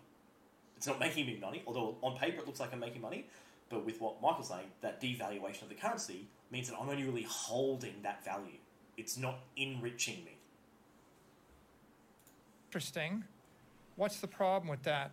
It's 0.76 0.86
not 0.86 0.98
making 0.98 1.26
me 1.26 1.38
money, 1.40 1.62
although 1.66 1.96
on 2.02 2.16
paper 2.16 2.40
it 2.40 2.46
looks 2.46 2.60
like 2.60 2.72
I'm 2.72 2.80
making 2.80 3.02
money. 3.02 3.26
But 3.74 3.84
with 3.84 4.00
what 4.00 4.22
Michael's 4.22 4.48
saying, 4.48 4.68
that 4.82 5.02
devaluation 5.02 5.62
of 5.62 5.68
the 5.68 5.74
currency 5.74 6.28
means 6.52 6.68
that 6.68 6.76
I'm 6.80 6.88
only 6.88 7.02
really 7.02 7.26
holding 7.28 7.94
that 8.04 8.24
value. 8.24 8.58
It's 8.96 9.18
not 9.18 9.40
enriching 9.56 10.24
me. 10.24 10.38
Interesting. 12.68 13.24
What's 13.96 14.20
the 14.20 14.28
problem 14.28 14.68
with 14.68 14.84
that? 14.84 15.10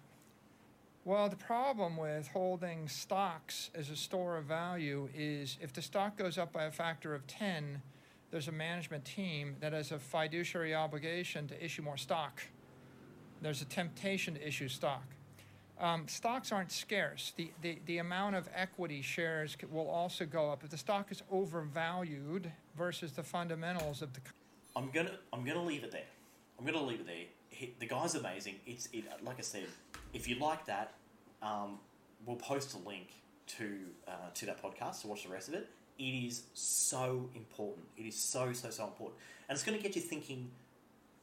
Well, 1.06 1.28
the 1.28 1.36
problem 1.36 1.98
with 1.98 2.28
holding 2.28 2.88
stocks 2.88 3.72
as 3.74 3.90
a 3.90 3.96
store 3.96 4.38
of 4.38 4.46
value 4.46 5.10
is 5.16 5.58
if 5.60 5.74
the 5.74 5.82
stock 5.82 6.16
goes 6.16 6.38
up 6.38 6.54
by 6.54 6.66
a 6.66 6.72
factor 6.72 7.16
of 7.16 7.26
10, 7.26 7.82
there's 8.30 8.48
a 8.48 8.52
management 8.52 9.06
team 9.06 9.56
that 9.60 9.74
has 9.74 9.92
a 9.92 9.98
fiduciary 9.98 10.76
obligation 10.76 11.48
to 11.48 11.66
issue 11.66 11.82
more 11.82 11.98
stock. 11.98 12.44
There's 13.42 13.64
a 13.64 13.66
temptation 13.66 14.36
to 14.36 14.48
issue 14.48 14.68
stock. 14.68 15.04
Um, 15.82 16.08
stocks 16.08 16.52
aren't 16.52 16.72
scarce. 16.72 17.34
The, 17.36 17.52
the, 17.62 17.80
the 17.88 17.98
amount 17.98 18.36
of 18.36 18.48
equity 18.56 19.02
shares 19.02 19.58
will 19.70 19.90
also 19.90 20.26
go 20.26 20.52
up. 20.52 20.64
If 20.64 20.70
the 20.70 20.78
stock 20.78 21.12
is 21.12 21.24
overvalued 21.32 22.52
versus 22.78 23.14
the 23.14 23.24
fundamentals 23.24 24.04
of 24.04 24.14
the 24.14 24.22
I'm 24.76 24.90
gonna 24.92 25.12
I'm 25.34 25.44
gonna 25.44 25.64
leave 25.64 25.84
it 25.84 25.92
there. 25.92 26.06
I'm 26.58 26.66
gonna 26.66 26.84
leave 26.84 27.02
it 27.02 27.08
there. 27.08 27.26
He, 27.50 27.74
the 27.80 27.88
guy's 27.88 28.16
amazing. 28.16 28.56
It's 28.66 28.88
it 28.94 29.06
like 29.24 29.40
I 29.40 29.42
said. 29.42 29.66
If 30.14 30.28
you 30.28 30.36
like 30.36 30.66
that, 30.68 30.94
um, 31.42 31.80
we'll 32.26 32.38
post 32.38 32.76
a 32.76 32.88
link 32.88 33.10
to 33.58 33.80
uh, 34.08 34.12
to 34.36 34.46
that 34.46 34.62
podcast 34.62 35.02
to 35.02 35.08
watch 35.08 35.24
the 35.24 35.30
rest 35.30 35.50
of 35.50 35.56
it. 35.56 35.70
It 35.98 36.04
is 36.04 36.44
so 36.54 37.30
important. 37.36 37.86
It 37.98 38.04
is 38.04 38.16
so 38.16 38.54
so 38.54 38.70
so 38.70 38.86
important, 38.86 39.20
and 39.50 39.56
it's 39.56 39.64
going 39.64 39.78
to 39.78 39.84
get 39.84 39.96
you 39.96 40.02
thinking 40.02 40.52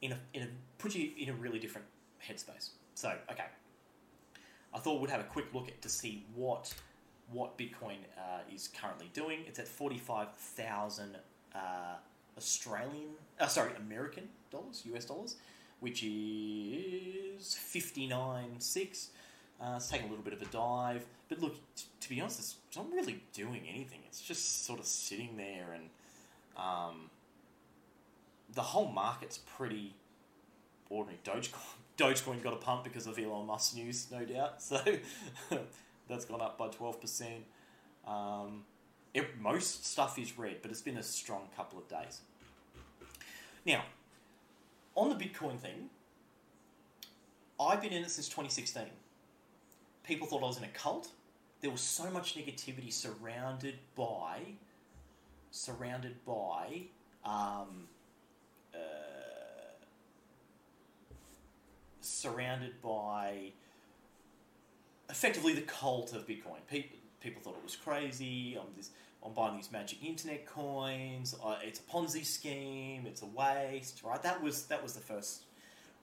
in 0.01 0.11
a 0.11 0.17
in 0.33 0.43
a 0.43 0.47
put 0.77 0.95
you 0.95 1.11
in 1.17 1.29
a 1.29 1.33
really 1.33 1.59
different 1.59 1.87
headspace. 2.23 2.69
So 2.93 3.13
okay, 3.31 3.45
I 4.73 4.79
thought 4.79 5.01
we'd 5.01 5.09
have 5.09 5.21
a 5.21 5.25
quick 5.25 5.53
look 5.53 5.67
at 5.67 5.81
to 5.81 5.89
see 5.89 6.25
what 6.35 6.73
what 7.31 7.57
Bitcoin 7.57 7.97
uh, 8.17 8.39
is 8.53 8.69
currently 8.69 9.09
doing. 9.13 9.39
It's 9.47 9.59
at 9.59 9.67
forty 9.67 9.97
five 9.97 10.33
thousand 10.35 11.15
uh, 11.55 11.95
Australian, 12.37 13.09
uh, 13.39 13.47
sorry, 13.47 13.71
American 13.77 14.29
dollars, 14.51 14.83
US 14.93 15.05
dollars, 15.05 15.35
which 15.79 16.03
is 16.03 17.55
fifty 17.55 18.07
nine 18.07 18.59
six. 18.59 19.09
Uh, 19.61 19.73
it's 19.75 19.89
taking 19.89 20.07
a 20.07 20.09
little 20.09 20.23
bit 20.23 20.31
of 20.33 20.41
a 20.41 20.45
dive, 20.45 21.05
but 21.27 21.41
look, 21.41 21.55
t- 21.75 21.83
to 21.99 22.09
be 22.09 22.21
honest, 22.21 22.39
it's 22.39 22.55
not 22.77 22.89
really 22.93 23.21
doing 23.33 23.61
anything. 23.69 23.99
It's 24.07 24.21
just 24.21 24.65
sort 24.65 24.79
of 24.79 24.85
sitting 24.85 25.35
there, 25.35 25.73
and 25.73 25.89
um, 26.55 27.09
the 28.53 28.61
whole 28.61 28.87
market's 28.87 29.37
pretty 29.57 29.95
ordinary. 30.89 31.19
Dogecoin, 31.25 31.78
Dogecoin 31.99 32.41
got 32.41 32.53
a 32.53 32.57
pump 32.57 32.85
because 32.85 33.07
of 33.07 33.19
Elon 33.19 33.45
Musk 33.45 33.75
news, 33.75 34.07
no 34.11 34.25
doubt. 34.25 34.61
So 34.61 34.81
that's 36.07 36.25
gone 36.25 36.41
up 36.41 36.57
by 36.57 36.69
twelve 36.69 36.99
percent. 36.99 37.43
Um, 38.07 38.63
it, 39.13 39.39
most 39.39 39.85
stuff 39.85 40.17
is 40.17 40.37
red, 40.37 40.57
but 40.61 40.71
it's 40.71 40.81
been 40.81 40.97
a 40.97 41.03
strong 41.03 41.47
couple 41.55 41.77
of 41.77 41.87
days. 41.87 42.21
Now, 43.65 43.83
on 44.95 45.09
the 45.09 45.15
Bitcoin 45.15 45.59
thing, 45.59 45.89
I've 47.59 47.81
been 47.81 47.91
in 47.91 48.03
it 48.03 48.11
since 48.11 48.27
2016. 48.27 48.83
People 50.03 50.27
thought 50.27 50.43
I 50.43 50.47
was 50.47 50.57
in 50.57 50.63
a 50.63 50.69
cult. 50.69 51.09
There 51.61 51.69
was 51.69 51.81
so 51.81 52.09
much 52.09 52.35
negativity 52.35 52.91
surrounded 52.91 53.75
by, 53.95 54.39
surrounded 55.51 56.15
by, 56.25 56.83
um, 57.25 57.87
uh, 58.73 58.77
surrounded 62.01 62.81
by 62.81 63.51
effectively 65.09 65.53
the 65.53 65.61
cult 65.61 66.13
of 66.13 66.27
Bitcoin. 66.27 66.59
People, 66.69 66.97
people 67.21 67.41
thought 67.41 67.55
it 67.57 67.63
was 67.63 67.75
crazy. 67.75 68.57
I'm 68.59 68.67
this. 68.75 68.91
I'm 69.23 69.33
buying 69.33 69.57
these 69.57 69.71
magic 69.71 70.03
internet 70.03 70.45
coins. 70.45 71.35
Uh, 71.43 71.57
it's 71.61 71.79
a 71.79 71.83
Ponzi 71.83 72.25
scheme. 72.25 73.05
It's 73.05 73.21
a 73.21 73.25
waste. 73.25 74.01
Right. 74.03 74.21
That 74.23 74.41
was 74.41 74.65
that 74.67 74.81
was 74.81 74.93
the 74.93 75.01
first 75.01 75.43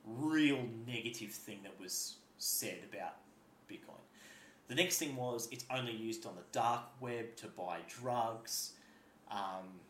real 0.07 0.59
negative 0.87 1.31
thing 1.33 1.61
that 1.63 1.79
was 1.81 2.17
said 2.39 2.79
about 2.93 3.15
Bitcoin. 3.71 4.01
The 4.69 4.75
next 4.75 4.99
thing 4.99 5.17
was 5.17 5.49
it's 5.51 5.65
only 5.71 5.93
used 5.93 6.27
on 6.27 6.35
the 6.35 6.43
dark 6.53 6.83
web 7.01 7.37
to 7.37 7.47
buy 7.47 7.79
drugs, 7.89 8.73
um, 9.31 9.81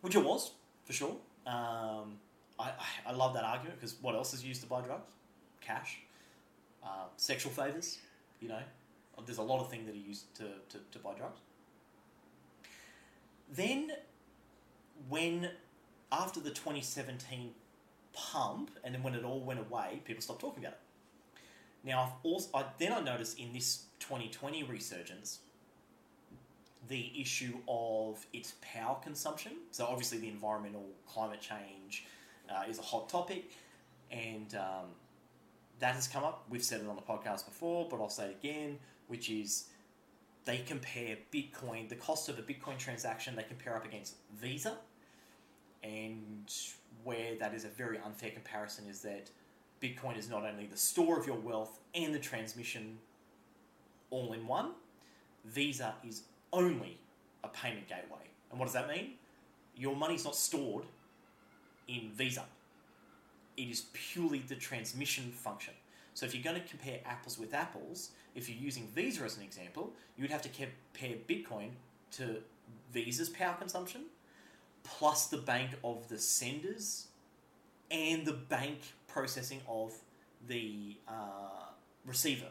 which 0.00 0.16
it 0.16 0.24
was 0.24 0.52
for 0.84 0.92
sure. 0.92 1.16
Um, 1.46 2.18
I, 2.58 2.72
I 3.06 3.12
love 3.12 3.34
that 3.34 3.44
argument 3.44 3.78
because 3.78 3.96
what 4.00 4.14
else 4.14 4.34
is 4.34 4.44
used 4.44 4.62
to 4.62 4.66
buy 4.66 4.80
drugs? 4.80 5.12
Cash, 5.68 6.00
uh, 6.82 7.08
sexual 7.18 7.52
favors. 7.52 7.98
You 8.40 8.48
know, 8.48 8.60
there's 9.26 9.38
a 9.38 9.42
lot 9.42 9.60
of 9.60 9.70
things 9.70 9.86
that 9.86 9.94
are 9.94 9.98
used 9.98 10.34
to, 10.36 10.44
to, 10.70 10.78
to 10.92 10.98
buy 10.98 11.12
drugs. 11.14 11.40
Then, 13.54 13.92
when 15.08 15.50
after 16.10 16.40
the 16.40 16.50
2017 16.50 17.50
pump, 18.14 18.70
and 18.82 18.94
then 18.94 19.02
when 19.02 19.14
it 19.14 19.24
all 19.24 19.40
went 19.40 19.60
away, 19.60 20.00
people 20.04 20.22
stopped 20.22 20.40
talking 20.40 20.64
about 20.64 20.72
it. 20.72 20.80
Now, 21.84 22.02
I've 22.02 22.12
also 22.22 22.48
I, 22.54 22.64
then 22.78 22.92
I 22.92 23.00
noticed 23.00 23.38
in 23.38 23.52
this 23.52 23.84
2020 24.00 24.62
resurgence 24.64 25.40
the 26.88 27.12
issue 27.20 27.58
of 27.68 28.24
its 28.32 28.54
power 28.62 28.96
consumption. 29.02 29.52
So 29.70 29.84
obviously, 29.84 30.18
the 30.18 30.28
environmental 30.28 30.86
climate 31.06 31.40
change 31.40 32.06
uh, 32.50 32.64
is 32.68 32.78
a 32.78 32.82
hot 32.82 33.10
topic, 33.10 33.50
and 34.10 34.54
um, 34.54 34.86
that 35.80 35.94
has 35.94 36.08
come 36.08 36.24
up. 36.24 36.44
We've 36.48 36.62
said 36.62 36.80
it 36.80 36.88
on 36.88 36.96
the 36.96 37.02
podcast 37.02 37.44
before, 37.46 37.86
but 37.90 38.00
I'll 38.00 38.08
say 38.08 38.30
it 38.30 38.36
again, 38.42 38.78
which 39.06 39.30
is 39.30 39.66
they 40.44 40.58
compare 40.58 41.16
Bitcoin, 41.32 41.88
the 41.88 41.96
cost 41.96 42.28
of 42.28 42.38
a 42.38 42.42
Bitcoin 42.42 42.78
transaction, 42.78 43.36
they 43.36 43.42
compare 43.42 43.76
up 43.76 43.84
against 43.84 44.14
Visa, 44.40 44.76
and 45.82 46.52
where 47.04 47.36
that 47.36 47.54
is 47.54 47.64
a 47.64 47.68
very 47.68 47.98
unfair 48.04 48.30
comparison 48.30 48.86
is 48.88 49.00
that 49.02 49.30
Bitcoin 49.80 50.18
is 50.18 50.28
not 50.28 50.44
only 50.44 50.66
the 50.66 50.76
store 50.76 51.18
of 51.18 51.26
your 51.26 51.36
wealth 51.36 51.78
and 51.94 52.14
the 52.14 52.18
transmission 52.18 52.98
all 54.10 54.32
in 54.32 54.46
one. 54.46 54.72
Visa 55.44 55.94
is 56.06 56.22
only 56.52 56.98
a 57.44 57.48
payment 57.48 57.88
gateway. 57.88 58.18
And 58.50 58.58
what 58.58 58.66
does 58.66 58.74
that 58.74 58.88
mean? 58.88 59.12
Your 59.76 59.94
money's 59.94 60.24
not 60.24 60.34
stored 60.34 60.84
in 61.86 62.10
Visa. 62.14 62.44
It 63.58 63.68
is 63.68 63.86
purely 63.92 64.38
the 64.38 64.54
transmission 64.54 65.32
function. 65.32 65.74
So 66.14 66.26
if 66.26 66.34
you're 66.34 66.44
going 66.44 66.60
to 66.60 66.68
compare 66.68 67.00
apples 67.04 67.38
with 67.38 67.52
apples, 67.54 68.10
if 68.34 68.48
you're 68.48 68.58
using 68.58 68.86
Visa 68.94 69.24
as 69.24 69.36
an 69.36 69.42
example, 69.42 69.92
you 70.16 70.22
would 70.22 70.30
have 70.30 70.42
to 70.42 70.48
compare 70.48 71.16
Bitcoin 71.28 71.70
to 72.12 72.36
Visa's 72.92 73.28
power 73.28 73.56
consumption 73.58 74.02
plus 74.84 75.26
the 75.26 75.38
bank 75.38 75.70
of 75.82 76.08
the 76.08 76.18
senders 76.18 77.08
and 77.90 78.24
the 78.24 78.32
bank 78.32 78.78
processing 79.08 79.60
of 79.68 79.92
the 80.46 80.96
uh, 81.08 81.66
receiver. 82.06 82.48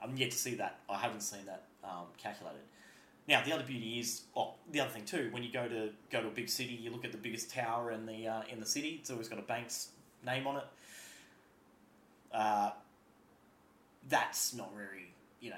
I'm 0.00 0.16
yet 0.16 0.30
to 0.30 0.38
see 0.38 0.54
that. 0.54 0.78
I 0.88 0.98
haven't 0.98 1.22
seen 1.22 1.44
that 1.46 1.64
um, 1.82 2.06
calculated. 2.16 2.62
Now 3.28 3.42
the 3.44 3.52
other 3.52 3.64
beauty 3.64 3.98
is, 3.98 4.22
oh, 4.34 4.54
the 4.72 4.80
other 4.80 4.90
thing 4.90 5.04
too. 5.04 5.28
When 5.30 5.42
you 5.42 5.52
go 5.52 5.68
to 5.68 5.90
go 6.10 6.22
to 6.22 6.28
a 6.28 6.30
big 6.30 6.48
city, 6.48 6.72
you 6.72 6.90
look 6.90 7.04
at 7.04 7.12
the 7.12 7.18
biggest 7.18 7.52
tower 7.52 7.92
in 7.92 8.06
the 8.06 8.26
uh, 8.26 8.42
in 8.50 8.58
the 8.58 8.66
city. 8.66 8.98
It's 9.00 9.10
always 9.10 9.28
got 9.28 9.38
a 9.38 9.42
bank's 9.42 9.88
name 10.24 10.46
on 10.46 10.56
it. 10.56 10.64
Uh, 12.32 12.70
that's 14.08 14.54
not 14.54 14.74
very, 14.74 15.12
you 15.40 15.50
know, 15.50 15.56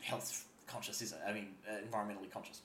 health 0.00 0.46
conscious, 0.66 1.02
is 1.02 1.12
it? 1.12 1.18
I 1.26 1.32
mean, 1.32 1.48
uh, 1.68 1.74
environmentally 1.74 2.30
conscious. 2.30 2.60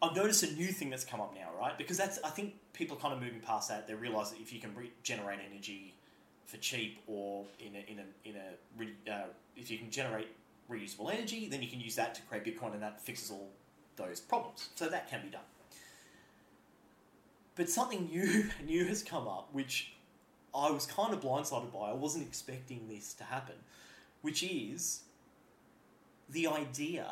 I've 0.00 0.14
noticed 0.14 0.44
a 0.44 0.52
new 0.52 0.68
thing 0.68 0.90
that's 0.90 1.04
come 1.04 1.20
up 1.20 1.34
now, 1.34 1.48
right? 1.58 1.76
Because 1.76 1.96
that's 1.96 2.20
I 2.24 2.30
think 2.30 2.54
people 2.72 2.96
are 2.96 3.00
kind 3.00 3.12
of 3.12 3.20
moving 3.20 3.40
past 3.40 3.68
that. 3.70 3.88
They 3.88 3.94
realise 3.94 4.30
that 4.30 4.40
if 4.40 4.52
you 4.52 4.60
can 4.60 4.74
re- 4.76 4.92
generate 5.02 5.40
energy 5.50 5.94
for 6.46 6.56
cheap 6.58 7.00
or 7.08 7.44
in 7.58 7.74
a 7.74 7.90
in 7.90 7.98
a 7.98 8.28
in 8.28 8.36
a 8.36 9.12
uh, 9.12 9.24
if 9.56 9.68
you 9.70 9.78
can 9.78 9.90
generate 9.90 10.28
reusable 10.70 11.12
energy, 11.12 11.48
then 11.48 11.62
you 11.62 11.68
can 11.68 11.80
use 11.80 11.96
that 11.96 12.14
to 12.16 12.22
create 12.22 12.44
Bitcoin, 12.44 12.74
and 12.74 12.82
that 12.82 13.00
fixes 13.00 13.30
all 13.30 13.50
those 13.96 14.20
problems. 14.20 14.68
So 14.74 14.88
that 14.88 15.10
can 15.10 15.22
be 15.22 15.28
done. 15.28 15.40
But 17.56 17.68
something 17.68 18.06
new 18.06 18.44
new 18.66 18.84
has 18.84 19.02
come 19.02 19.26
up, 19.26 19.48
which 19.52 19.92
I 20.54 20.70
was 20.70 20.86
kind 20.86 21.12
of 21.12 21.20
blindsided 21.20 21.72
by. 21.72 21.90
I 21.90 21.94
wasn't 21.94 22.26
expecting 22.26 22.88
this 22.88 23.14
to 23.14 23.24
happen, 23.24 23.56
which 24.22 24.42
is 24.42 25.00
the 26.30 26.46
idea 26.46 27.06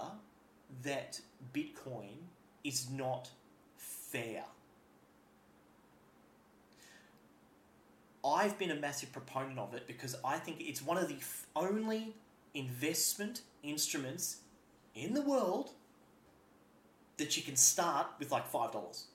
that 0.83 1.21
Bitcoin 1.53 2.29
is 2.65 2.89
not 2.91 3.31
fair. 3.77 4.45
I've 8.25 8.59
been 8.59 8.73
a 8.73 8.75
massive 8.75 9.13
proponent 9.13 9.59
of 9.59 9.75
it 9.75 9.87
because 9.87 10.17
I 10.25 10.39
think 10.39 10.57
it's 10.61 10.83
one 10.83 10.99
of 10.99 11.09
the 11.09 11.19
only 11.55 12.15
investment 12.55 13.43
instruments 13.63 14.39
in 14.95 15.15
the 15.15 15.23
world 15.23 15.71
that 17.19 17.37
you 17.37 17.43
can 17.43 17.57
start 17.57 18.07
with 18.19 18.31
like 18.31 18.47
five 18.47 18.73
dollars. 18.73 19.07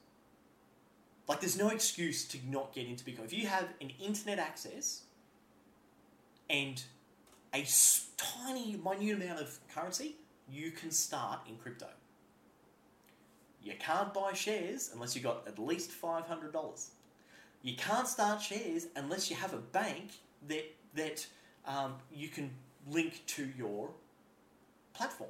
Like, 1.27 1.39
there's 1.39 1.57
no 1.57 1.69
excuse 1.69 2.25
to 2.29 2.39
not 2.49 2.73
get 2.73 2.87
into 2.87 3.05
Bitcoin. 3.05 3.25
If 3.25 3.33
you 3.33 3.47
have 3.47 3.69
an 3.79 3.91
internet 4.03 4.37
access 4.37 5.03
and 6.49 6.83
a 7.53 7.65
tiny, 8.17 8.75
minute 8.75 9.15
amount 9.15 9.39
of 9.39 9.57
currency, 9.73 10.15
you 10.51 10.71
can 10.71 10.91
start 10.91 11.39
in 11.47 11.55
crypto. 11.55 11.87
You 13.63 13.73
can't 13.79 14.13
buy 14.13 14.33
shares 14.33 14.89
unless 14.93 15.15
you've 15.15 15.23
got 15.23 15.47
at 15.47 15.59
least 15.59 15.91
five 15.91 16.25
hundred 16.25 16.51
dollars. 16.51 16.91
You 17.61 17.75
can't 17.75 18.07
start 18.07 18.41
shares 18.41 18.87
unless 18.95 19.29
you 19.29 19.35
have 19.35 19.53
a 19.53 19.59
bank 19.59 20.11
that 20.47 20.65
that 20.95 21.25
um, 21.65 21.93
you 22.13 22.27
can 22.27 22.49
link 22.89 23.25
to 23.27 23.49
your 23.57 23.89
platform. 24.93 25.29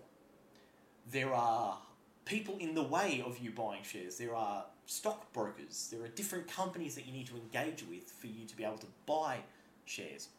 There 1.12 1.34
are 1.34 1.78
people 2.26 2.58
in 2.60 2.76
the 2.76 2.84
way 2.84 3.24
of 3.26 3.40
you 3.40 3.52
buying 3.52 3.84
shares. 3.84 4.18
There 4.18 4.36
are 4.36 4.66
stockbrokers. 4.86 5.90
There 5.92 6.04
are 6.04 6.10
different 6.10 6.48
companies 6.48 6.96
that 6.96 7.06
you 7.06 7.14
need 7.14 7.28
to 7.28 7.36
engage 7.36 7.84
with 7.90 8.10
for 8.12 8.28
you 8.28 8.46
to 8.46 8.56
be 8.56 8.64
able 8.64 8.78
to 8.78 8.88
buy 9.06 9.38
shares. 9.86 10.30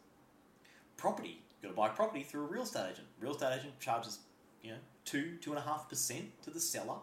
Property. 0.97 1.41
You've 1.61 1.75
got 1.75 1.81
to 1.81 1.89
buy 1.89 1.95
property 1.95 2.23
through 2.23 2.45
a 2.45 2.47
real 2.47 2.63
estate 2.63 2.91
agent. 2.91 3.07
Real 3.19 3.33
estate 3.33 3.57
agent 3.59 3.79
charges, 3.79 4.19
you 4.63 4.71
know, 4.71 4.77
two, 5.05 5.37
two 5.41 5.51
and 5.51 5.59
a 5.59 5.63
half 5.63 5.89
percent 5.89 6.25
to 6.43 6.49
the 6.49 6.59
seller. 6.59 6.97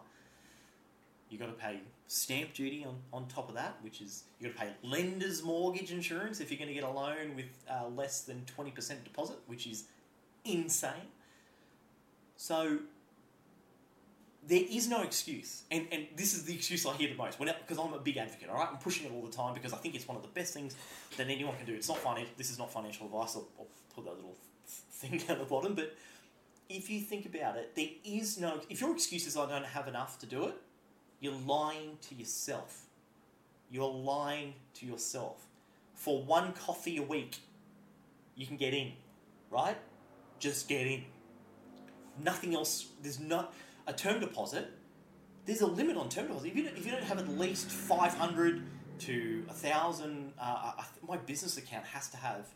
You've 1.29 1.39
got 1.39 1.47
to 1.47 1.53
pay 1.53 1.79
stamp 2.07 2.53
duty 2.53 2.85
on, 2.85 2.95
on 3.13 3.27
top 3.27 3.47
of 3.47 3.55
that, 3.55 3.77
which 3.81 4.01
is 4.01 4.23
you've 4.39 4.53
got 4.53 4.59
to 4.59 4.67
pay 4.67 4.87
lender's 4.87 5.43
mortgage 5.43 5.91
insurance 5.91 6.41
if 6.41 6.51
you're 6.51 6.57
going 6.57 6.67
to 6.67 6.73
get 6.73 6.83
a 6.83 6.89
loan 6.89 7.35
with 7.35 7.45
uh, 7.69 7.87
less 7.87 8.21
than 8.21 8.43
20% 8.57 9.03
deposit, 9.05 9.37
which 9.47 9.65
is 9.65 9.85
insane. 10.45 11.09
So 12.35 12.79
there 14.47 14.63
is 14.69 14.89
no 14.89 15.03
excuse, 15.03 15.63
and, 15.69 15.87
and 15.91 16.07
this 16.15 16.33
is 16.33 16.45
the 16.45 16.55
excuse 16.55 16.85
I 16.85 16.93
hear 16.93 17.09
the 17.09 17.15
most 17.15 17.37
because 17.39 17.77
I'm 17.77 17.93
a 17.93 17.99
big 17.99 18.17
advocate. 18.17 18.49
All 18.49 18.55
right, 18.55 18.67
I'm 18.71 18.79
pushing 18.79 19.05
it 19.05 19.11
all 19.13 19.21
the 19.21 19.31
time 19.31 19.53
because 19.53 19.73
I 19.73 19.77
think 19.77 19.93
it's 19.93 20.07
one 20.07 20.17
of 20.17 20.23
the 20.23 20.29
best 20.29 20.53
things 20.53 20.75
that 21.17 21.27
anyone 21.27 21.55
can 21.57 21.65
do. 21.67 21.73
It's 21.73 21.87
not 21.87 21.99
financial. 21.99 22.33
This 22.37 22.49
is 22.49 22.57
not 22.57 22.71
financial 22.73 23.05
advice. 23.05 23.35
I'll, 23.35 23.47
I'll 23.59 23.67
put 23.93 24.05
that 24.05 24.15
little 24.15 24.35
thing 24.65 25.17
down 25.27 25.37
the 25.37 25.45
bottom. 25.45 25.75
But 25.75 25.95
if 26.69 26.89
you 26.89 27.01
think 27.01 27.25
about 27.27 27.57
it, 27.57 27.75
there 27.75 27.89
is 28.03 28.39
no. 28.39 28.59
If 28.69 28.81
your 28.81 28.93
excuse 28.93 29.27
is 29.27 29.37
I 29.37 29.47
don't 29.47 29.65
have 29.65 29.87
enough 29.87 30.17
to 30.19 30.25
do 30.25 30.45
it, 30.45 30.55
you're 31.19 31.39
lying 31.45 31.97
to 32.09 32.15
yourself. 32.15 32.85
You're 33.69 33.91
lying 33.91 34.55
to 34.75 34.85
yourself. 34.85 35.45
For 35.93 36.23
one 36.23 36.53
coffee 36.53 36.97
a 36.97 37.03
week, 37.03 37.37
you 38.35 38.47
can 38.47 38.57
get 38.57 38.73
in, 38.73 38.93
right? 39.51 39.77
Just 40.41 40.67
get 40.67 40.87
in. 40.87 41.05
Nothing 42.21 42.55
else. 42.55 42.87
There's 43.01 43.19
not 43.19 43.53
a 43.87 43.93
term 43.93 44.19
deposit. 44.19 44.69
There's 45.45 45.61
a 45.61 45.67
limit 45.67 45.95
on 45.95 46.09
term 46.09 46.27
deposit. 46.27 46.47
If 46.49 46.55
you 46.57 46.63
don't, 46.63 46.77
if 46.77 46.85
you 46.85 46.91
don't 46.91 47.03
have 47.03 47.19
at 47.19 47.29
least 47.29 47.69
five 47.69 48.13
hundred 48.15 48.63
to 48.99 49.45
a 49.49 49.53
thousand, 49.53 50.33
uh, 50.39 50.73
th- 50.73 51.07
my 51.07 51.17
business 51.17 51.57
account 51.57 51.85
has 51.85 52.09
to 52.09 52.17
have 52.17 52.47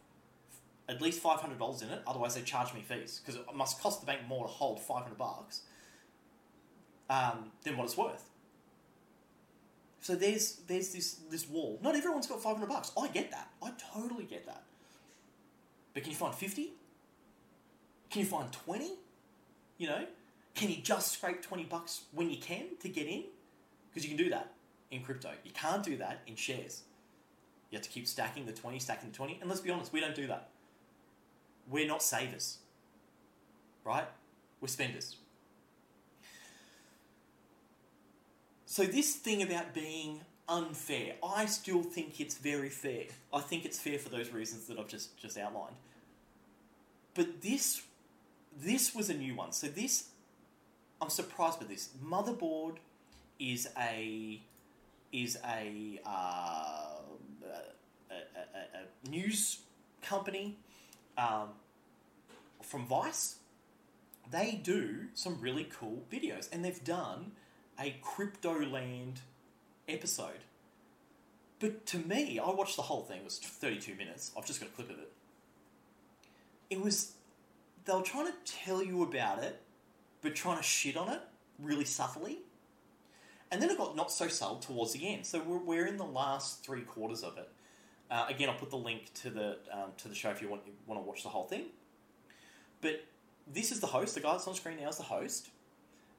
at 0.89 0.99
least 0.99 1.21
five 1.21 1.39
hundred 1.39 1.59
dollars 1.59 1.83
in 1.83 1.89
it. 1.89 2.01
Otherwise, 2.07 2.33
they 2.33 2.41
charge 2.41 2.73
me 2.73 2.81
fees 2.81 3.21
because 3.23 3.39
it 3.39 3.45
must 3.55 3.79
cost 3.79 4.01
the 4.01 4.07
bank 4.07 4.21
more 4.27 4.45
to 4.45 4.51
hold 4.51 4.79
five 4.79 5.03
hundred 5.03 5.19
bucks 5.19 5.61
um, 7.09 7.51
than 7.63 7.77
what 7.77 7.83
it's 7.85 7.97
worth. 7.97 8.29
So 10.01 10.15
there's 10.15 10.55
there's 10.67 10.89
this 10.89 11.19
this 11.29 11.47
wall. 11.47 11.79
Not 11.83 11.95
everyone's 11.95 12.25
got 12.25 12.41
five 12.41 12.55
hundred 12.57 12.69
bucks. 12.69 12.91
I 12.99 13.07
get 13.09 13.29
that. 13.29 13.49
I 13.63 13.71
totally 13.93 14.25
get 14.25 14.47
that. 14.47 14.63
But 15.93 16.01
can 16.01 16.11
you 16.11 16.17
find 16.17 16.33
fifty? 16.33 16.73
Can 18.09 18.21
you 18.21 18.27
find 18.27 18.51
twenty? 18.51 18.91
You 19.77 19.87
know, 19.87 20.05
can 20.53 20.69
you 20.69 20.77
just 20.81 21.11
scrape 21.11 21.41
twenty 21.41 21.63
bucks 21.63 22.03
when 22.13 22.29
you 22.29 22.37
can 22.37 22.77
to 22.81 22.89
get 22.89 23.07
in? 23.07 23.23
Because 23.89 24.09
you 24.09 24.15
can 24.15 24.23
do 24.23 24.29
that 24.31 24.53
in 24.91 25.01
crypto. 25.01 25.31
You 25.43 25.51
can't 25.51 25.83
do 25.83 25.97
that 25.97 26.21
in 26.27 26.35
shares. 26.35 26.83
You 27.71 27.77
have 27.77 27.83
to 27.83 27.89
keep 27.89 28.07
stacking 28.07 28.45
the 28.45 28.53
twenty, 28.53 28.79
stacking 28.79 29.09
the 29.09 29.15
twenty. 29.15 29.37
And 29.41 29.49
let's 29.49 29.61
be 29.61 29.69
honest, 29.71 29.91
we 29.91 29.99
don't 29.99 30.15
do 30.15 30.27
that. 30.27 30.49
We're 31.69 31.87
not 31.87 32.03
savers, 32.03 32.59
right? 33.83 34.07
We're 34.61 34.67
spenders. 34.67 35.17
So 38.65 38.83
this 38.83 39.15
thing 39.15 39.41
about 39.41 39.73
being 39.73 40.21
unfair, 40.47 41.15
I 41.23 41.45
still 41.45 41.81
think 41.81 42.19
it's 42.19 42.37
very 42.37 42.69
fair. 42.69 43.05
I 43.33 43.39
think 43.39 43.65
it's 43.65 43.79
fair 43.79 43.97
for 43.97 44.09
those 44.09 44.31
reasons 44.31 44.67
that 44.67 44.77
I've 44.77 44.87
just 44.87 45.17
just 45.17 45.37
outlined. 45.37 45.75
But 47.13 47.41
this 47.41 47.81
this 48.55 48.95
was 48.95 49.09
a 49.09 49.13
new 49.13 49.35
one. 49.35 49.51
So 49.51 49.67
this 49.67 50.09
I'm 51.01 51.09
surprised 51.09 51.59
by 51.59 51.65
this. 51.65 51.89
Motherboard 52.03 52.77
is 53.39 53.67
a 53.77 54.41
is 55.11 55.37
a, 55.45 55.99
uh, 56.05 56.09
a, 58.09 58.13
a, 58.13 58.15
a, 58.15 59.09
news 59.09 59.59
company 60.01 60.57
um, 61.17 61.49
from 62.61 62.85
Vice. 62.85 63.37
They 64.29 64.59
do 64.61 65.05
some 65.13 65.39
really 65.39 65.65
cool 65.65 66.03
videos, 66.11 66.49
and 66.51 66.65
they've 66.65 66.83
done 66.83 67.31
a 67.79 67.95
Crypto 68.01 68.59
Land 68.65 69.21
episode. 69.87 70.43
But 71.59 71.85
to 71.87 71.99
me, 71.99 72.39
I 72.39 72.49
watched 72.49 72.75
the 72.75 72.81
whole 72.81 73.03
thing. 73.03 73.19
It 73.19 73.23
was 73.23 73.39
32 73.39 73.95
minutes. 73.95 74.31
I've 74.37 74.45
just 74.45 74.59
got 74.59 74.69
a 74.69 74.73
clip 74.73 74.89
of 74.89 74.99
it. 74.99 75.11
It 76.69 76.81
was, 76.81 77.13
they 77.85 77.93
were 77.93 78.01
trying 78.01 78.27
to 78.27 78.33
tell 78.45 78.83
you 78.83 79.03
about 79.03 79.43
it, 79.43 79.61
but 80.21 80.35
trying 80.35 80.57
to 80.57 80.63
shit 80.63 80.97
on 80.97 81.09
it 81.09 81.21
really 81.59 81.85
subtly. 81.85 82.39
And 83.51 83.61
then 83.61 83.69
it 83.69 83.77
got 83.77 83.95
not 83.95 84.11
so 84.11 84.27
subtle 84.27 84.57
towards 84.57 84.93
the 84.93 85.07
end. 85.07 85.25
So 85.25 85.41
we're, 85.41 85.59
we're 85.59 85.85
in 85.85 85.97
the 85.97 86.05
last 86.05 86.65
three 86.65 86.81
quarters 86.81 87.23
of 87.23 87.37
it. 87.37 87.49
Uh, 88.09 88.25
again, 88.27 88.49
I'll 88.49 88.57
put 88.57 88.69
the 88.69 88.77
link 88.77 89.13
to 89.15 89.29
the 89.29 89.57
um, 89.71 89.91
to 89.97 90.07
the 90.07 90.15
show 90.15 90.29
if 90.29 90.41
you 90.41 90.49
want 90.49 90.61
you 90.65 90.73
want 90.85 91.01
to 91.01 91.07
watch 91.07 91.23
the 91.23 91.29
whole 91.29 91.45
thing. 91.45 91.65
But 92.81 93.05
this 93.51 93.71
is 93.71 93.79
the 93.79 93.87
host. 93.87 94.13
The 94.15 94.21
guy 94.21 94.33
that's 94.33 94.47
on 94.47 94.55
screen 94.55 94.77
now 94.79 94.89
is 94.89 94.97
the 94.97 95.03
host 95.03 95.49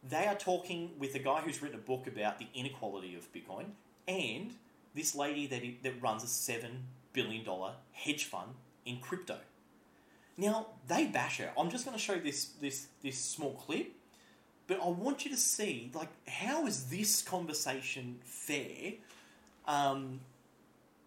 they 0.08 0.26
are 0.26 0.34
talking 0.34 0.90
with 0.98 1.14
a 1.14 1.18
guy 1.18 1.40
who's 1.40 1.62
written 1.62 1.78
a 1.78 1.82
book 1.82 2.06
about 2.06 2.38
the 2.38 2.46
inequality 2.54 3.16
of 3.16 3.32
Bitcoin 3.32 3.66
and 4.06 4.54
this 4.94 5.14
lady 5.14 5.46
that, 5.46 5.62
that 5.82 6.00
runs 6.00 6.22
a 6.22 6.26
$7 6.26 6.68
billion 7.12 7.44
hedge 7.92 8.24
fund 8.24 8.52
in 8.84 8.98
crypto. 8.98 9.38
Now, 10.38 10.66
they 10.86 11.06
bash 11.06 11.38
her. 11.38 11.50
I'm 11.58 11.70
just 11.70 11.84
going 11.84 11.96
to 11.96 12.02
show 12.02 12.16
this, 12.16 12.46
this, 12.60 12.88
this 13.02 13.18
small 13.18 13.54
clip, 13.54 13.92
but 14.66 14.80
I 14.82 14.88
want 14.88 15.24
you 15.24 15.30
to 15.30 15.36
see, 15.36 15.90
like, 15.94 16.08
how 16.28 16.66
is 16.66 16.90
this 16.90 17.22
conversation 17.22 18.18
fair? 18.24 18.94
Um, 19.66 20.20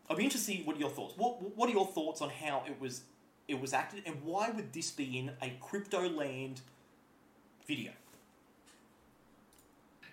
I'd 0.09 0.17
be 0.17 0.23
interested 0.23 0.53
to 0.53 0.57
see 0.57 0.63
what 0.65 0.77
are 0.77 0.79
your 0.79 0.89
thoughts. 0.89 1.13
What, 1.15 1.55
what 1.55 1.69
are 1.69 1.73
your 1.73 1.85
thoughts 1.85 2.21
on 2.21 2.29
how 2.29 2.63
it 2.65 2.79
was, 2.81 3.03
it 3.47 3.59
was 3.59 3.73
acted, 3.73 4.03
and 4.05 4.23
why 4.23 4.49
would 4.49 4.73
this 4.73 4.89
be 4.89 5.19
in 5.19 5.31
a 5.41 5.51
crypto 5.61 6.09
land 6.09 6.61
video? 7.67 7.91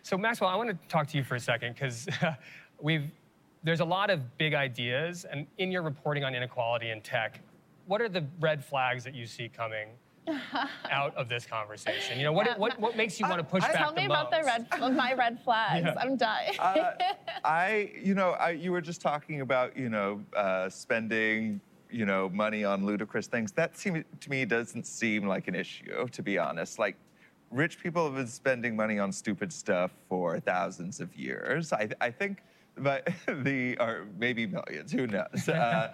So 0.02 0.18
Maxwell, 0.18 0.50
I 0.50 0.56
want 0.56 0.70
to 0.70 0.76
talk 0.88 1.08
to 1.08 1.16
you 1.16 1.24
for 1.24 1.34
a 1.36 1.40
second 1.40 1.72
because 1.72 2.06
we've 2.80 3.10
there's 3.64 3.80
a 3.80 3.84
lot 3.84 4.10
of 4.10 4.38
big 4.38 4.54
ideas, 4.54 5.24
and 5.24 5.44
in 5.58 5.72
your 5.72 5.82
reporting 5.82 6.22
on 6.22 6.36
inequality 6.36 6.90
in 6.90 7.00
tech, 7.00 7.40
what 7.86 8.00
are 8.00 8.08
the 8.08 8.24
red 8.40 8.64
flags 8.64 9.04
that 9.04 9.14
you 9.14 9.26
see 9.26 9.48
coming 9.48 9.88
out 10.90 11.14
of 11.16 11.28
this 11.28 11.46
conversation? 11.46 12.18
You 12.18 12.24
know, 12.24 12.32
what 12.32 12.58
what, 12.58 12.78
what 12.78 12.96
makes 12.96 13.18
you 13.18 13.28
want 13.28 13.38
to 13.38 13.44
push 13.44 13.62
I, 13.62 13.68
back 13.72 13.76
Tell 13.76 13.92
the 13.92 14.00
me 14.00 14.06
about 14.06 14.30
most? 14.30 14.42
the 14.42 14.46
red, 14.46 14.66
of 14.82 14.94
my 14.94 15.14
red 15.14 15.40
flags. 15.44 15.86
Yeah. 15.86 15.94
I'm 16.00 16.16
dying. 16.16 16.58
uh, 16.58 16.92
I, 17.44 17.92
you 18.02 18.14
know, 18.14 18.30
I, 18.32 18.50
you 18.50 18.72
were 18.72 18.80
just 18.80 19.00
talking 19.00 19.40
about, 19.40 19.76
you 19.76 19.88
know, 19.88 20.22
uh, 20.36 20.68
spending, 20.68 21.60
you 21.90 22.06
know, 22.06 22.28
money 22.30 22.64
on 22.64 22.84
ludicrous 22.84 23.26
things. 23.28 23.52
That 23.52 23.76
seem, 23.78 24.04
to 24.20 24.30
me 24.30 24.44
doesn't 24.44 24.86
seem 24.86 25.26
like 25.26 25.48
an 25.48 25.54
issue, 25.54 26.08
to 26.08 26.22
be 26.22 26.38
honest. 26.38 26.78
Like, 26.78 26.96
rich 27.52 27.80
people 27.80 28.04
have 28.04 28.16
been 28.16 28.26
spending 28.26 28.74
money 28.74 28.98
on 28.98 29.12
stupid 29.12 29.52
stuff 29.52 29.92
for 30.08 30.40
thousands 30.40 31.00
of 31.00 31.14
years. 31.14 31.72
I, 31.72 31.88
I 32.00 32.10
think, 32.10 32.42
but 32.78 33.08
the 33.26 33.76
or 33.78 34.06
maybe 34.18 34.46
millions. 34.46 34.92
Who 34.92 35.06
knows? 35.06 35.48
Uh, 35.48 35.90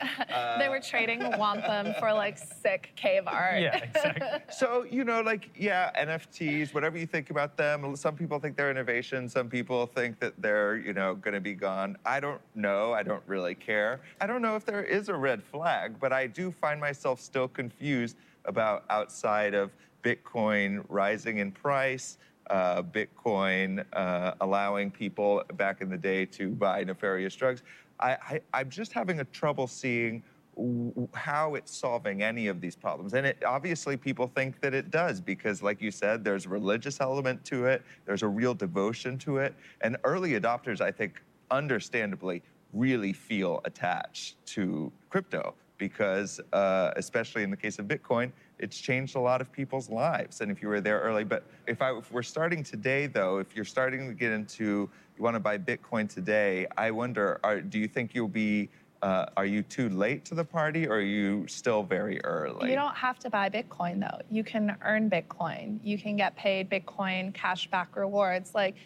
they 0.59 0.69
were 0.69 0.81
trading 0.81 1.21
wampum 1.39 1.95
for 1.99 2.13
like 2.13 2.39
sick 2.39 2.93
cave 2.97 3.25
art. 3.27 3.61
Yeah, 3.61 3.77
exactly. 3.77 4.29
So, 4.53 4.85
you 4.89 5.05
know, 5.05 5.23
like, 5.23 5.51
yeah, 5.57 5.91
NFTs, 5.99 6.75
whatever 6.75 6.99
you 6.99 7.07
think 7.07 7.31
about 7.31 7.57
them, 7.57 7.97
some 7.97 8.15
people 8.15 8.39
think 8.39 8.57
they're 8.57 8.71
innovation, 8.71 9.29
some 9.29 9.49
people 9.49 9.87
think 9.87 10.21
that 10.21 10.35
they're, 10.41 10.77
you 10.77 10.93
know, 10.93 11.15
gonna 11.15 11.41
be 11.41 11.55
gone. 11.55 11.97
I 12.05 12.21
don't 12.21 12.41
know, 12.55 12.93
I 12.93 13.03
don't 13.03 13.23
really 13.27 13.55
care. 13.55 14.01
I 14.21 14.27
don't 14.27 14.43
know 14.43 14.57
if 14.57 14.65
there 14.65 14.85
is 14.85 15.09
a 15.09 15.15
red 15.15 15.43
flag, 15.43 15.99
but 16.01 16.13
I 16.13 16.27
do 16.27 16.51
find 16.51 16.81
myself 16.81 17.21
still 17.21 17.49
confused 17.49 18.17
about 18.45 18.85
outside 18.91 19.55
of 19.55 19.71
Bitcoin 20.03 20.85
rising 20.89 21.39
in 21.39 21.53
price, 21.53 22.19
uh, 22.51 22.83
Bitcoin, 22.83 23.85
uh, 23.93 24.35
allowing 24.41 24.91
people 24.91 25.43
back 25.55 25.81
in 25.81 25.89
the 25.89 25.97
day 25.97 26.27
to 26.27 26.51
buy 26.51 26.85
nefarious 26.85 27.35
drugs. 27.35 27.63
I, 28.01 28.41
I'm 28.53 28.69
just 28.69 28.93
having 28.93 29.21
a 29.21 29.25
trouble 29.25 29.69
seeing 29.69 30.25
w- 30.57 31.09
how 31.15 31.55
it's 31.55 31.75
solving 31.75 32.23
any 32.23 32.49
of 32.49 32.61
these 32.61 32.77
problems. 32.77 33.15
And 33.15 33.27
it, 33.27 33.43
obviously, 33.47 33.97
people 33.97 34.27
think 34.27 34.61
that 34.61 34.75
it 34.75 34.91
does 34.91 35.21
because, 35.21 35.63
like 35.63 35.81
you 35.81 35.91
said, 35.91 36.25
there's 36.25 36.47
a 36.47 36.49
religious 36.49 37.01
element 37.01 37.45
to 37.47 37.67
it, 37.67 37.83
there's 38.05 38.23
a 38.23 38.29
real 38.29 38.55
devotion 38.55 39.19
to 39.19 39.39
it. 39.39 39.55
And 39.81 39.97
early 40.05 40.33
adopters, 40.33 40.81
I 40.81 40.91
think, 40.91 41.23
understandably, 41.51 42.43
really 42.73 43.13
feel 43.13 43.61
attached 43.65 44.45
to 44.47 44.91
crypto 45.11 45.55
because, 45.79 46.41
uh, 46.53 46.93
especially 46.97 47.43
in 47.43 47.51
the 47.51 47.57
case 47.57 47.79
of 47.79 47.87
Bitcoin, 47.87 48.33
it's 48.63 48.79
changed 48.79 49.17
a 49.17 49.21
lot 49.21 49.41
of 49.41 49.53
people's 49.53 49.91
lives. 49.91 50.41
And 50.41 50.51
if 50.51 50.63
you 50.63 50.69
were 50.69 50.81
there 50.81 51.01
early, 51.01 51.25
but 51.25 51.45
if, 51.67 51.83
I, 51.83 51.99
if 51.99 52.11
we're 52.13 52.23
starting 52.23 52.63
today, 52.63 53.09
though, 53.09 53.39
if 53.39 53.55
you're 53.57 53.65
starting 53.65 54.09
to 54.09 54.15
get 54.15 54.31
into 54.33 54.89
you 55.19 55.25
want 55.25 55.35
to 55.35 55.41
buy 55.41 55.59
Bitcoin 55.59 56.09
today, 56.09 56.67
I 56.79 56.91
wonder, 56.91 57.39
are, 57.45 57.61
do 57.61 57.79
you 57.79 57.89
think 57.89 58.15
you'll 58.15 58.29
be 58.29 58.71
uh, 59.03 59.27
are 59.37 59.45
you 59.45 59.63
too 59.65 59.89
late 59.89 60.25
to 60.25 60.35
the 60.37 60.45
party 60.45 60.87
or 60.87 60.95
are 60.95 61.01
you 61.01 61.45
still 61.49 61.83
very 61.83 62.25
early? 62.25 62.71
You 62.71 62.77
don't 62.77 62.95
have 62.95 63.19
to 63.21 63.31
buy 63.31 63.51
Bitcoin 63.51 63.99
though. 63.99 64.21
You 64.31 64.45
can 64.45 64.77
earn 64.83 65.11
Bitcoin. 65.11 65.81
You 65.83 65.99
can 65.99 66.15
get 66.15 66.37
paid 66.37 66.71
Bitcoin 66.71 67.33
cashback 67.33 67.89
rewards. 67.97 68.55
Like 68.55 68.77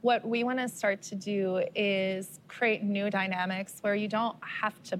what 0.00 0.26
we 0.26 0.42
want 0.42 0.58
to 0.58 0.68
start 0.68 1.02
to 1.02 1.14
do 1.14 1.62
is 1.74 2.40
create 2.48 2.82
new 2.82 3.10
dynamics 3.10 3.76
where 3.82 3.94
you 3.94 4.08
don't 4.08 4.36
have 4.42 4.82
to 4.84 4.98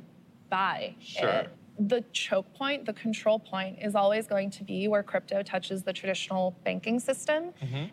buy 0.50 0.94
Sure. 1.00 1.28
it. 1.28 1.50
The 1.78 2.02
choke 2.12 2.52
point, 2.54 2.86
the 2.86 2.92
control 2.92 3.38
point 3.38 3.78
is 3.80 3.94
always 3.94 4.26
going 4.26 4.50
to 4.50 4.64
be 4.64 4.88
where 4.88 5.02
crypto 5.02 5.42
touches 5.42 5.82
the 5.84 5.92
traditional 5.92 6.56
banking 6.64 6.98
system. 6.98 7.52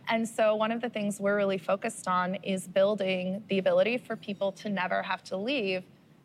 And 0.10 0.28
so 0.28 0.56
one 0.56 0.72
of 0.72 0.82
the 0.82 0.90
things 0.90 1.20
we're 1.20 1.36
really 1.36 1.60
focused 1.60 2.08
on 2.08 2.36
is 2.36 2.68
building 2.68 3.44
the 3.48 3.60
ability 3.60 4.00
for 4.00 4.16
people 4.16 4.52
to 4.54 4.70
never 4.70 5.04
have 5.04 5.24
to 5.26 5.38
leave 5.38 5.84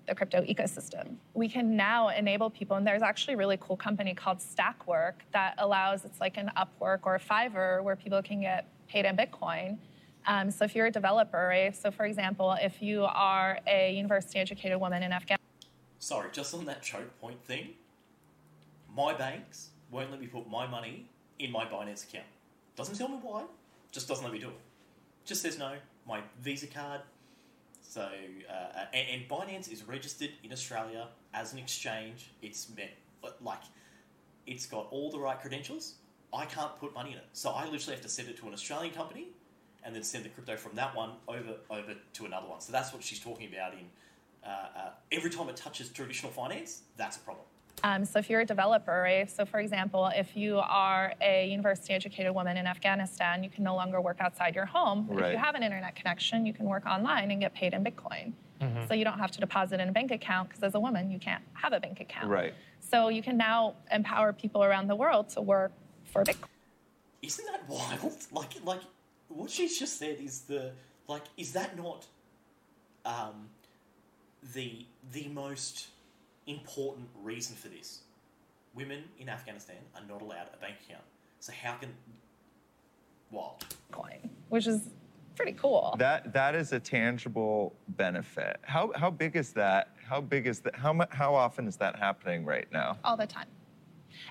the 0.09 0.15
crypto 0.15 0.43
ecosystem. 0.43 1.17
We 1.35 1.49
can 1.49 1.77
now 1.77 2.09
enable 2.09 2.49
people, 2.51 2.77
and 2.79 2.87
there's 2.87 3.03
actually 3.03 3.35
a 3.35 3.37
really 3.37 3.59
cool 3.61 3.77
company 3.77 4.15
called 4.15 4.39
Stakwork 4.39 5.15
that 5.33 5.55
allows 5.59 6.05
it's 6.05 6.21
like 6.21 6.39
an 6.39 6.51
Upwork 6.57 7.01
or 7.03 7.17
a 7.17 7.21
Fiverr 7.21 7.83
where 7.83 7.95
people 7.95 8.23
can 8.23 8.41
get 8.41 8.67
paid 8.89 9.05
in 9.05 9.17
Bitcoin. 9.17 9.77
Um, 10.27 10.51
so 10.51 10.65
if 10.65 10.75
you're 10.75 10.87
a 10.87 10.91
developer, 10.91 11.47
right? 11.49 11.77
So 11.77 11.91
for 11.91 12.07
example, 12.07 12.57
if 12.61 12.83
you 12.83 13.05
are 13.05 13.61
a 13.67 13.95
university 13.95 14.39
educated 14.39 14.81
woman 14.81 15.03
in 15.03 15.13
Afghanistan. 15.13 15.40
Sorry, 16.01 16.31
just 16.33 16.55
on 16.55 16.65
that 16.65 16.83
choke 16.83 17.21
point 17.21 17.45
thing, 17.45 17.75
my 18.97 19.13
banks 19.13 19.69
won't 19.91 20.11
let 20.11 20.19
me 20.19 20.27
put 20.27 20.49
my 20.49 20.67
money 20.67 21.07
in 21.39 21.53
my 21.53 21.67
Binance 21.67 22.09
account. 22.09 22.25
Doesn't 22.75 22.97
tell 22.97 23.09
me 23.09 23.19
why, 23.21 23.45
just 23.93 24.09
doesn't 24.09 24.25
let 24.25 24.33
me 24.33 24.39
do 24.39 24.49
it. 24.49 24.59
Just 25.27 25.43
says 25.43 25.59
no, 25.59 25.75
my 26.09 26.23
Visa 26.41 26.67
card. 26.67 27.03
So, 27.83 28.01
uh, 28.01 28.85
and, 28.95 29.09
and 29.11 29.29
Binance 29.29 29.71
is 29.71 29.87
registered 29.87 30.31
in 30.43 30.53
Australia 30.53 31.09
as 31.35 31.53
an 31.53 31.59
exchange. 31.59 32.31
It's 32.41 32.69
meant, 32.75 32.93
like, 33.43 33.63
it's 34.47 34.65
got 34.65 34.87
all 34.91 35.11
the 35.11 35.19
right 35.19 35.39
credentials. 35.39 35.97
I 36.33 36.47
can't 36.47 36.75
put 36.79 36.95
money 36.95 37.13
in 37.13 37.19
it. 37.19 37.27
So 37.35 37.51
I 37.51 37.65
literally 37.69 37.95
have 37.97 38.03
to 38.03 38.09
send 38.09 38.29
it 38.29 38.39
to 38.39 38.47
an 38.47 38.55
Australian 38.55 38.95
company 38.95 39.29
and 39.85 39.95
then 39.95 40.03
send 40.03 40.25
the 40.25 40.31
crypto 40.31 40.57
from 40.57 40.77
that 40.77 40.97
one 40.97 41.11
over 41.29 41.57
over 41.69 41.95
to 42.15 42.25
another 42.25 42.47
one. 42.47 42.61
So 42.61 42.73
that's 42.73 42.93
what 42.93 43.03
she's 43.03 43.21
talking 43.21 43.53
about 43.53 43.75
in 43.75 43.87
uh, 44.45 44.49
uh, 44.49 44.91
every 45.13 45.31
time 45.31 45.49
it 45.49 45.57
touches 45.57 45.89
traditional 45.91 46.33
finance, 46.33 46.83
that's 46.97 47.17
a 47.17 47.21
problem. 47.21 47.45
Um, 47.83 48.05
so 48.05 48.19
if 48.19 48.29
you're 48.29 48.41
a 48.41 48.47
developer, 48.47 49.03
right? 49.03 49.31
So 49.31 49.47
for 49.47 49.59
example, 49.59 50.11
if 50.15 50.37
you 50.37 50.59
are 50.59 51.15
a 51.23 51.49
university 51.49 51.95
educated 51.95 52.35
woman 52.35 52.57
in 52.57 52.67
Afghanistan, 52.67 53.43
you 53.43 53.49
can 53.49 53.65
no 53.65 53.75
longer 53.75 54.01
work 54.01 54.19
outside 54.21 54.55
your 54.55 54.67
home. 54.67 55.09
But 55.11 55.25
If 55.25 55.33
you 55.33 55.39
have 55.39 55.55
an 55.55 55.63
internet 55.63 55.95
connection, 55.97 56.45
you 56.45 56.53
can 56.53 56.67
work 56.67 56.85
online 56.85 57.31
and 57.31 57.41
get 57.41 57.55
paid 57.55 57.73
in 57.73 57.83
Bitcoin. 57.85 58.33
So 58.89 58.93
you 58.93 59.05
don't 59.05 59.19
have 59.19 59.31
to 59.31 59.41
deposit 59.41 59.81
in 59.81 59.89
a 59.89 59.93
bank 59.93 60.11
account 60.11 60.51
because 60.51 60.63
as 60.63 60.75
a 60.75 60.81
woman, 60.81 61.11
you 61.11 61.19
can't 61.19 61.43
have 61.55 61.73
a 61.73 61.81
bank 61.81 61.99
account. 62.01 62.29
Right. 62.29 62.53
So 62.81 63.09
you 63.09 63.23
can 63.23 63.39
now 63.39 63.77
empower 63.91 64.35
people 64.35 64.63
around 64.63 64.89
the 64.89 64.95
world 64.95 65.31
to 65.31 65.41
work 65.41 65.73
for 66.05 66.25
Bitcoin. 66.25 66.49
Isn't 67.23 67.47
that 67.47 67.67
wild? 67.67 68.13
Like, 68.33 68.63
like 68.63 68.83
what 69.29 69.51
she's 69.51 69.79
just 69.79 69.99
said 69.99 70.19
is 70.21 70.41
the 70.41 70.73
like, 71.09 71.23
is 71.39 71.53
that 71.53 71.75
not 71.79 72.07
um, 73.07 73.49
the 74.55 74.87
the 75.13 75.29
most 75.29 75.89
important 76.47 77.09
reason 77.23 77.57
for 77.57 77.69
this? 77.69 78.01
Women 78.75 79.05
in 79.19 79.29
Afghanistan 79.29 79.77
are 79.95 80.03
not 80.09 80.23
allowed 80.23 80.49
a 80.55 80.61
bank 80.61 80.77
account. 80.87 81.05
So 81.41 81.53
how 81.53 81.75
can 81.75 81.91
wild? 83.31 83.65
Bitcoin, 83.91 84.29
which 84.49 84.67
is 84.67 84.91
pretty 85.37 85.53
cool. 85.53 85.95
That 85.99 86.33
that 86.33 86.55
is 86.55 86.73
a 86.73 86.81
tangible 86.81 87.75
benefit. 87.89 88.59
How 88.63 88.93
how 88.95 89.11
big 89.11 89.37
is 89.37 89.53
that? 89.55 89.89
How 90.07 90.21
big 90.21 90.47
is 90.47 90.61
that? 90.61 90.77
How 90.77 91.07
how 91.11 91.35
often 91.35 91.67
is 91.67 91.77
that 91.77 91.97
happening 91.97 92.45
right 92.45 92.71
now? 92.73 92.99
all 93.05 93.17
the 93.17 93.27
time. 93.27 93.47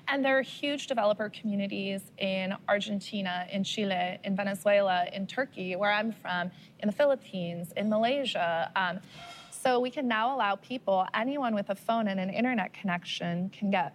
And 0.08 0.24
there 0.24 0.38
are 0.38 0.42
huge 0.42 0.86
developer 0.86 1.28
communities 1.30 2.02
in 2.18 2.54
Argentina, 2.68 3.46
in 3.50 3.64
Chile, 3.64 4.18
in 4.24 4.36
Venezuela, 4.36 5.06
in 5.12 5.26
Turkey, 5.26 5.74
where 5.74 5.90
I'm 5.90 6.12
from, 6.12 6.50
in 6.80 6.86
the 6.86 6.92
Philippines, 6.92 7.72
in 7.76 7.88
Malaysia. 7.88 8.70
Um, 8.76 9.00
so 9.62 9.78
we 9.80 9.90
can 9.90 10.08
now 10.08 10.34
allow 10.34 10.56
people, 10.56 11.06
anyone 11.14 11.54
with 11.54 11.70
a 11.70 11.74
phone 11.74 12.08
and 12.08 12.18
an 12.18 12.30
internet 12.30 12.72
connection, 12.72 13.50
can 13.50 13.70
get 13.70 13.94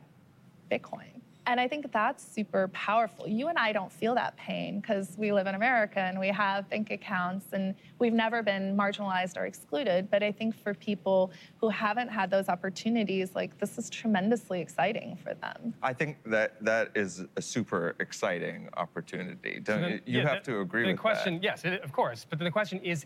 Bitcoin. 0.72 1.09
And 1.47 1.59
I 1.59 1.68
think 1.68 1.91
that's 1.91 2.24
super 2.26 2.70
powerful. 2.70 3.28
You 3.28 3.49
and 3.49 3.57
I 3.57 3.72
don't 3.72 3.91
feel 3.91 4.16
that 4.16 4.36
pain 4.36 4.80
because 4.80 5.16
we 5.16 5.32
live 5.32 5.45
in 5.45 5.53
America 5.53 5.99
and 5.99 6.20
we 6.20 6.30
have 6.30 6.68
bank 6.72 6.89
accounts 6.89 7.53
and 7.53 7.76
we've 7.99 8.13
never 8.13 8.41
been 8.41 8.76
marginalized 8.76 9.38
or 9.38 9.45
excluded. 9.45 10.09
But 10.09 10.24
I 10.24 10.32
think 10.32 10.55
for 10.55 10.74
people 10.74 11.32
who 11.57 11.70
haven't 11.70 12.07
had 12.09 12.32
those 12.32 12.49
opportunities, 12.49 13.36
like 13.36 13.59
this 13.59 13.78
is 13.78 13.91
tremendously 13.91 14.59
exciting 14.59 15.18
for 15.24 15.36
them. 15.36 15.76
I 15.84 15.93
think 15.93 16.18
that 16.26 16.63
that 16.66 16.89
is 16.95 17.24
a 17.36 17.41
super 17.43 17.95
exciting 17.99 18.68
opportunity. 18.78 19.59
Don't 19.59 19.82
Then- 19.82 19.91
you? 19.91 20.01
You 20.05 20.20
yeah, 20.22 20.30
have 20.30 20.43
the- 20.43 20.51
to 20.53 20.59
agree 20.61 20.86
the 20.86 20.93
with 20.93 20.99
question, 20.99 21.36
that. 21.36 21.41
The 21.41 21.47
question, 21.49 21.70
yes, 21.74 21.80
it, 21.80 21.84
of 21.84 21.91
course. 21.91 22.26
But 22.28 22.39
then 22.39 22.45
the 22.45 22.51
question 22.51 22.80
is, 22.82 23.05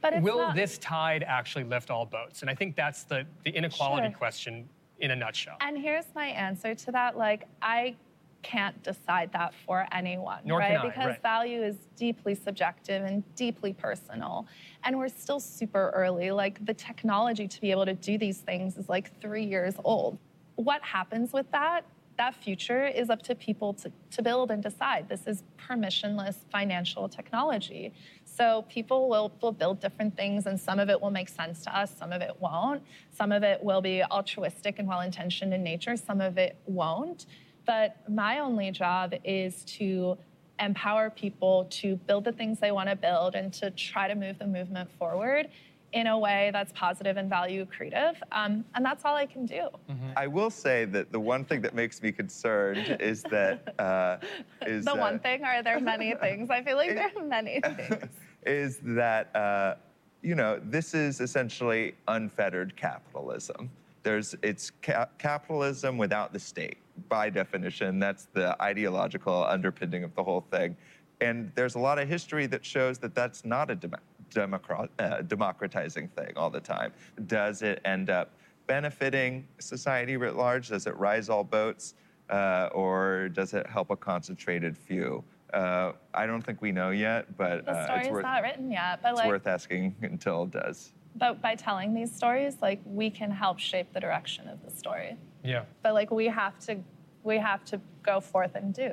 But 0.00 0.14
it's 0.14 0.22
will 0.22 0.38
not- 0.38 0.54
this 0.56 0.78
tide 0.78 1.22
actually 1.22 1.64
lift 1.64 1.90
all 1.90 2.06
boats? 2.06 2.42
And 2.42 2.50
I 2.50 2.54
think 2.54 2.76
that's 2.76 3.04
the, 3.04 3.26
the 3.44 3.50
inequality 3.50 4.08
Sure. 4.08 4.16
question 4.18 4.68
in 4.98 5.10
a 5.10 5.16
nutshell. 5.16 5.56
And 5.60 5.76
here's 5.78 6.06
my 6.14 6.26
answer 6.26 6.74
to 6.74 6.92
that. 6.92 7.16
Like, 7.16 7.46
I 7.60 7.96
can't 8.42 8.80
decide 8.82 9.32
that 9.32 9.54
for 9.66 9.86
anyone, 9.90 10.40
Nor 10.44 10.58
right? 10.58 10.72
can 10.72 10.80
I, 10.82 10.86
because 10.88 11.06
right. 11.06 11.22
value 11.22 11.62
is 11.62 11.76
deeply 11.96 12.34
subjective 12.34 13.02
and 13.02 13.22
deeply 13.36 13.72
personal. 13.72 14.46
And 14.84 14.98
we're 14.98 15.08
still 15.08 15.40
super 15.40 15.90
early. 15.94 16.30
Like, 16.30 16.64
the 16.64 16.74
technology 16.74 17.48
to 17.48 17.60
be 17.60 17.70
able 17.70 17.86
to 17.86 17.94
do 17.94 18.18
these 18.18 18.38
things 18.38 18.76
is 18.76 18.88
like 18.88 19.18
three 19.20 19.44
years 19.44 19.74
old. 19.82 20.18
What 20.56 20.82
happens 20.82 21.32
with 21.32 21.50
that? 21.52 21.84
That 22.16 22.34
future 22.36 22.86
is 22.86 23.10
up 23.10 23.22
to 23.22 23.34
people 23.34 23.72
to, 23.74 23.90
to 24.12 24.22
build 24.22 24.52
and 24.52 24.62
decide. 24.62 25.08
This 25.08 25.26
is 25.26 25.42
permissionless 25.58 26.36
financial 26.52 27.08
technology. 27.08 27.92
So 28.36 28.64
people 28.68 29.08
will, 29.08 29.32
will 29.40 29.52
build 29.52 29.80
different 29.80 30.16
things, 30.16 30.46
and 30.46 30.58
some 30.58 30.80
of 30.80 30.90
it 30.90 31.00
will 31.00 31.10
make 31.10 31.28
sense 31.28 31.62
to 31.64 31.76
us, 31.76 31.96
some 31.96 32.12
of 32.12 32.20
it 32.20 32.36
won't. 32.40 32.82
Some 33.12 33.30
of 33.30 33.44
it 33.44 33.62
will 33.62 33.80
be 33.80 34.02
altruistic 34.02 34.78
and 34.78 34.88
well 34.88 35.02
intentioned 35.02 35.54
in 35.54 35.62
nature, 35.62 35.96
some 35.96 36.20
of 36.20 36.36
it 36.36 36.56
won't. 36.66 37.26
But 37.64 37.96
my 38.08 38.40
only 38.40 38.70
job 38.72 39.14
is 39.24 39.64
to 39.78 40.18
empower 40.60 41.10
people 41.10 41.66
to 41.68 41.96
build 41.96 42.24
the 42.24 42.32
things 42.32 42.58
they 42.58 42.72
want 42.72 42.88
to 42.88 42.96
build 42.96 43.34
and 43.34 43.52
to 43.54 43.70
try 43.70 44.08
to 44.08 44.14
move 44.14 44.38
the 44.38 44.46
movement 44.46 44.90
forward 44.98 45.48
in 45.92 46.08
a 46.08 46.18
way 46.18 46.50
that's 46.52 46.72
positive 46.72 47.16
and 47.16 47.30
value 47.30 47.64
creative. 47.66 48.20
Um, 48.32 48.64
and 48.74 48.84
that's 48.84 49.04
all 49.04 49.14
I 49.14 49.26
can 49.26 49.46
do. 49.46 49.68
I 50.16 50.26
will 50.26 50.50
say 50.50 50.84
that 50.86 51.12
the 51.12 51.20
one 51.20 51.44
thing 51.44 51.60
that 51.62 51.74
makes 51.74 52.02
me 52.02 52.10
concerned 52.10 52.96
is 53.00 53.22
that 53.30 53.74
uh, 53.78 54.18
is 54.66 54.84
The 54.84 54.94
uh, 54.94 54.96
one 54.96 55.20
thing, 55.20 55.44
are 55.44 55.62
there 55.62 55.78
many 55.80 56.14
things? 56.16 56.50
I 56.50 56.62
feel 56.62 56.76
like 56.76 56.94
there 56.94 57.12
are 57.16 57.24
many 57.24 57.60
things. 57.76 58.08
Is 58.46 58.78
that 58.82 59.34
uh, 59.34 59.74
you 60.22 60.34
know 60.34 60.60
this 60.64 60.94
is 60.94 61.20
essentially 61.20 61.94
unfettered 62.08 62.76
capitalism. 62.76 63.70
There's 64.02 64.34
it's 64.42 64.70
ca- 64.82 65.08
capitalism 65.18 65.98
without 65.98 66.32
the 66.32 66.38
state 66.38 66.78
by 67.08 67.30
definition. 67.30 67.98
That's 67.98 68.26
the 68.32 68.60
ideological 68.62 69.44
underpinning 69.44 70.04
of 70.04 70.14
the 70.14 70.22
whole 70.22 70.44
thing, 70.50 70.76
and 71.20 71.50
there's 71.54 71.74
a 71.74 71.78
lot 71.78 71.98
of 71.98 72.08
history 72.08 72.46
that 72.46 72.64
shows 72.64 72.98
that 72.98 73.14
that's 73.14 73.44
not 73.44 73.70
a 73.70 73.74
dem- 73.74 73.94
uh, 74.36 75.22
democratizing 75.22 76.08
thing 76.08 76.32
all 76.36 76.50
the 76.50 76.60
time. 76.60 76.92
Does 77.26 77.62
it 77.62 77.80
end 77.84 78.10
up 78.10 78.30
benefiting 78.66 79.46
society 79.58 80.16
writ 80.16 80.36
large? 80.36 80.68
Does 80.68 80.86
it 80.86 80.96
rise 80.96 81.28
all 81.28 81.44
boats, 81.44 81.94
uh, 82.30 82.68
or 82.72 83.28
does 83.30 83.54
it 83.54 83.66
help 83.66 83.90
a 83.90 83.96
concentrated 83.96 84.76
few? 84.76 85.22
Uh, 85.54 85.92
I 86.12 86.26
don't 86.26 86.42
think 86.42 86.60
we 86.60 86.72
know 86.72 86.90
yet, 86.90 87.36
but 87.36 87.64
The 87.64 87.72
uh, 87.72 87.96
it's 88.00 88.08
worth 88.08 88.24
not 88.24 88.42
written 88.42 88.72
yet, 88.72 89.00
but 89.02 89.10
it's 89.10 89.18
like, 89.18 89.28
worth 89.28 89.46
asking 89.46 89.94
until 90.02 90.44
it 90.44 90.50
does. 90.50 90.92
but 91.14 91.40
by 91.40 91.54
telling 91.54 91.94
these 91.94 92.12
stories, 92.14 92.56
like 92.60 92.80
we 92.84 93.08
can 93.08 93.30
help 93.30 93.60
shape 93.60 93.92
the 93.92 94.00
direction 94.00 94.48
of 94.48 94.64
the 94.64 94.70
story. 94.70 95.16
yeah. 95.44 95.62
But 95.82 95.94
like 95.94 96.10
we 96.10 96.26
have 96.26 96.58
to, 96.66 96.78
we 97.22 97.38
have 97.38 97.64
to 97.66 97.80
go 98.02 98.18
forth 98.20 98.56
and 98.56 98.74
do. 98.74 98.92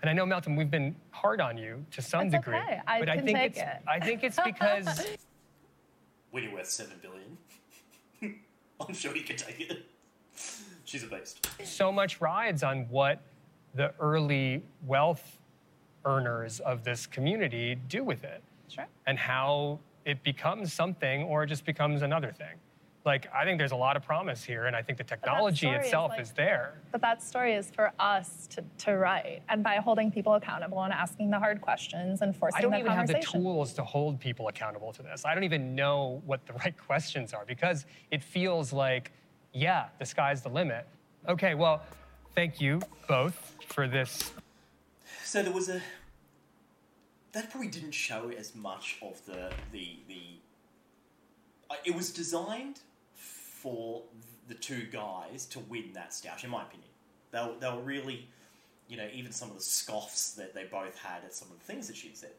And 0.00 0.08
I 0.08 0.12
know, 0.12 0.24
Meltem, 0.26 0.56
we've 0.56 0.70
been 0.70 0.94
hard 1.10 1.40
on 1.40 1.58
you 1.58 1.84
to 1.90 2.02
some 2.02 2.28
That's 2.30 2.44
degree, 2.44 2.58
okay. 2.58 2.80
I 2.86 3.00
but 3.00 3.08
I 3.08 3.16
can 3.16 3.24
think 3.24 3.38
take 3.38 3.50
it's 3.52 3.60
it. 3.60 3.82
I 3.88 3.98
think 3.98 4.22
it's 4.22 4.38
because 4.44 5.06
When 6.30 6.44
you're 6.44 6.52
worth 6.52 6.68
seven 6.68 6.94
billion, 7.02 7.36
I'm 8.80 8.94
sure 8.94 9.16
you 9.16 9.24
can 9.24 9.36
take 9.36 9.58
it. 9.70 9.86
She's 10.84 11.02
a 11.02 11.08
beast. 11.08 11.48
so 11.64 11.90
much 11.90 12.20
rides 12.20 12.62
on 12.62 12.86
what 12.90 13.22
the 13.74 13.92
early 13.98 14.62
wealth 14.84 15.38
earners 16.06 16.60
of 16.60 16.84
this 16.84 17.06
community 17.06 17.76
do 17.88 18.02
with 18.02 18.24
it. 18.24 18.42
Sure. 18.68 18.86
and 19.06 19.16
how 19.16 19.78
it 20.04 20.22
becomes 20.24 20.72
something 20.72 21.22
or 21.24 21.44
it 21.44 21.46
just 21.46 21.64
becomes 21.64 22.02
another 22.02 22.32
thing. 22.32 22.56
Like, 23.04 23.28
I 23.32 23.44
think 23.44 23.58
there's 23.58 23.70
a 23.70 23.76
lot 23.76 23.96
of 23.96 24.02
promise 24.02 24.42
here, 24.42 24.64
and 24.66 24.74
I 24.74 24.82
think 24.82 24.98
the 24.98 25.04
technology 25.04 25.66
story 25.66 25.76
is 25.78 25.84
itself 25.84 26.10
like- 26.10 26.20
is 26.20 26.32
there. 26.32 26.74
But 26.90 27.00
that 27.02 27.22
story 27.22 27.54
is 27.54 27.70
for 27.70 27.92
us 28.00 28.48
to, 28.48 28.64
to 28.78 28.96
write, 28.96 29.42
and 29.48 29.62
by 29.62 29.76
holding 29.76 30.10
people 30.10 30.34
accountable 30.34 30.82
and 30.82 30.92
asking 30.92 31.30
the 31.30 31.38
hard 31.38 31.60
questions 31.60 32.22
and 32.22 32.34
forcing 32.34 32.60
the 32.60 32.66
conversation. 32.66 32.74
I 32.74 32.80
don't 32.80 33.06
the 33.06 33.12
even 33.12 33.14
have 33.14 33.32
the 33.32 33.38
tools 33.38 33.72
to 33.74 33.84
hold 33.84 34.18
people 34.18 34.48
accountable 34.48 34.92
to 34.94 35.02
this. 35.04 35.24
I 35.24 35.34
don't 35.34 35.44
even 35.44 35.76
know 35.76 36.20
what 36.26 36.44
the 36.46 36.52
right 36.64 36.76
questions 36.76 37.32
are 37.32 37.44
because 37.44 37.86
it 38.10 38.24
feels 38.24 38.72
like, 38.72 39.12
yeah, 39.52 39.86
the 40.00 40.04
sky's 40.06 40.42
the 40.42 40.48
limit. 40.48 40.88
Okay, 41.28 41.54
well, 41.54 41.84
thank 42.34 42.60
you 42.60 42.80
both 43.06 43.54
for 43.68 43.86
this. 43.86 44.32
So 45.22 45.44
there 45.44 45.52
was 45.52 45.68
a. 45.68 45.80
That 47.36 47.50
probably 47.50 47.68
didn't 47.68 47.90
show 47.90 48.32
as 48.34 48.54
much 48.54 48.96
of 49.02 49.22
the 49.26 49.52
the 49.70 49.98
the. 50.08 50.22
uh, 51.68 51.74
It 51.84 51.94
was 51.94 52.10
designed 52.10 52.78
for 53.14 54.04
the 54.48 54.54
two 54.54 54.86
guys 54.90 55.44
to 55.50 55.58
win 55.60 55.90
that 55.92 56.12
stoush, 56.12 56.44
in 56.44 56.48
my 56.50 56.62
opinion. 56.62 56.88
They 57.32 57.40
were, 57.40 57.52
they 57.60 57.68
were 57.68 57.82
really, 57.82 58.28
you 58.88 58.96
know, 58.96 59.06
even 59.12 59.32
some 59.32 59.50
of 59.50 59.56
the 59.56 59.62
scoffs 59.62 60.30
that 60.36 60.54
they 60.54 60.64
both 60.64 60.96
had 60.96 61.24
at 61.24 61.34
some 61.34 61.48
of 61.50 61.58
the 61.58 61.64
things 61.64 61.88
that 61.88 61.96
she'd 61.98 62.16
said. 62.16 62.30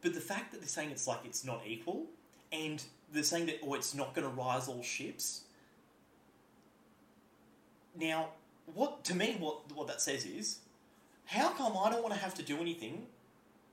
But 0.00 0.14
the 0.14 0.20
fact 0.20 0.52
that 0.52 0.60
they're 0.60 0.68
saying 0.68 0.92
it's 0.92 1.08
like 1.08 1.22
it's 1.24 1.44
not 1.44 1.62
equal, 1.66 2.04
and 2.52 2.80
they're 3.12 3.24
saying 3.24 3.46
that 3.46 3.58
oh, 3.64 3.74
it's 3.74 3.96
not 3.96 4.14
going 4.14 4.28
to 4.28 4.32
rise 4.32 4.68
all 4.68 4.82
ships. 4.84 5.40
Now, 7.98 8.28
what 8.72 9.02
to 9.06 9.16
me, 9.16 9.38
what 9.40 9.72
what 9.74 9.88
that 9.88 10.00
says 10.00 10.24
is, 10.24 10.60
how 11.32 11.48
come 11.50 11.78
I 11.82 11.88
don't 11.90 12.02
want 12.02 12.14
to 12.14 12.20
have 12.20 12.34
to 12.34 12.42
do 12.42 12.58
anything, 12.58 13.06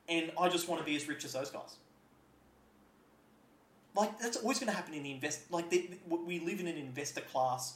and 0.08 0.32
I 0.40 0.48
just 0.48 0.70
want 0.70 0.80
to 0.82 0.86
be 0.86 0.96
as 0.96 1.08
rich 1.10 1.26
as 1.26 1.34
those 1.34 1.50
guys? 1.52 1.76
Like 3.96 4.18
that's 4.18 4.38
always 4.38 4.60
going 4.60 4.70
to 4.70 4.76
happen 4.76 4.94
in 4.94 5.04
the 5.04 5.12
invest. 5.12 5.52
Like 5.52 5.70
the, 5.70 5.90
the- 5.92 6.16
we 6.16 6.40
live 6.40 6.62
in 6.62 6.68
an 6.68 6.78
investor 6.78 7.22
class. 7.22 7.76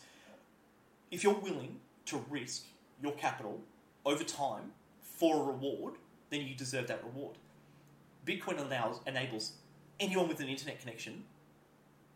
If 1.11 1.23
you're 1.23 1.34
willing 1.34 1.79
to 2.05 2.23
risk 2.29 2.63
your 3.01 3.11
capital 3.13 3.59
over 4.05 4.23
time 4.23 4.71
for 5.01 5.41
a 5.41 5.43
reward, 5.43 5.95
then 6.29 6.41
you 6.41 6.55
deserve 6.55 6.88
that 6.88 7.03
reward. 7.03 7.36
Bitcoin 8.25 8.65
allows 8.65 9.01
enables 9.05 9.53
anyone 9.99 10.29
with 10.29 10.39
an 10.39 10.47
internet 10.47 10.79
connection 10.79 11.25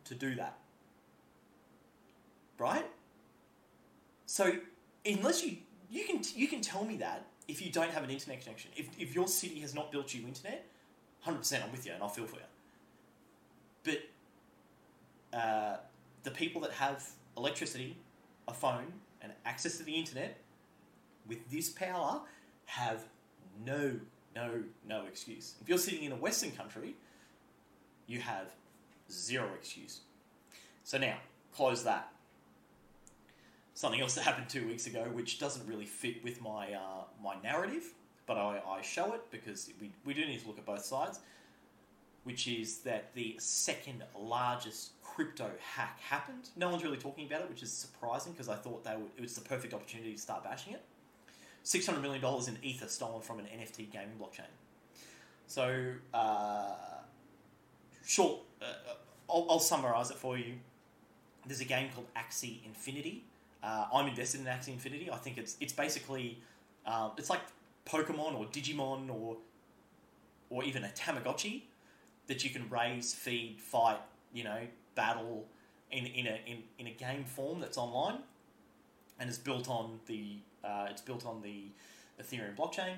to 0.05 0.15
do 0.15 0.35
that. 0.35 0.57
Right? 2.57 2.85
So 4.25 4.53
unless 5.05 5.43
you 5.43 5.57
you 5.91 6.05
can 6.05 6.21
you 6.33 6.47
can 6.47 6.61
tell 6.61 6.85
me 6.85 6.95
that 6.97 7.25
if 7.47 7.61
you 7.61 7.71
don't 7.71 7.91
have 7.91 8.03
an 8.03 8.09
internet 8.09 8.41
connection, 8.41 8.71
if 8.75 8.87
if 8.99 9.15
your 9.15 9.27
city 9.27 9.59
has 9.61 9.73
not 9.73 9.91
built 9.91 10.13
you 10.13 10.25
internet, 10.27 10.65
hundred 11.21 11.39
percent, 11.39 11.63
I'm 11.63 11.71
with 11.71 11.85
you 11.85 11.93
and 11.93 12.03
I'll 12.03 12.09
feel 12.09 12.25
for 12.25 12.37
you. 12.37 12.41
But 15.31 15.37
uh, 15.37 15.77
the 16.23 16.31
people 16.31 16.61
that 16.61 16.71
have 16.71 17.07
electricity, 17.37 17.97
a 18.47 18.53
phone, 18.53 18.91
and 19.21 19.31
access 19.45 19.77
to 19.77 19.83
the 19.83 19.93
internet 19.93 20.37
with 21.27 21.49
this 21.49 21.69
power 21.69 22.21
have 22.65 23.05
no 23.65 23.99
no 24.35 24.63
no 24.87 25.05
excuse. 25.05 25.55
If 25.61 25.69
you're 25.69 25.77
sitting 25.77 26.03
in 26.03 26.11
a 26.11 26.15
Western 26.15 26.51
country, 26.51 26.95
you 28.07 28.19
have 28.19 28.51
zero 29.09 29.49
excuse. 29.57 30.01
So 30.83 30.97
now 30.97 31.17
close 31.53 31.83
that 31.83 32.11
something 33.77 34.01
else 34.01 34.15
that 34.15 34.23
happened 34.23 34.49
two 34.49 34.67
weeks 34.67 34.87
ago, 34.87 35.05
which 35.13 35.37
doesn't 35.37 35.65
really 35.67 35.85
fit 35.85 36.23
with 36.23 36.41
my 36.41 36.73
uh, 36.73 37.03
my 37.23 37.35
narrative, 37.43 37.93
but 38.25 38.35
I, 38.35 38.59
I 38.67 38.81
show 38.81 39.13
it 39.13 39.21
because 39.29 39.69
we, 39.79 39.91
we 40.03 40.15
do 40.15 40.25
need 40.25 40.41
to 40.41 40.47
look 40.47 40.57
at 40.57 40.65
both 40.65 40.83
sides. 40.83 41.19
Which 42.23 42.47
is 42.47 42.79
that 42.79 43.13
the 43.13 43.37
second 43.39 44.03
largest 44.19 45.01
crypto 45.01 45.49
hack 45.75 45.97
happened. 46.01 46.49
No 46.57 46.69
one's 46.69 46.83
really 46.83 46.97
talking 46.97 47.25
about 47.25 47.41
it, 47.41 47.49
which 47.49 47.63
is 47.63 47.71
surprising 47.71 48.33
because 48.33 48.49
I 48.49 48.55
thought 48.55 48.83
they 48.83 48.97
would, 48.97 49.11
it 49.15 49.21
was 49.21 49.33
the 49.35 49.47
perfect 49.47 49.73
opportunity 49.73 50.11
to 50.11 50.19
start 50.19 50.43
bashing 50.43 50.73
it. 50.73 50.81
Six 51.63 51.85
hundred 51.85 52.01
million 52.01 52.21
dollars 52.21 52.49
in 52.49 52.57
ether 52.63 52.87
stolen 52.87 53.21
from 53.21 53.39
an 53.39 53.45
NFT 53.45 53.91
gaming 53.91 54.17
blockchain. 54.19 54.51
So, 55.45 55.93
uh, 56.13 56.73
short. 58.05 58.39
Uh, 58.61 58.65
I'll, 59.29 59.45
I'll 59.49 59.59
summarize 59.59 60.09
it 60.09 60.17
for 60.17 60.37
you. 60.37 60.55
There's 61.45 61.61
a 61.61 61.65
game 61.65 61.89
called 61.93 62.07
Axie 62.17 62.65
Infinity. 62.65 63.23
Uh, 63.63 63.87
I'm 63.93 64.07
invested 64.07 64.41
in 64.41 64.47
Axie 64.47 64.69
Infinity. 64.69 65.09
I 65.11 65.17
think 65.17 65.37
it's 65.37 65.57
it's 65.59 65.73
basically 65.73 66.39
um, 66.85 67.11
it's 67.17 67.29
like 67.29 67.41
Pokemon 67.85 68.37
or 68.37 68.45
Digimon 68.45 69.09
or 69.09 69.37
or 70.49 70.63
even 70.63 70.83
a 70.83 70.89
Tamagotchi 70.89 71.63
that 72.27 72.43
you 72.43 72.49
can 72.49 72.69
raise, 72.69 73.13
feed, 73.13 73.59
fight, 73.59 73.99
you 74.33 74.43
know, 74.43 74.59
battle 74.95 75.45
in, 75.91 76.05
in 76.05 76.27
a 76.27 76.39
in, 76.45 76.63
in 76.79 76.87
a 76.87 76.91
game 76.91 77.23
form 77.23 77.59
that's 77.59 77.77
online, 77.77 78.19
and 79.19 79.29
it's 79.29 79.37
built 79.37 79.69
on 79.69 79.99
the 80.07 80.37
uh, 80.63 80.87
it's 80.89 81.01
built 81.01 81.25
on 81.25 81.41
the 81.41 81.65
Ethereum 82.21 82.55
blockchain. 82.55 82.95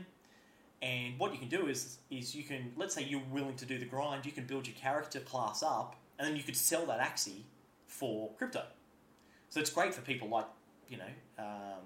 And 0.82 1.20
what 1.20 1.34
you 1.34 1.39
can 1.39 1.49
do 1.49 1.68
is 1.68 1.97
is 2.10 2.36
you 2.36 2.43
can 2.43 2.72
let's 2.78 2.95
say 2.95 3.03
you're 3.03 3.22
willing 3.32 3.55
to 3.55 3.66
do 3.66 3.78
the 3.78 3.86
grind, 3.86 4.26
you 4.26 4.32
can 4.32 4.45
build 4.45 4.68
your 4.68 4.76
character 4.76 5.20
class 5.20 5.64
up, 5.64 5.95
and 6.18 6.28
then 6.28 6.36
you 6.36 6.43
could 6.43 6.55
sell 6.55 6.86
that 6.88 6.99
Axie 6.99 7.43
for 7.86 8.32
crypto. 8.38 8.64
So 9.50 9.60
it's 9.60 9.70
great 9.70 9.93
for 9.93 10.02
people 10.02 10.30
like 10.30 10.45
you 10.89 10.97
know, 10.97 11.43
um, 11.43 11.86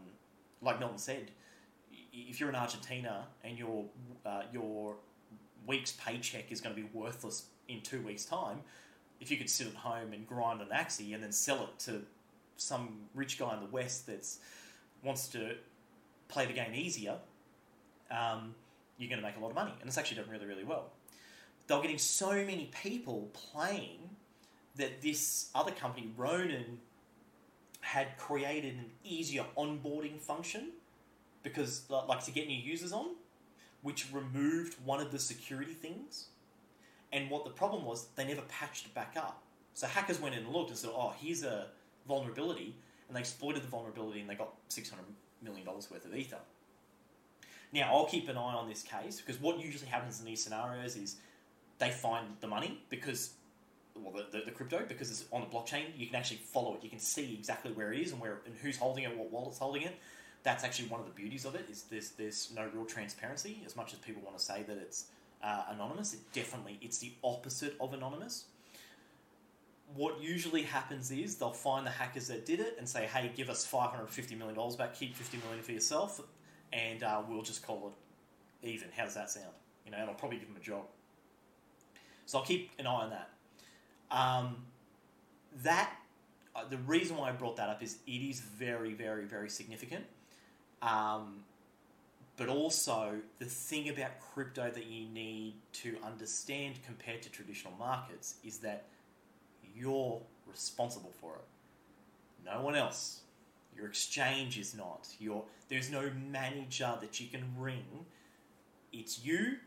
like 0.61 0.79
Meltem 0.79 0.99
said, 0.99 1.31
if 2.13 2.39
you're 2.39 2.49
in 2.49 2.55
Argentina 2.55 3.27
and 3.43 3.57
your 3.57 3.85
uh, 4.25 4.43
your 4.51 4.95
week's 5.67 5.91
paycheck 5.93 6.51
is 6.51 6.61
going 6.61 6.75
to 6.75 6.81
be 6.81 6.87
worthless 6.93 7.47
in 7.67 7.81
two 7.81 8.01
weeks' 8.01 8.25
time, 8.25 8.61
if 9.19 9.31
you 9.31 9.37
could 9.37 9.49
sit 9.49 9.67
at 9.67 9.75
home 9.75 10.13
and 10.13 10.27
grind 10.27 10.61
an 10.61 10.67
Axie 10.73 11.13
and 11.13 11.23
then 11.23 11.31
sell 11.31 11.63
it 11.63 11.79
to 11.79 12.01
some 12.57 12.99
rich 13.13 13.39
guy 13.39 13.53
in 13.53 13.59
the 13.59 13.69
West 13.69 14.07
that's 14.07 14.39
wants 15.03 15.27
to 15.29 15.55
play 16.27 16.45
the 16.45 16.53
game 16.53 16.73
easier, 16.73 17.17
um, 18.09 18.55
you're 18.97 19.09
going 19.09 19.21
to 19.21 19.25
make 19.25 19.37
a 19.37 19.39
lot 19.39 19.49
of 19.49 19.55
money, 19.55 19.73
and 19.79 19.87
it's 19.87 19.97
actually 19.97 20.17
done 20.17 20.29
really, 20.29 20.45
really 20.45 20.63
well. 20.63 20.91
They 21.67 21.75
were 21.75 21.81
getting 21.81 21.97
so 21.97 22.31
many 22.31 22.69
people 22.83 23.29
playing 23.33 24.09
that 24.75 25.01
this 25.01 25.49
other 25.55 25.71
company, 25.71 26.11
Ronin, 26.17 26.79
had 27.83 28.17
created 28.17 28.75
an 28.75 28.85
easier 29.03 29.45
onboarding 29.57 30.19
function 30.19 30.71
because, 31.43 31.83
like, 31.89 32.23
to 32.23 32.31
get 32.31 32.47
new 32.47 32.57
users 32.57 32.93
on, 32.93 33.15
which 33.81 34.07
removed 34.13 34.75
one 34.85 35.01
of 35.01 35.11
the 35.11 35.19
security 35.19 35.73
things. 35.73 36.27
And 37.11 37.29
what 37.29 37.43
the 37.43 37.51
problem 37.51 37.83
was, 37.85 38.07
they 38.15 38.25
never 38.25 38.41
patched 38.43 38.85
it 38.85 38.93
back 38.93 39.15
up. 39.17 39.43
So 39.73 39.85
hackers 39.85 40.19
went 40.19 40.33
in 40.33 40.45
and 40.45 40.53
looked 40.53 40.69
and 40.69 40.77
said, 40.79 40.91
"Oh, 40.93 41.13
here's 41.19 41.43
a 41.43 41.67
vulnerability," 42.07 42.75
and 43.07 43.15
they 43.15 43.19
exploited 43.19 43.63
the 43.63 43.67
vulnerability 43.67 44.21
and 44.21 44.29
they 44.29 44.35
got 44.35 44.53
six 44.69 44.89
hundred 44.89 45.05
million 45.41 45.65
dollars 45.65 45.91
worth 45.91 46.05
of 46.05 46.15
ether. 46.15 46.39
Now, 47.73 47.93
I'll 47.93 48.05
keep 48.05 48.29
an 48.29 48.37
eye 48.37 48.53
on 48.53 48.69
this 48.69 48.83
case 48.83 49.19
because 49.19 49.41
what 49.41 49.59
usually 49.59 49.89
happens 49.89 50.19
in 50.19 50.25
these 50.25 50.43
scenarios 50.43 50.95
is 50.95 51.17
they 51.79 51.89
find 51.89 52.37
the 52.39 52.47
money 52.47 52.81
because, 52.89 53.31
well, 53.95 54.13
the, 54.13 54.37
the, 54.37 54.45
the 54.45 54.51
crypto 54.51 54.83
because 54.87 55.11
it's 55.11 55.25
on 55.31 55.41
the 55.41 55.47
blockchain. 55.47 55.83
You 55.95 56.07
can 56.07 56.15
actually 56.15 56.37
follow 56.37 56.75
it. 56.75 56.83
You 56.83 56.89
can 56.89 56.99
see 56.99 57.33
exactly 57.33 57.71
where 57.71 57.93
it 57.93 57.99
is 57.99 58.11
and 58.11 58.19
where 58.19 58.39
and 58.45 58.55
who's 58.61 58.77
holding 58.77 59.03
it, 59.03 59.15
what 59.15 59.31
wallet's 59.31 59.59
holding 59.59 59.83
it. 59.83 59.95
That's 60.43 60.63
actually 60.63 60.89
one 60.89 60.99
of 60.99 61.05
the 61.05 61.13
beauties 61.13 61.45
of 61.45 61.55
it. 61.55 61.65
Is 61.69 61.83
there's 61.83 62.11
there's 62.11 62.51
no 62.55 62.67
real 62.73 62.85
transparency. 62.85 63.61
As 63.65 63.75
much 63.75 63.93
as 63.93 63.99
people 63.99 64.21
want 64.23 64.37
to 64.37 64.43
say 64.43 64.63
that 64.63 64.77
it's 64.77 65.05
uh, 65.43 65.65
anonymous, 65.69 66.13
it 66.13 66.19
definitely 66.33 66.79
it's 66.81 66.97
the 66.97 67.13
opposite 67.23 67.75
of 67.79 67.93
anonymous. 67.93 68.45
What 69.95 70.19
usually 70.21 70.63
happens 70.63 71.11
is 71.11 71.35
they'll 71.35 71.51
find 71.51 71.85
the 71.85 71.91
hackers 71.91 72.27
that 72.27 72.45
did 72.45 72.59
it 72.59 72.75
and 72.79 72.89
say, 72.89 73.05
"Hey, 73.05 73.31
give 73.35 73.49
us 73.49 73.65
five 73.65 73.91
hundred 73.91 74.09
fifty 74.09 74.35
million 74.35 74.55
dollars 74.55 74.75
back. 74.75 74.95
Keep 74.95 75.15
fifty 75.15 75.37
million 75.37 75.61
for 75.61 75.71
yourself, 75.71 76.19
and 76.71 77.03
uh, 77.03 77.21
we'll 77.29 77.43
just 77.43 77.65
call 77.65 77.93
it 78.61 78.67
even." 78.67 78.89
How 78.97 79.03
does 79.03 79.13
that 79.13 79.29
sound? 79.29 79.45
You 79.85 79.91
know, 79.91 79.97
and 79.99 80.09
I'll 80.09 80.15
probably 80.15 80.39
give 80.39 80.47
them 80.47 80.57
a 80.57 80.65
job. 80.65 80.85
So 82.25 82.39
I'll 82.39 82.45
keep 82.45 82.71
an 82.79 82.87
eye 82.87 82.89
on 82.89 83.09
that. 83.11 83.29
Um, 84.13 84.57
that 85.63 85.91
uh, 86.55 86.61
the 86.69 86.77
reason 86.77 87.17
why 87.17 87.29
I 87.29 87.31
brought 87.31 87.57
that 87.57 87.67
up 87.69 87.81
is 87.83 87.97
it 88.07 88.11
is 88.11 88.39
very, 88.39 88.93
very, 88.93 89.25
very 89.25 89.49
significant. 89.49 90.05
Um, 90.81 91.43
but 92.37 92.47
also 92.47 93.19
the 93.39 93.45
thing 93.45 93.89
about 93.89 94.19
crypto 94.19 94.69
that 94.69 94.85
you 94.85 95.07
need 95.07 95.55
to 95.73 95.97
understand 96.05 96.75
compared 96.85 97.21
to 97.23 97.29
traditional 97.29 97.73
markets 97.77 98.35
is 98.43 98.59
that 98.59 98.85
you're 99.75 100.21
responsible 100.47 101.11
for 101.19 101.35
it. 101.35 102.45
No 102.45 102.61
one 102.61 102.75
else. 102.75 103.21
Your 103.75 103.87
exchange 103.87 104.59
is 104.59 104.75
not. 104.75 105.07
Your 105.19 105.45
there's 105.69 105.89
no 105.89 106.11
manager 106.29 106.93
that 107.01 107.19
you 107.19 107.27
can 107.27 107.43
ring. 107.57 108.05
It's 108.91 109.25
you, 109.25 109.57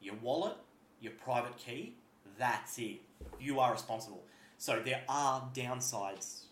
your 0.00 0.14
wallet, 0.22 0.56
your 1.00 1.12
private 1.12 1.56
key. 1.56 1.94
That's 2.40 2.78
it. 2.78 3.02
You 3.38 3.60
are 3.60 3.70
responsible. 3.70 4.22
So 4.56 4.80
there 4.82 5.02
are 5.10 5.46
downsides 5.54 6.44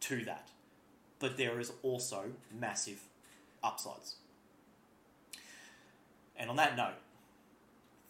to 0.00 0.22
that, 0.26 0.48
but 1.18 1.38
there 1.38 1.58
is 1.58 1.72
also 1.82 2.24
massive 2.58 3.00
upsides. 3.64 4.16
And 6.36 6.50
on 6.50 6.56
that 6.56 6.76
note, 6.76 6.92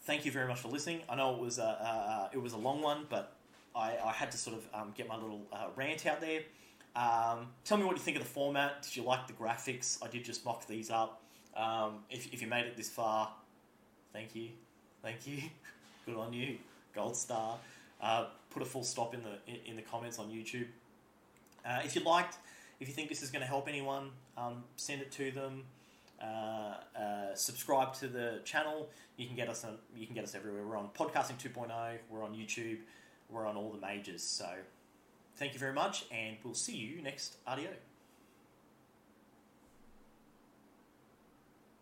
thank 0.02 0.24
you 0.24 0.32
very 0.32 0.48
much 0.48 0.58
for 0.58 0.68
listening. 0.68 1.02
I 1.08 1.14
know 1.14 1.32
it 1.34 1.40
was 1.40 1.60
a 1.60 1.64
uh, 1.64 2.28
it 2.32 2.42
was 2.42 2.52
a 2.52 2.58
long 2.58 2.82
one, 2.82 3.06
but 3.08 3.36
I, 3.76 3.96
I 4.04 4.10
had 4.10 4.32
to 4.32 4.38
sort 4.38 4.56
of 4.56 4.64
um, 4.74 4.92
get 4.96 5.06
my 5.06 5.14
little 5.14 5.42
uh, 5.52 5.66
rant 5.76 6.06
out 6.06 6.20
there. 6.20 6.40
Um, 6.96 7.46
tell 7.64 7.78
me 7.78 7.84
what 7.84 7.94
you 7.94 8.02
think 8.02 8.16
of 8.16 8.24
the 8.24 8.28
format. 8.28 8.82
Did 8.82 8.96
you 8.96 9.04
like 9.04 9.28
the 9.28 9.34
graphics? 9.34 10.04
I 10.04 10.08
did 10.08 10.24
just 10.24 10.44
mock 10.44 10.66
these 10.66 10.90
up. 10.90 11.22
Um, 11.56 11.98
if, 12.10 12.32
if 12.32 12.42
you 12.42 12.48
made 12.48 12.66
it 12.66 12.76
this 12.76 12.90
far, 12.90 13.30
thank 14.12 14.34
you, 14.34 14.48
thank 15.00 15.28
you, 15.28 15.42
good 16.06 16.16
on 16.16 16.32
you, 16.32 16.58
gold 16.94 17.16
star. 17.16 17.58
Uh, 18.00 18.26
put 18.50 18.62
a 18.62 18.66
full 18.66 18.84
stop 18.84 19.14
in 19.14 19.22
the 19.22 19.38
in, 19.46 19.70
in 19.70 19.76
the 19.76 19.82
comments 19.82 20.18
on 20.18 20.30
YouTube. 20.30 20.66
Uh, 21.64 21.80
if 21.84 21.94
you 21.94 22.02
liked, 22.02 22.36
if 22.80 22.88
you 22.88 22.94
think 22.94 23.08
this 23.08 23.22
is 23.22 23.30
going 23.30 23.42
to 23.42 23.48
help 23.48 23.68
anyone, 23.68 24.10
um, 24.36 24.64
send 24.76 25.02
it 25.02 25.10
to 25.12 25.30
them. 25.30 25.64
Uh, 26.20 26.74
uh, 26.98 27.34
subscribe 27.34 27.94
to 27.94 28.08
the 28.08 28.40
channel. 28.44 28.88
You 29.16 29.26
can 29.26 29.36
get 29.36 29.48
us 29.48 29.64
on, 29.64 29.76
you 29.96 30.06
can 30.06 30.14
get 30.14 30.24
us 30.24 30.34
everywhere. 30.34 30.64
We're 30.64 30.76
on 30.76 30.88
podcasting 30.96 31.38
2.0. 31.38 31.70
We're 32.10 32.24
on 32.24 32.34
YouTube. 32.34 32.78
We're 33.30 33.46
on 33.46 33.56
all 33.56 33.70
the 33.70 33.80
majors. 33.80 34.22
So, 34.22 34.48
thank 35.36 35.52
you 35.52 35.58
very 35.58 35.72
much, 35.72 36.04
and 36.10 36.36
we'll 36.42 36.54
see 36.54 36.76
you 36.76 37.00
next 37.02 37.36
RDO. 37.46 37.89